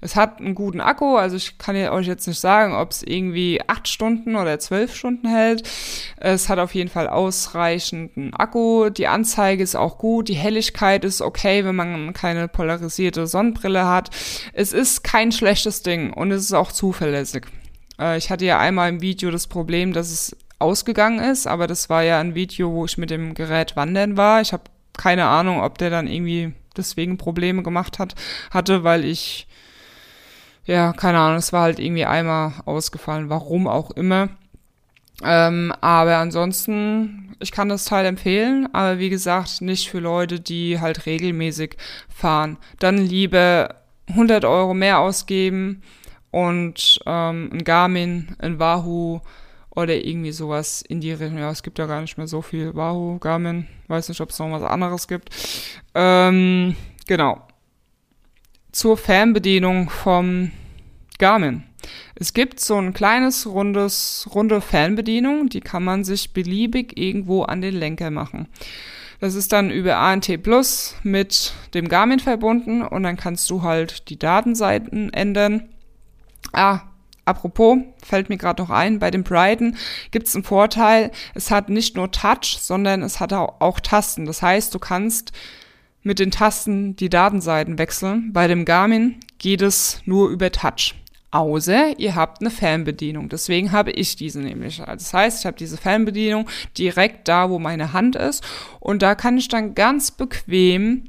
Es 0.00 0.14
hat 0.14 0.40
einen 0.40 0.54
guten 0.54 0.80
Akku, 0.80 1.16
also 1.16 1.36
ich 1.36 1.56
kann 1.56 1.74
euch 1.74 2.06
jetzt 2.06 2.28
nicht 2.28 2.38
sagen, 2.38 2.74
ob 2.74 2.90
es 2.90 3.02
irgendwie 3.02 3.60
acht 3.66 3.88
Stunden 3.88 4.36
oder 4.36 4.58
zwölf 4.58 4.94
Stunden 4.94 5.26
hält. 5.26 5.68
Es 6.18 6.50
hat 6.50 6.58
auf 6.58 6.74
jeden 6.74 6.90
Fall 6.90 7.08
ausreichenden 7.08 8.34
Akku. 8.34 8.90
Die 8.90 9.06
Anzeige 9.06 9.62
ist 9.62 9.74
auch 9.74 9.96
gut. 9.96 10.28
Die 10.28 10.34
Helligkeit 10.34 11.04
ist 11.04 11.22
okay, 11.22 11.64
wenn 11.64 11.76
man 11.76 12.12
keine 12.12 12.46
polarisierte 12.46 13.26
Sonnenbrille 13.26 13.86
hat. 13.86 14.10
Es 14.52 14.74
ist 14.74 15.02
kein 15.02 15.32
schlechtes 15.32 15.82
Ding 15.82 16.12
und 16.12 16.30
es 16.30 16.42
ist 16.42 16.52
auch 16.52 16.72
zuverlässig. 16.72 17.46
Äh, 17.98 18.18
ich 18.18 18.30
hatte 18.30 18.44
ja 18.44 18.58
einmal 18.58 18.90
im 18.90 19.00
Video 19.00 19.30
das 19.30 19.46
Problem, 19.46 19.94
dass 19.94 20.10
es 20.10 20.36
ausgegangen 20.58 21.18
ist, 21.18 21.46
aber 21.46 21.66
das 21.66 21.88
war 21.88 22.02
ja 22.02 22.20
ein 22.20 22.34
Video, 22.34 22.72
wo 22.72 22.84
ich 22.84 22.98
mit 22.98 23.10
dem 23.10 23.34
Gerät 23.34 23.76
wandern 23.76 24.16
war. 24.16 24.40
Ich 24.40 24.52
habe 24.52 24.64
keine 24.96 25.26
Ahnung, 25.26 25.60
ob 25.60 25.78
der 25.78 25.90
dann 25.90 26.06
irgendwie 26.06 26.54
deswegen 26.76 27.18
Probleme 27.18 27.62
gemacht 27.62 27.98
hat, 27.98 28.14
hatte, 28.50 28.84
weil 28.84 29.04
ich, 29.04 29.46
ja, 30.64 30.92
keine 30.92 31.18
Ahnung, 31.18 31.38
es 31.38 31.52
war 31.52 31.62
halt 31.62 31.78
irgendwie 31.78 32.06
einmal 32.06 32.54
ausgefallen, 32.64 33.28
warum 33.28 33.66
auch 33.66 33.90
immer. 33.90 34.30
Ähm, 35.22 35.72
aber 35.80 36.16
ansonsten, 36.16 37.34
ich 37.40 37.50
kann 37.52 37.68
das 37.68 37.86
Teil 37.86 38.04
empfehlen, 38.04 38.68
aber 38.74 38.98
wie 38.98 39.08
gesagt, 39.08 39.62
nicht 39.62 39.88
für 39.88 40.00
Leute, 40.00 40.40
die 40.40 40.80
halt 40.80 41.06
regelmäßig 41.06 41.76
fahren. 42.08 42.58
Dann 42.78 42.98
lieber 42.98 43.76
100 44.08 44.44
Euro 44.44 44.74
mehr 44.74 44.98
ausgeben 44.98 45.82
und 46.30 47.00
ähm, 47.06 47.50
ein 47.52 47.64
Garmin, 47.64 48.36
ein 48.38 48.58
Wahoo, 48.58 49.20
oder 49.76 49.94
irgendwie 49.94 50.32
sowas 50.32 50.82
in 50.82 51.00
die 51.00 51.12
Richtung. 51.12 51.38
Ja, 51.38 51.50
es 51.50 51.62
gibt 51.62 51.78
ja 51.78 51.86
gar 51.86 52.00
nicht 52.00 52.16
mehr 52.16 52.26
so 52.26 52.42
viel. 52.42 52.74
Wahoo, 52.74 53.18
Garmin, 53.18 53.66
weiß 53.88 54.08
nicht, 54.08 54.20
ob 54.20 54.30
es 54.30 54.38
noch 54.38 54.50
was 54.50 54.62
anderes 54.62 55.06
gibt. 55.06 55.30
Ähm, 55.94 56.74
genau. 57.06 57.46
Zur 58.72 58.96
Fernbedienung 58.96 59.90
vom 59.90 60.50
Garmin. 61.18 61.64
Es 62.14 62.32
gibt 62.32 62.58
so 62.58 62.76
ein 62.76 62.94
kleines, 62.94 63.46
rundes, 63.46 64.28
runde 64.34 64.60
Fernbedienung, 64.60 65.48
die 65.48 65.60
kann 65.60 65.84
man 65.84 66.04
sich 66.04 66.32
beliebig 66.32 66.98
irgendwo 66.98 67.42
an 67.42 67.60
den 67.60 67.74
Lenker 67.74 68.10
machen. 68.10 68.48
Das 69.20 69.34
ist 69.34 69.52
dann 69.52 69.70
über 69.70 69.96
ANT 69.96 70.42
Plus 70.42 70.94
mit 71.02 71.54
dem 71.74 71.88
Garmin 71.88 72.20
verbunden 72.20 72.82
und 72.82 73.02
dann 73.02 73.16
kannst 73.16 73.48
du 73.50 73.62
halt 73.62 74.08
die 74.10 74.18
Datenseiten 74.18 75.12
ändern. 75.12 75.68
Ah, 76.52 76.80
Apropos, 77.26 77.78
fällt 78.04 78.28
mir 78.28 78.36
gerade 78.36 78.62
noch 78.62 78.70
ein, 78.70 79.00
bei 79.00 79.10
dem 79.10 79.24
Brighton 79.24 79.76
gibt 80.12 80.28
es 80.28 80.36
einen 80.36 80.44
Vorteil, 80.44 81.10
es 81.34 81.50
hat 81.50 81.68
nicht 81.68 81.96
nur 81.96 82.12
Touch, 82.12 82.56
sondern 82.60 83.02
es 83.02 83.18
hat 83.18 83.32
auch, 83.32 83.80
Tasten. 83.80 84.26
Das 84.26 84.42
heißt, 84.42 84.72
du 84.72 84.78
kannst 84.78 85.32
mit 86.04 86.20
den 86.20 86.30
Tasten 86.30 86.94
die 86.94 87.10
Datenseiten 87.10 87.78
wechseln. 87.78 88.32
Bei 88.32 88.46
dem 88.46 88.64
Garmin 88.64 89.16
geht 89.38 89.60
es 89.60 90.00
nur 90.04 90.30
über 90.30 90.52
Touch. 90.52 90.94
Außer 91.32 91.98
ihr 91.98 92.14
habt 92.14 92.40
eine 92.40 92.50
Fernbedienung. 92.50 93.28
Deswegen 93.28 93.72
habe 93.72 93.90
ich 93.90 94.14
diese 94.14 94.38
nämlich. 94.38 94.80
Das 94.86 95.12
heißt, 95.12 95.40
ich 95.40 95.46
habe 95.46 95.56
diese 95.56 95.76
Fernbedienung 95.76 96.48
direkt 96.78 97.26
da, 97.26 97.50
wo 97.50 97.58
meine 97.58 97.92
Hand 97.92 98.14
ist. 98.14 98.44
Und 98.78 99.02
da 99.02 99.16
kann 99.16 99.36
ich 99.36 99.48
dann 99.48 99.74
ganz 99.74 100.12
bequem 100.12 101.08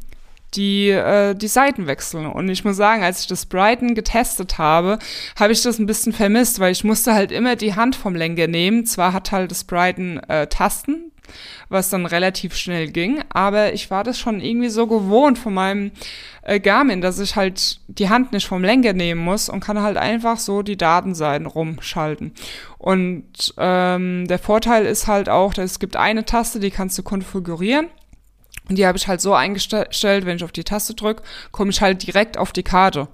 die, 0.58 0.90
äh, 0.90 1.36
die 1.36 1.48
Seiten 1.48 1.88
wechseln. 1.88 2.26
Und 2.26 2.50
ich 2.50 2.66
muss 2.66 2.76
sagen, 2.76 3.04
als 3.04 3.22
ich 3.22 3.28
das 3.28 3.46
Brighton 3.46 3.96
getestet 3.96 4.58
habe, 4.58 5.00
habe 5.40 5.54
ich 5.54 5.62
das 5.62 5.80
ein 5.80 5.86
bisschen 5.86 6.14
vermisst, 6.14 6.60
weil 6.60 6.72
ich 6.72 6.84
musste 6.84 7.14
halt 7.14 7.32
immer 7.32 7.56
die 7.56 7.76
Hand 7.76 7.96
vom 7.96 8.16
Lenker 8.16 8.48
nehmen. 8.48 8.86
Zwar 8.86 9.14
hat 9.14 9.32
halt 9.32 9.52
das 9.52 9.64
Brighton 9.64 10.18
äh, 10.28 10.48
Tasten, 10.48 11.12
was 11.70 11.90
dann 11.90 12.06
relativ 12.06 12.56
schnell 12.56 12.88
ging, 12.90 13.22
aber 13.30 13.74
ich 13.74 13.92
war 13.92 14.04
das 14.04 14.18
schon 14.18 14.40
irgendwie 14.40 14.70
so 14.70 14.88
gewohnt 14.88 15.38
von 15.38 15.54
meinem 15.54 15.92
äh, 16.42 16.60
Garmin, 16.60 17.02
dass 17.02 17.20
ich 17.20 17.36
halt 17.36 17.82
die 17.88 18.10
Hand 18.10 18.32
nicht 18.32 18.48
vom 18.48 18.64
Lenker 18.64 18.94
nehmen 18.94 19.22
muss 19.22 19.50
und 19.50 19.60
kann 19.60 19.82
halt 19.82 19.98
einfach 19.98 20.40
so 20.40 20.62
die 20.62 20.78
Datenseiten 20.78 21.46
rumschalten. 21.46 22.34
Und 22.78 23.54
ähm, 23.58 24.28
der 24.28 24.40
Vorteil 24.40 24.86
ist 24.86 25.08
halt 25.08 25.30
auch, 25.30 25.54
dass 25.54 25.72
es 25.72 25.80
gibt 25.80 25.98
eine 25.98 26.26
Taste, 26.26 26.60
die 26.60 26.72
kannst 26.72 26.98
du 26.98 27.04
konfigurieren 27.04 27.88
und 28.70 28.78
die 28.78 28.86
habe 28.86 28.98
ich 28.98 29.08
halt 29.08 29.22
so 29.22 29.34
eingestellt, 29.34 30.26
wenn 30.26 30.38
ich 30.38 30.44
auf 30.44 30.52
die 30.52 30.64
Taste 30.64 30.94
drücke, 30.94 31.24
komme 31.52 31.72
ich 31.72 31.82
halt 31.82 32.06
direkt 32.06 32.38
auf 32.38 32.52
die 32.52 32.64
Karte. 32.64 33.08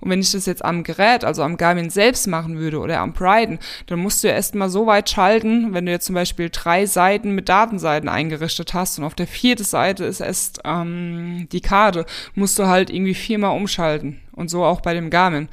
Und 0.00 0.10
wenn 0.10 0.20
ich 0.20 0.32
das 0.32 0.46
jetzt 0.46 0.64
am 0.64 0.82
Gerät, 0.82 1.24
also 1.24 1.42
am 1.42 1.58
Garmin 1.58 1.90
selbst 1.90 2.26
machen 2.26 2.58
würde 2.58 2.78
oder 2.78 3.00
am 3.00 3.12
Brighton, 3.12 3.58
dann 3.86 3.98
musst 3.98 4.24
du 4.24 4.28
ja 4.28 4.34
erstmal 4.34 4.70
so 4.70 4.86
weit 4.86 5.10
schalten, 5.10 5.74
wenn 5.74 5.84
du 5.84 5.92
jetzt 5.92 6.06
zum 6.06 6.14
Beispiel 6.14 6.48
drei 6.50 6.86
Seiten 6.86 7.34
mit 7.34 7.48
Datenseiten 7.48 8.08
eingerichtet 8.08 8.72
hast 8.72 8.98
und 8.98 9.04
auf 9.04 9.14
der 9.14 9.26
vierten 9.26 9.64
Seite 9.64 10.04
ist 10.04 10.20
erst 10.20 10.60
ähm, 10.64 11.48
die 11.52 11.60
Karte, 11.60 12.06
musst 12.34 12.58
du 12.58 12.66
halt 12.66 12.88
irgendwie 12.88 13.14
viermal 13.14 13.56
umschalten. 13.56 14.20
Und 14.32 14.48
so 14.48 14.64
auch 14.64 14.80
bei 14.80 14.94
dem 14.94 15.10
Garmin. 15.10 15.48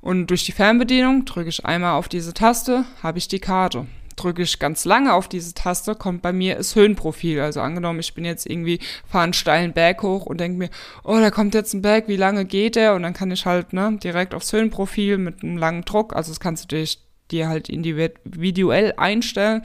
Und 0.00 0.28
durch 0.28 0.44
die 0.44 0.52
Fernbedienung 0.52 1.24
drücke 1.24 1.48
ich 1.48 1.64
einmal 1.64 1.92
auf 1.92 2.08
diese 2.08 2.34
Taste, 2.34 2.84
habe 3.02 3.18
ich 3.18 3.28
die 3.28 3.38
Karte 3.38 3.86
drücke 4.16 4.42
ich 4.42 4.58
ganz 4.58 4.84
lange 4.84 5.14
auf 5.14 5.28
diese 5.28 5.54
Taste, 5.54 5.94
kommt 5.94 6.22
bei 6.22 6.32
mir 6.32 6.56
das 6.56 6.74
Höhenprofil. 6.74 7.40
Also 7.40 7.60
angenommen, 7.60 8.00
ich 8.00 8.14
bin 8.14 8.24
jetzt 8.24 8.48
irgendwie, 8.48 8.80
fahre 9.06 9.24
einen 9.24 9.32
steilen 9.32 9.72
Berg 9.72 10.02
hoch 10.02 10.26
und 10.26 10.40
denke 10.40 10.58
mir, 10.58 10.70
oh, 11.04 11.18
da 11.18 11.30
kommt 11.30 11.54
jetzt 11.54 11.74
ein 11.74 11.82
Berg, 11.82 12.08
wie 12.08 12.16
lange 12.16 12.44
geht 12.44 12.76
der? 12.76 12.94
Und 12.94 13.02
dann 13.02 13.14
kann 13.14 13.30
ich 13.30 13.46
halt 13.46 13.72
ne, 13.72 13.98
direkt 14.02 14.34
aufs 14.34 14.52
Höhenprofil 14.52 15.18
mit 15.18 15.42
einem 15.42 15.58
langen 15.58 15.84
Druck, 15.84 16.16
also 16.16 16.30
das 16.30 16.40
kannst 16.40 16.64
du 16.64 16.76
dir, 16.76 16.88
dir 17.30 17.48
halt 17.48 17.68
individuell 17.68 18.94
einstellen. 18.96 19.62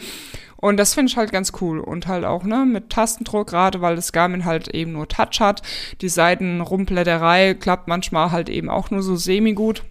Und 0.58 0.78
das 0.78 0.93
finde 0.93 1.10
ich 1.10 1.18
halt 1.18 1.32
ganz 1.32 1.54
cool. 1.60 1.80
Und 1.80 2.08
halt 2.08 2.24
auch, 2.24 2.43
ne, 2.43 2.66
mit 2.66 2.91
Tastendruck, 2.91 3.47
gerade 3.47 3.82
weil 3.82 3.95
das 3.95 4.12
Garmin 4.12 4.45
halt 4.45 4.68
eben 4.68 4.91
nur 4.91 5.08
Touch 5.08 5.39
hat. 5.39 5.64
Die 6.02 6.10
Seitenrumblätterei 6.10 7.56
klappt 7.56 7.88
manchmal 7.88 8.32
halt 8.32 8.47
eben 8.47 8.70
auch 8.70 8.91
nur 8.91 9.02
so 9.02 9.16
semi-gut. 9.16 9.84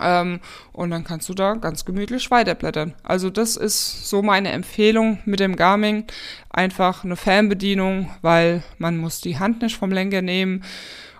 Ähm, 0.00 0.40
und 0.72 0.90
dann 0.90 1.04
kannst 1.04 1.28
du 1.28 1.34
da 1.34 1.54
ganz 1.54 1.84
gemütlich 1.84 2.30
weiterblättern. 2.30 2.94
Also 3.02 3.30
das 3.30 3.56
ist 3.56 4.08
so 4.08 4.22
meine 4.22 4.50
Empfehlung 4.50 5.20
mit 5.24 5.40
dem 5.40 5.56
Garmin. 5.56 6.04
Einfach 6.50 7.04
eine 7.04 7.16
Fernbedienung, 7.16 8.10
weil 8.22 8.62
man 8.78 8.96
muss 8.96 9.20
die 9.20 9.38
Hand 9.38 9.62
nicht 9.62 9.76
vom 9.76 9.92
Lenker 9.92 10.22
nehmen. 10.22 10.64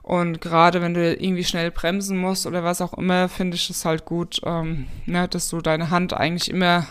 Und 0.03 0.41
gerade 0.41 0.83
wenn 0.83 0.93
du 0.93 1.15
irgendwie 1.15 1.45
schnell 1.45 1.71
bremsen 1.71 2.19
musst 2.19 2.47
oder 2.47 2.63
was 2.63 2.83
auch 2.83 2.93
immer, 2.95 3.29
finde 3.29 3.57
ich 3.57 3.71
es 3.71 3.87
halt 3.87 4.05
gut, 4.05 4.41
ähm, 4.45 4.87
ne, 5.07 5.29
dass 5.29 5.49
du 5.49 5.63
deine 5.63 5.91
Hand 5.91 6.13
eigentlich 6.13 6.51
immer 6.51 6.87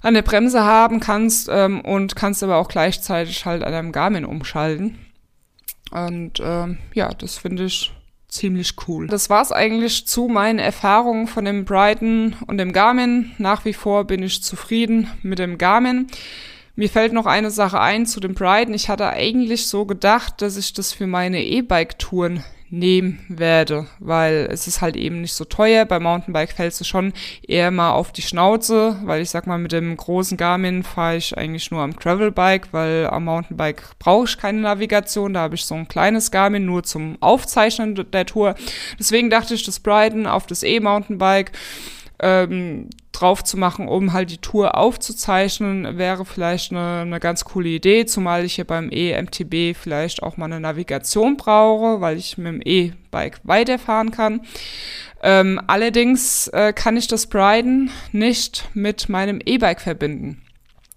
an 0.00 0.14
der 0.14 0.22
Bremse 0.22 0.62
haben 0.62 1.00
kannst 1.00 1.48
ähm, 1.50 1.80
und 1.80 2.14
kannst 2.14 2.44
aber 2.44 2.56
auch 2.58 2.68
gleichzeitig 2.68 3.44
halt 3.46 3.64
an 3.64 3.72
deinem 3.72 3.90
Garmin 3.90 4.24
umschalten. 4.24 4.96
Und 5.90 6.40
ähm, 6.40 6.78
ja, 6.94 7.12
das 7.14 7.38
finde 7.38 7.64
ich 7.64 7.92
ziemlich 8.28 8.74
cool. 8.86 9.06
Das 9.06 9.30
war's 9.30 9.52
eigentlich 9.52 10.06
zu 10.06 10.28
meinen 10.28 10.58
Erfahrungen 10.58 11.26
von 11.26 11.44
dem 11.44 11.64
Brighton 11.64 12.36
und 12.46 12.58
dem 12.58 12.72
Garmin. 12.72 13.32
Nach 13.38 13.64
wie 13.64 13.72
vor 13.72 14.04
bin 14.04 14.22
ich 14.22 14.42
zufrieden 14.42 15.10
mit 15.22 15.38
dem 15.38 15.58
Garmin. 15.58 16.06
Mir 16.76 16.88
fällt 16.88 17.12
noch 17.12 17.26
eine 17.26 17.50
Sache 17.50 17.80
ein 17.80 18.06
zu 18.06 18.20
dem 18.20 18.34
Brighton. 18.34 18.74
Ich 18.74 18.88
hatte 18.88 19.08
eigentlich 19.08 19.66
so 19.66 19.84
gedacht, 19.84 20.40
dass 20.42 20.56
ich 20.56 20.72
das 20.72 20.92
für 20.92 21.06
meine 21.06 21.44
E-Bike-Touren 21.44 22.44
nehmen 22.70 23.20
werde, 23.28 23.86
weil 23.98 24.48
es 24.50 24.66
ist 24.66 24.80
halt 24.80 24.96
eben 24.96 25.20
nicht 25.20 25.32
so 25.32 25.44
teuer. 25.44 25.84
Bei 25.84 25.98
Mountainbike 25.98 26.52
fällst 26.52 26.80
du 26.80 26.84
schon 26.84 27.12
eher 27.46 27.70
mal 27.70 27.92
auf 27.92 28.12
die 28.12 28.22
Schnauze, 28.22 28.98
weil 29.04 29.22
ich 29.22 29.30
sag 29.30 29.46
mal, 29.46 29.58
mit 29.58 29.72
dem 29.72 29.96
großen 29.96 30.36
Garmin 30.36 30.82
fahre 30.82 31.16
ich 31.16 31.36
eigentlich 31.36 31.70
nur 31.70 31.80
am 31.80 31.96
Gravelbike, 31.96 32.68
weil 32.72 33.06
am 33.06 33.24
Mountainbike 33.24 33.82
brauche 33.98 34.26
ich 34.26 34.38
keine 34.38 34.60
Navigation. 34.60 35.34
Da 35.34 35.40
habe 35.40 35.54
ich 35.54 35.64
so 35.64 35.74
ein 35.74 35.88
kleines 35.88 36.30
Garmin 36.30 36.66
nur 36.66 36.82
zum 36.82 37.16
Aufzeichnen 37.20 37.94
der 38.12 38.26
Tour. 38.26 38.54
Deswegen 38.98 39.30
dachte 39.30 39.54
ich, 39.54 39.64
das 39.64 39.80
Brighton 39.80 40.26
auf 40.26 40.46
das 40.46 40.62
E-Mountainbike 40.62 41.52
ähm, 42.20 42.88
drauf 43.12 43.42
zu 43.42 43.56
machen, 43.56 43.88
um 43.88 44.12
halt 44.12 44.30
die 44.30 44.38
Tour 44.38 44.76
aufzuzeichnen, 44.76 45.98
wäre 45.98 46.24
vielleicht 46.24 46.70
eine, 46.70 47.00
eine 47.02 47.20
ganz 47.20 47.44
coole 47.44 47.68
Idee, 47.68 48.06
zumal 48.06 48.44
ich 48.44 48.54
hier 48.54 48.66
beim 48.66 48.90
E-MTB 48.92 49.76
vielleicht 49.76 50.22
auch 50.22 50.36
mal 50.36 50.46
eine 50.46 50.60
Navigation 50.60 51.36
brauche, 51.36 52.00
weil 52.00 52.16
ich 52.16 52.38
mit 52.38 52.46
dem 52.46 52.62
E-Bike 52.64 53.40
weiterfahren 53.42 54.10
kann. 54.10 54.42
Ähm, 55.22 55.60
allerdings 55.66 56.46
äh, 56.48 56.72
kann 56.72 56.96
ich 56.96 57.08
das 57.08 57.26
Briden 57.26 57.90
nicht 58.12 58.68
mit 58.74 59.08
meinem 59.08 59.40
E-Bike 59.44 59.80
verbinden. 59.80 60.42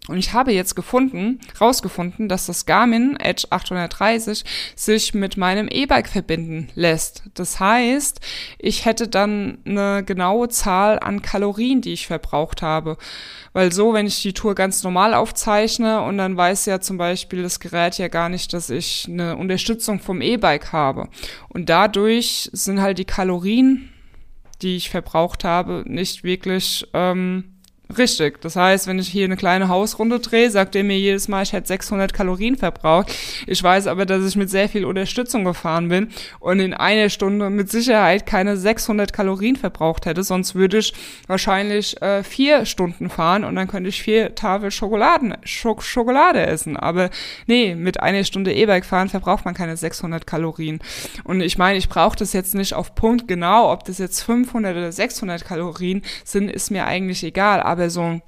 Und 0.08 0.18
ich 0.18 0.34
habe 0.34 0.52
jetzt 0.52 0.76
gefunden, 0.76 1.40
rausgefunden, 1.60 2.28
dass 2.28 2.48
das 2.48 2.66
Garmin 2.66 3.18
Edge 3.18 3.46
830 3.52 4.44
sich 4.76 5.14
mit 5.14 5.38
meinem 5.38 5.68
E-Bike 5.68 6.10
verbinden 6.10 6.70
lässt. 6.74 7.24
Das 7.36 7.60
heißt, 7.60 8.20
ich 8.58 8.86
hätte 8.86 9.08
dann 9.08 9.60
eine 9.64 10.04
genaue 10.04 10.50
Zahl 10.50 10.98
an 10.98 11.22
Kalorien, 11.22 11.82
die 11.82 11.94
ich 11.94 12.08
verbraucht 12.08 12.64
habe. 12.64 12.98
Weil 13.54 13.72
so, 13.72 13.94
wenn 13.94 14.08
ich 14.08 14.24
die 14.24 14.34
Tour 14.34 14.56
ganz 14.56 14.82
normal 14.82 15.14
aufzeichne 15.14 16.02
und 16.02 16.18
dann 16.18 16.36
weiß 16.36 16.66
ja 16.66 16.82
zum 16.82 16.98
Beispiel 16.98 17.44
das 17.44 17.60
Gerät 17.60 18.00
ja 18.00 18.08
gar 18.08 18.30
nicht, 18.30 18.54
dass 18.54 18.72
ich 18.72 19.08
eine 19.08 19.38
Unterstützung 19.38 20.00
vom 20.00 20.22
E-Bike 20.22 20.72
habe. 20.72 21.10
Und 21.48 21.70
dadurch 21.70 22.50
sind 22.54 22.82
halt 22.82 22.98
die 22.98 23.06
Kalorien, 23.06 23.90
die 24.64 24.78
ich 24.78 24.90
verbraucht 24.90 25.44
habe, 25.44 25.84
nicht 25.86 26.24
wirklich 26.24 26.88
ähm, 26.94 27.51
Richtig. 27.98 28.42
Das 28.42 28.56
heißt, 28.56 28.88
wenn 28.88 29.00
ich 29.00 29.08
hier 29.08 29.26
eine 29.26 29.38
kleine 29.38 29.68
Hausrunde 29.68 30.20
drehe, 30.20 30.50
sagt 30.50 30.76
er 30.76 30.84
mir 30.84 30.98
jedes 30.98 31.28
Mal, 31.28 31.44
ich 31.44 31.54
hätte 31.54 31.68
600 31.68 32.14
Kalorien 32.14 32.56
verbraucht. 32.56 33.14
Ich 33.48 33.62
weiß 33.62 33.88
aber, 33.88 34.06
dass 34.06 34.26
ich 34.26 34.36
mit 34.36 34.50
sehr 34.50 34.70
viel 34.70 34.86
Unterstützung 34.86 35.44
gefahren 35.44 35.90
bin 35.90 36.10
und 36.40 36.60
in 36.60 36.74
einer 36.74 37.10
Stunde 37.10 37.50
mit 37.50 37.70
Sicherheit 37.70 38.26
keine 38.26 38.58
600 38.58 39.14
Kalorien 39.14 39.56
verbraucht 39.56 40.06
hätte. 40.06 40.24
Sonst 40.24 40.56
würde 40.56 40.78
ich 40.78 40.94
wahrscheinlich 41.28 42.02
äh, 42.02 42.24
vier 42.24 42.66
Stunden 42.66 43.10
fahren 43.10 43.44
und 43.44 43.56
dann 43.56 43.68
könnte 43.68 43.90
ich 43.90 44.02
vier 44.02 44.36
Tafel 44.36 44.72
Schokoladen, 44.72 45.36
Schok 45.44 45.84
Schokolade 45.84 46.46
essen. 46.46 46.78
Aber 46.78 47.10
nee, 47.48 47.76
mit 47.76 48.00
einer 48.00 48.24
Stunde 48.24 48.54
E-Bike 48.54 48.86
fahren 48.86 49.10
verbraucht 49.10 49.46
man 49.46 49.54
keine 49.54 49.76
600 49.76 50.26
Kalorien. 50.26 50.80
Und 51.24 51.42
ich 51.42 51.58
meine, 51.58 51.78
ich 51.78 51.90
brauche 51.90 52.18
das 52.18 52.34
jetzt 52.34 52.56
nicht 52.56 52.74
auf 52.74 52.96
Punkt 52.96 53.28
genau, 53.28 53.72
ob 53.72 53.84
das 53.86 53.98
jetzt 53.98 54.22
500 54.22 54.76
oder 54.76 54.92
600 54.92 55.46
Kalorien 55.46 56.02
sind, 56.24 56.50
ist 56.50 56.72
mir 56.72 56.86
eigentlich 56.86 57.24
egal. 57.24 57.62
Aber 57.62 57.81
aber 57.82 57.90
so 57.90 58.22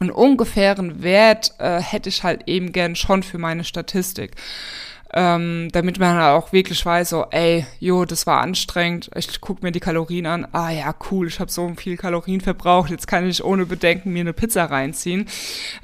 einen 0.00 0.10
ungefähren 0.10 1.02
Wert 1.02 1.54
äh, 1.58 1.80
hätte 1.80 2.08
ich 2.08 2.24
halt 2.24 2.48
eben 2.48 2.72
gern 2.72 2.96
schon 2.96 3.22
für 3.22 3.38
meine 3.38 3.64
Statistik. 3.64 4.36
Ähm, 5.12 5.70
damit 5.72 5.98
man 5.98 6.14
halt 6.14 6.40
auch 6.40 6.52
wirklich 6.52 6.86
weiß, 6.86 7.08
so, 7.08 7.26
ey, 7.32 7.66
jo, 7.80 8.04
das 8.04 8.28
war 8.28 8.40
anstrengend, 8.40 9.10
ich 9.16 9.40
guck 9.40 9.60
mir 9.60 9.72
die 9.72 9.80
Kalorien 9.80 10.24
an, 10.24 10.46
ah 10.52 10.70
ja, 10.70 10.94
cool, 11.10 11.26
ich 11.26 11.40
habe 11.40 11.50
so 11.50 11.68
viel 11.74 11.96
Kalorien 11.96 12.40
verbraucht, 12.40 12.90
jetzt 12.90 13.08
kann 13.08 13.28
ich 13.28 13.42
ohne 13.42 13.66
Bedenken 13.66 14.12
mir 14.12 14.20
eine 14.20 14.32
Pizza 14.32 14.66
reinziehen. 14.66 15.26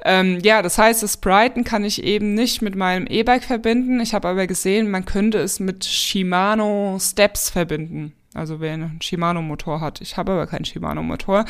Ähm, 0.04 0.38
ja, 0.44 0.62
das 0.62 0.78
heißt, 0.78 1.02
das 1.02 1.16
Brighton 1.16 1.64
kann 1.64 1.82
ich 1.82 2.04
eben 2.04 2.34
nicht 2.34 2.62
mit 2.62 2.76
meinem 2.76 3.08
E-Bike 3.08 3.42
verbinden, 3.42 3.98
ich 3.98 4.14
habe 4.14 4.28
aber 4.28 4.46
gesehen, 4.46 4.92
man 4.92 5.04
könnte 5.06 5.38
es 5.38 5.58
mit 5.58 5.84
Shimano 5.84 6.96
Steps 7.00 7.50
verbinden. 7.50 8.12
Also 8.36 8.60
wer 8.60 8.74
einen 8.74 9.00
Shimano-Motor 9.00 9.80
hat. 9.80 10.00
Ich 10.00 10.16
habe 10.16 10.32
aber 10.32 10.46
keinen 10.46 10.64
Shimano-Motor. 10.64 11.44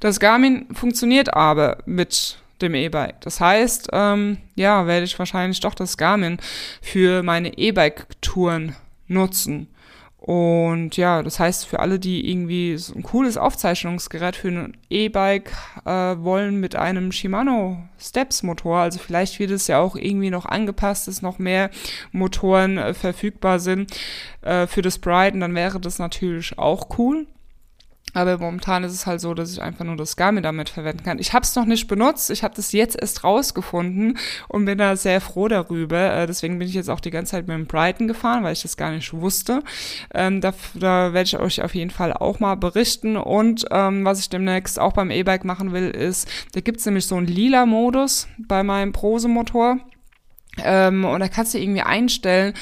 Das 0.00 0.20
Garmin 0.20 0.66
funktioniert 0.72 1.34
aber 1.34 1.78
mit 1.86 2.38
dem 2.60 2.74
E-Bike. 2.74 3.20
Das 3.20 3.40
heißt, 3.40 3.88
ähm, 3.92 4.38
ja, 4.54 4.86
werde 4.86 5.04
ich 5.04 5.18
wahrscheinlich 5.18 5.60
doch 5.60 5.74
das 5.74 5.96
Garmin 5.96 6.38
für 6.80 7.22
meine 7.22 7.56
E-Bike-Touren 7.56 8.74
nutzen. 9.08 9.68
Und 10.26 10.96
ja, 10.96 11.22
das 11.22 11.38
heißt, 11.38 11.66
für 11.66 11.80
alle, 11.80 11.98
die 11.98 12.30
irgendwie 12.30 12.78
so 12.78 12.94
ein 12.94 13.02
cooles 13.02 13.36
Aufzeichnungsgerät 13.36 14.36
für 14.36 14.48
ein 14.48 14.76
E-Bike 14.88 15.52
äh, 15.84 15.90
wollen 15.90 16.60
mit 16.60 16.76
einem 16.76 17.12
Shimano 17.12 17.86
Steps 17.98 18.42
Motor, 18.42 18.78
also 18.78 18.98
vielleicht 18.98 19.38
wird 19.38 19.50
es 19.50 19.66
ja 19.66 19.80
auch 19.80 19.96
irgendwie 19.96 20.30
noch 20.30 20.46
angepasst, 20.46 21.08
dass 21.08 21.20
noch 21.20 21.38
mehr 21.38 21.68
Motoren 22.10 22.78
äh, 22.78 22.94
verfügbar 22.94 23.58
sind 23.58 23.94
äh, 24.40 24.66
für 24.66 24.80
das 24.80 24.98
Brighton, 24.98 25.40
dann 25.40 25.54
wäre 25.54 25.78
das 25.78 25.98
natürlich 25.98 26.58
auch 26.58 26.98
cool. 26.98 27.26
Aber 28.14 28.38
momentan 28.38 28.84
ist 28.84 28.92
es 28.92 29.06
halt 29.06 29.20
so, 29.20 29.34
dass 29.34 29.52
ich 29.52 29.60
einfach 29.60 29.84
nur 29.84 29.96
das 29.96 30.16
Garmin 30.16 30.42
damit 30.42 30.68
verwenden 30.68 31.02
kann. 31.02 31.18
Ich 31.18 31.32
habe 31.32 31.42
es 31.42 31.54
noch 31.56 31.66
nicht 31.66 31.88
benutzt. 31.88 32.30
Ich 32.30 32.44
habe 32.44 32.54
das 32.54 32.72
jetzt 32.72 32.96
erst 33.00 33.24
rausgefunden 33.24 34.18
und 34.48 34.64
bin 34.64 34.78
da 34.78 34.96
sehr 34.96 35.20
froh 35.20 35.48
darüber. 35.48 36.14
Äh, 36.14 36.26
deswegen 36.26 36.58
bin 36.58 36.68
ich 36.68 36.74
jetzt 36.74 36.88
auch 36.88 37.00
die 37.00 37.10
ganze 37.10 37.32
Zeit 37.32 37.48
mit 37.48 37.56
dem 37.56 37.66
Brighton 37.66 38.08
gefahren, 38.08 38.44
weil 38.44 38.52
ich 38.52 38.62
das 38.62 38.76
gar 38.76 38.92
nicht 38.92 39.12
wusste. 39.12 39.62
Ähm, 40.14 40.40
da, 40.40 40.54
da 40.74 41.12
werde 41.12 41.26
ich 41.26 41.38
euch 41.38 41.62
auf 41.62 41.74
jeden 41.74 41.90
Fall 41.90 42.12
auch 42.12 42.40
mal 42.40 42.54
berichten. 42.54 43.16
Und 43.16 43.66
ähm, 43.70 44.04
was 44.04 44.20
ich 44.20 44.30
demnächst 44.30 44.78
auch 44.78 44.92
beim 44.92 45.10
E-Bike 45.10 45.44
machen 45.44 45.72
will, 45.72 45.90
ist, 45.90 46.28
da 46.52 46.60
gibt's 46.60 46.86
nämlich 46.86 47.06
so 47.06 47.16
einen 47.16 47.26
lila 47.26 47.66
Modus 47.66 48.28
bei 48.38 48.62
meinem 48.62 48.92
Prose-Motor. 48.92 49.78
Ähm, 50.62 51.04
und 51.04 51.20
da 51.20 51.28
kannst 51.28 51.54
du 51.54 51.58
irgendwie 51.58 51.82
einstellen, 51.82 52.54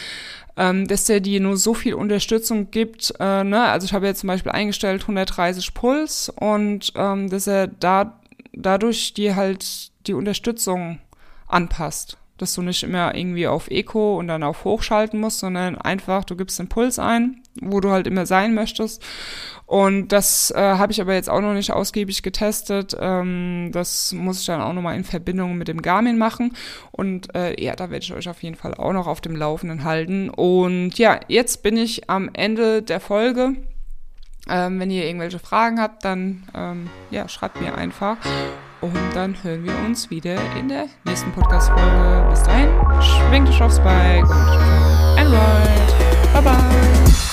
ähm, 0.56 0.86
dass 0.86 1.04
der 1.04 1.20
dir 1.20 1.40
nur 1.40 1.56
so 1.56 1.74
viel 1.74 1.94
Unterstützung 1.94 2.70
gibt. 2.70 3.14
Äh, 3.18 3.44
ne? 3.44 3.62
Also 3.62 3.84
ich 3.86 3.92
habe 3.92 4.06
jetzt 4.06 4.20
zum 4.20 4.28
Beispiel 4.28 4.52
eingestellt 4.52 5.02
130 5.02 5.74
Puls 5.74 6.32
und 6.34 6.92
ähm, 6.96 7.30
dass 7.30 7.46
er 7.46 7.66
da 7.66 8.18
dadurch 8.52 9.14
dir 9.14 9.36
halt 9.36 9.90
die 10.06 10.14
Unterstützung 10.14 10.98
anpasst. 11.46 12.18
Dass 12.38 12.54
du 12.54 12.62
nicht 12.62 12.82
immer 12.82 13.14
irgendwie 13.14 13.46
auf 13.46 13.70
Eco 13.70 14.18
und 14.18 14.28
dann 14.28 14.42
auf 14.42 14.64
Hoch 14.64 14.82
schalten 14.82 15.20
musst, 15.20 15.38
sondern 15.38 15.76
einfach, 15.76 16.24
du 16.24 16.36
gibst 16.36 16.58
den 16.58 16.68
Puls 16.68 16.98
ein, 16.98 17.41
wo 17.60 17.80
du 17.80 17.90
halt 17.90 18.06
immer 18.06 18.26
sein 18.26 18.54
möchtest 18.54 19.02
und 19.72 20.08
das 20.08 20.50
äh, 20.50 20.60
habe 20.60 20.92
ich 20.92 21.00
aber 21.00 21.14
jetzt 21.14 21.30
auch 21.30 21.40
noch 21.40 21.54
nicht 21.54 21.72
ausgiebig 21.72 22.22
getestet. 22.22 22.94
Ähm, 23.00 23.70
das 23.72 24.12
muss 24.12 24.40
ich 24.40 24.44
dann 24.44 24.60
auch 24.60 24.74
nochmal 24.74 24.96
in 24.96 25.04
Verbindung 25.04 25.56
mit 25.56 25.66
dem 25.66 25.80
Garmin 25.80 26.18
machen. 26.18 26.54
Und 26.90 27.34
äh, 27.34 27.58
ja, 27.58 27.74
da 27.74 27.88
werde 27.88 28.04
ich 28.04 28.12
euch 28.12 28.28
auf 28.28 28.42
jeden 28.42 28.56
Fall 28.56 28.74
auch 28.74 28.92
noch 28.92 29.06
auf 29.06 29.22
dem 29.22 29.34
Laufenden 29.34 29.84
halten. 29.84 30.28
Und 30.28 30.98
ja, 30.98 31.20
jetzt 31.28 31.62
bin 31.62 31.78
ich 31.78 32.10
am 32.10 32.28
Ende 32.34 32.82
der 32.82 33.00
Folge. 33.00 33.54
Ähm, 34.46 34.78
wenn 34.78 34.90
ihr 34.90 35.06
irgendwelche 35.06 35.38
Fragen 35.38 35.80
habt, 35.80 36.04
dann 36.04 36.42
ähm, 36.54 36.90
ja, 37.10 37.26
schreibt 37.28 37.58
mir 37.58 37.74
einfach. 37.74 38.18
Und 38.82 38.98
dann 39.14 39.42
hören 39.42 39.64
wir 39.64 39.78
uns 39.86 40.10
wieder 40.10 40.36
in 40.58 40.68
der 40.68 40.84
nächsten 41.04 41.32
Podcast-Folge. 41.32 42.26
Bis 42.28 42.42
dahin, 42.42 42.68
schwingt 43.00 43.48
euch 43.48 43.62
aufs 43.62 43.78
Bike 43.78 44.28
und 44.28 44.36
Android. 45.16 46.34
Bye 46.34 46.42
bye. 46.42 47.31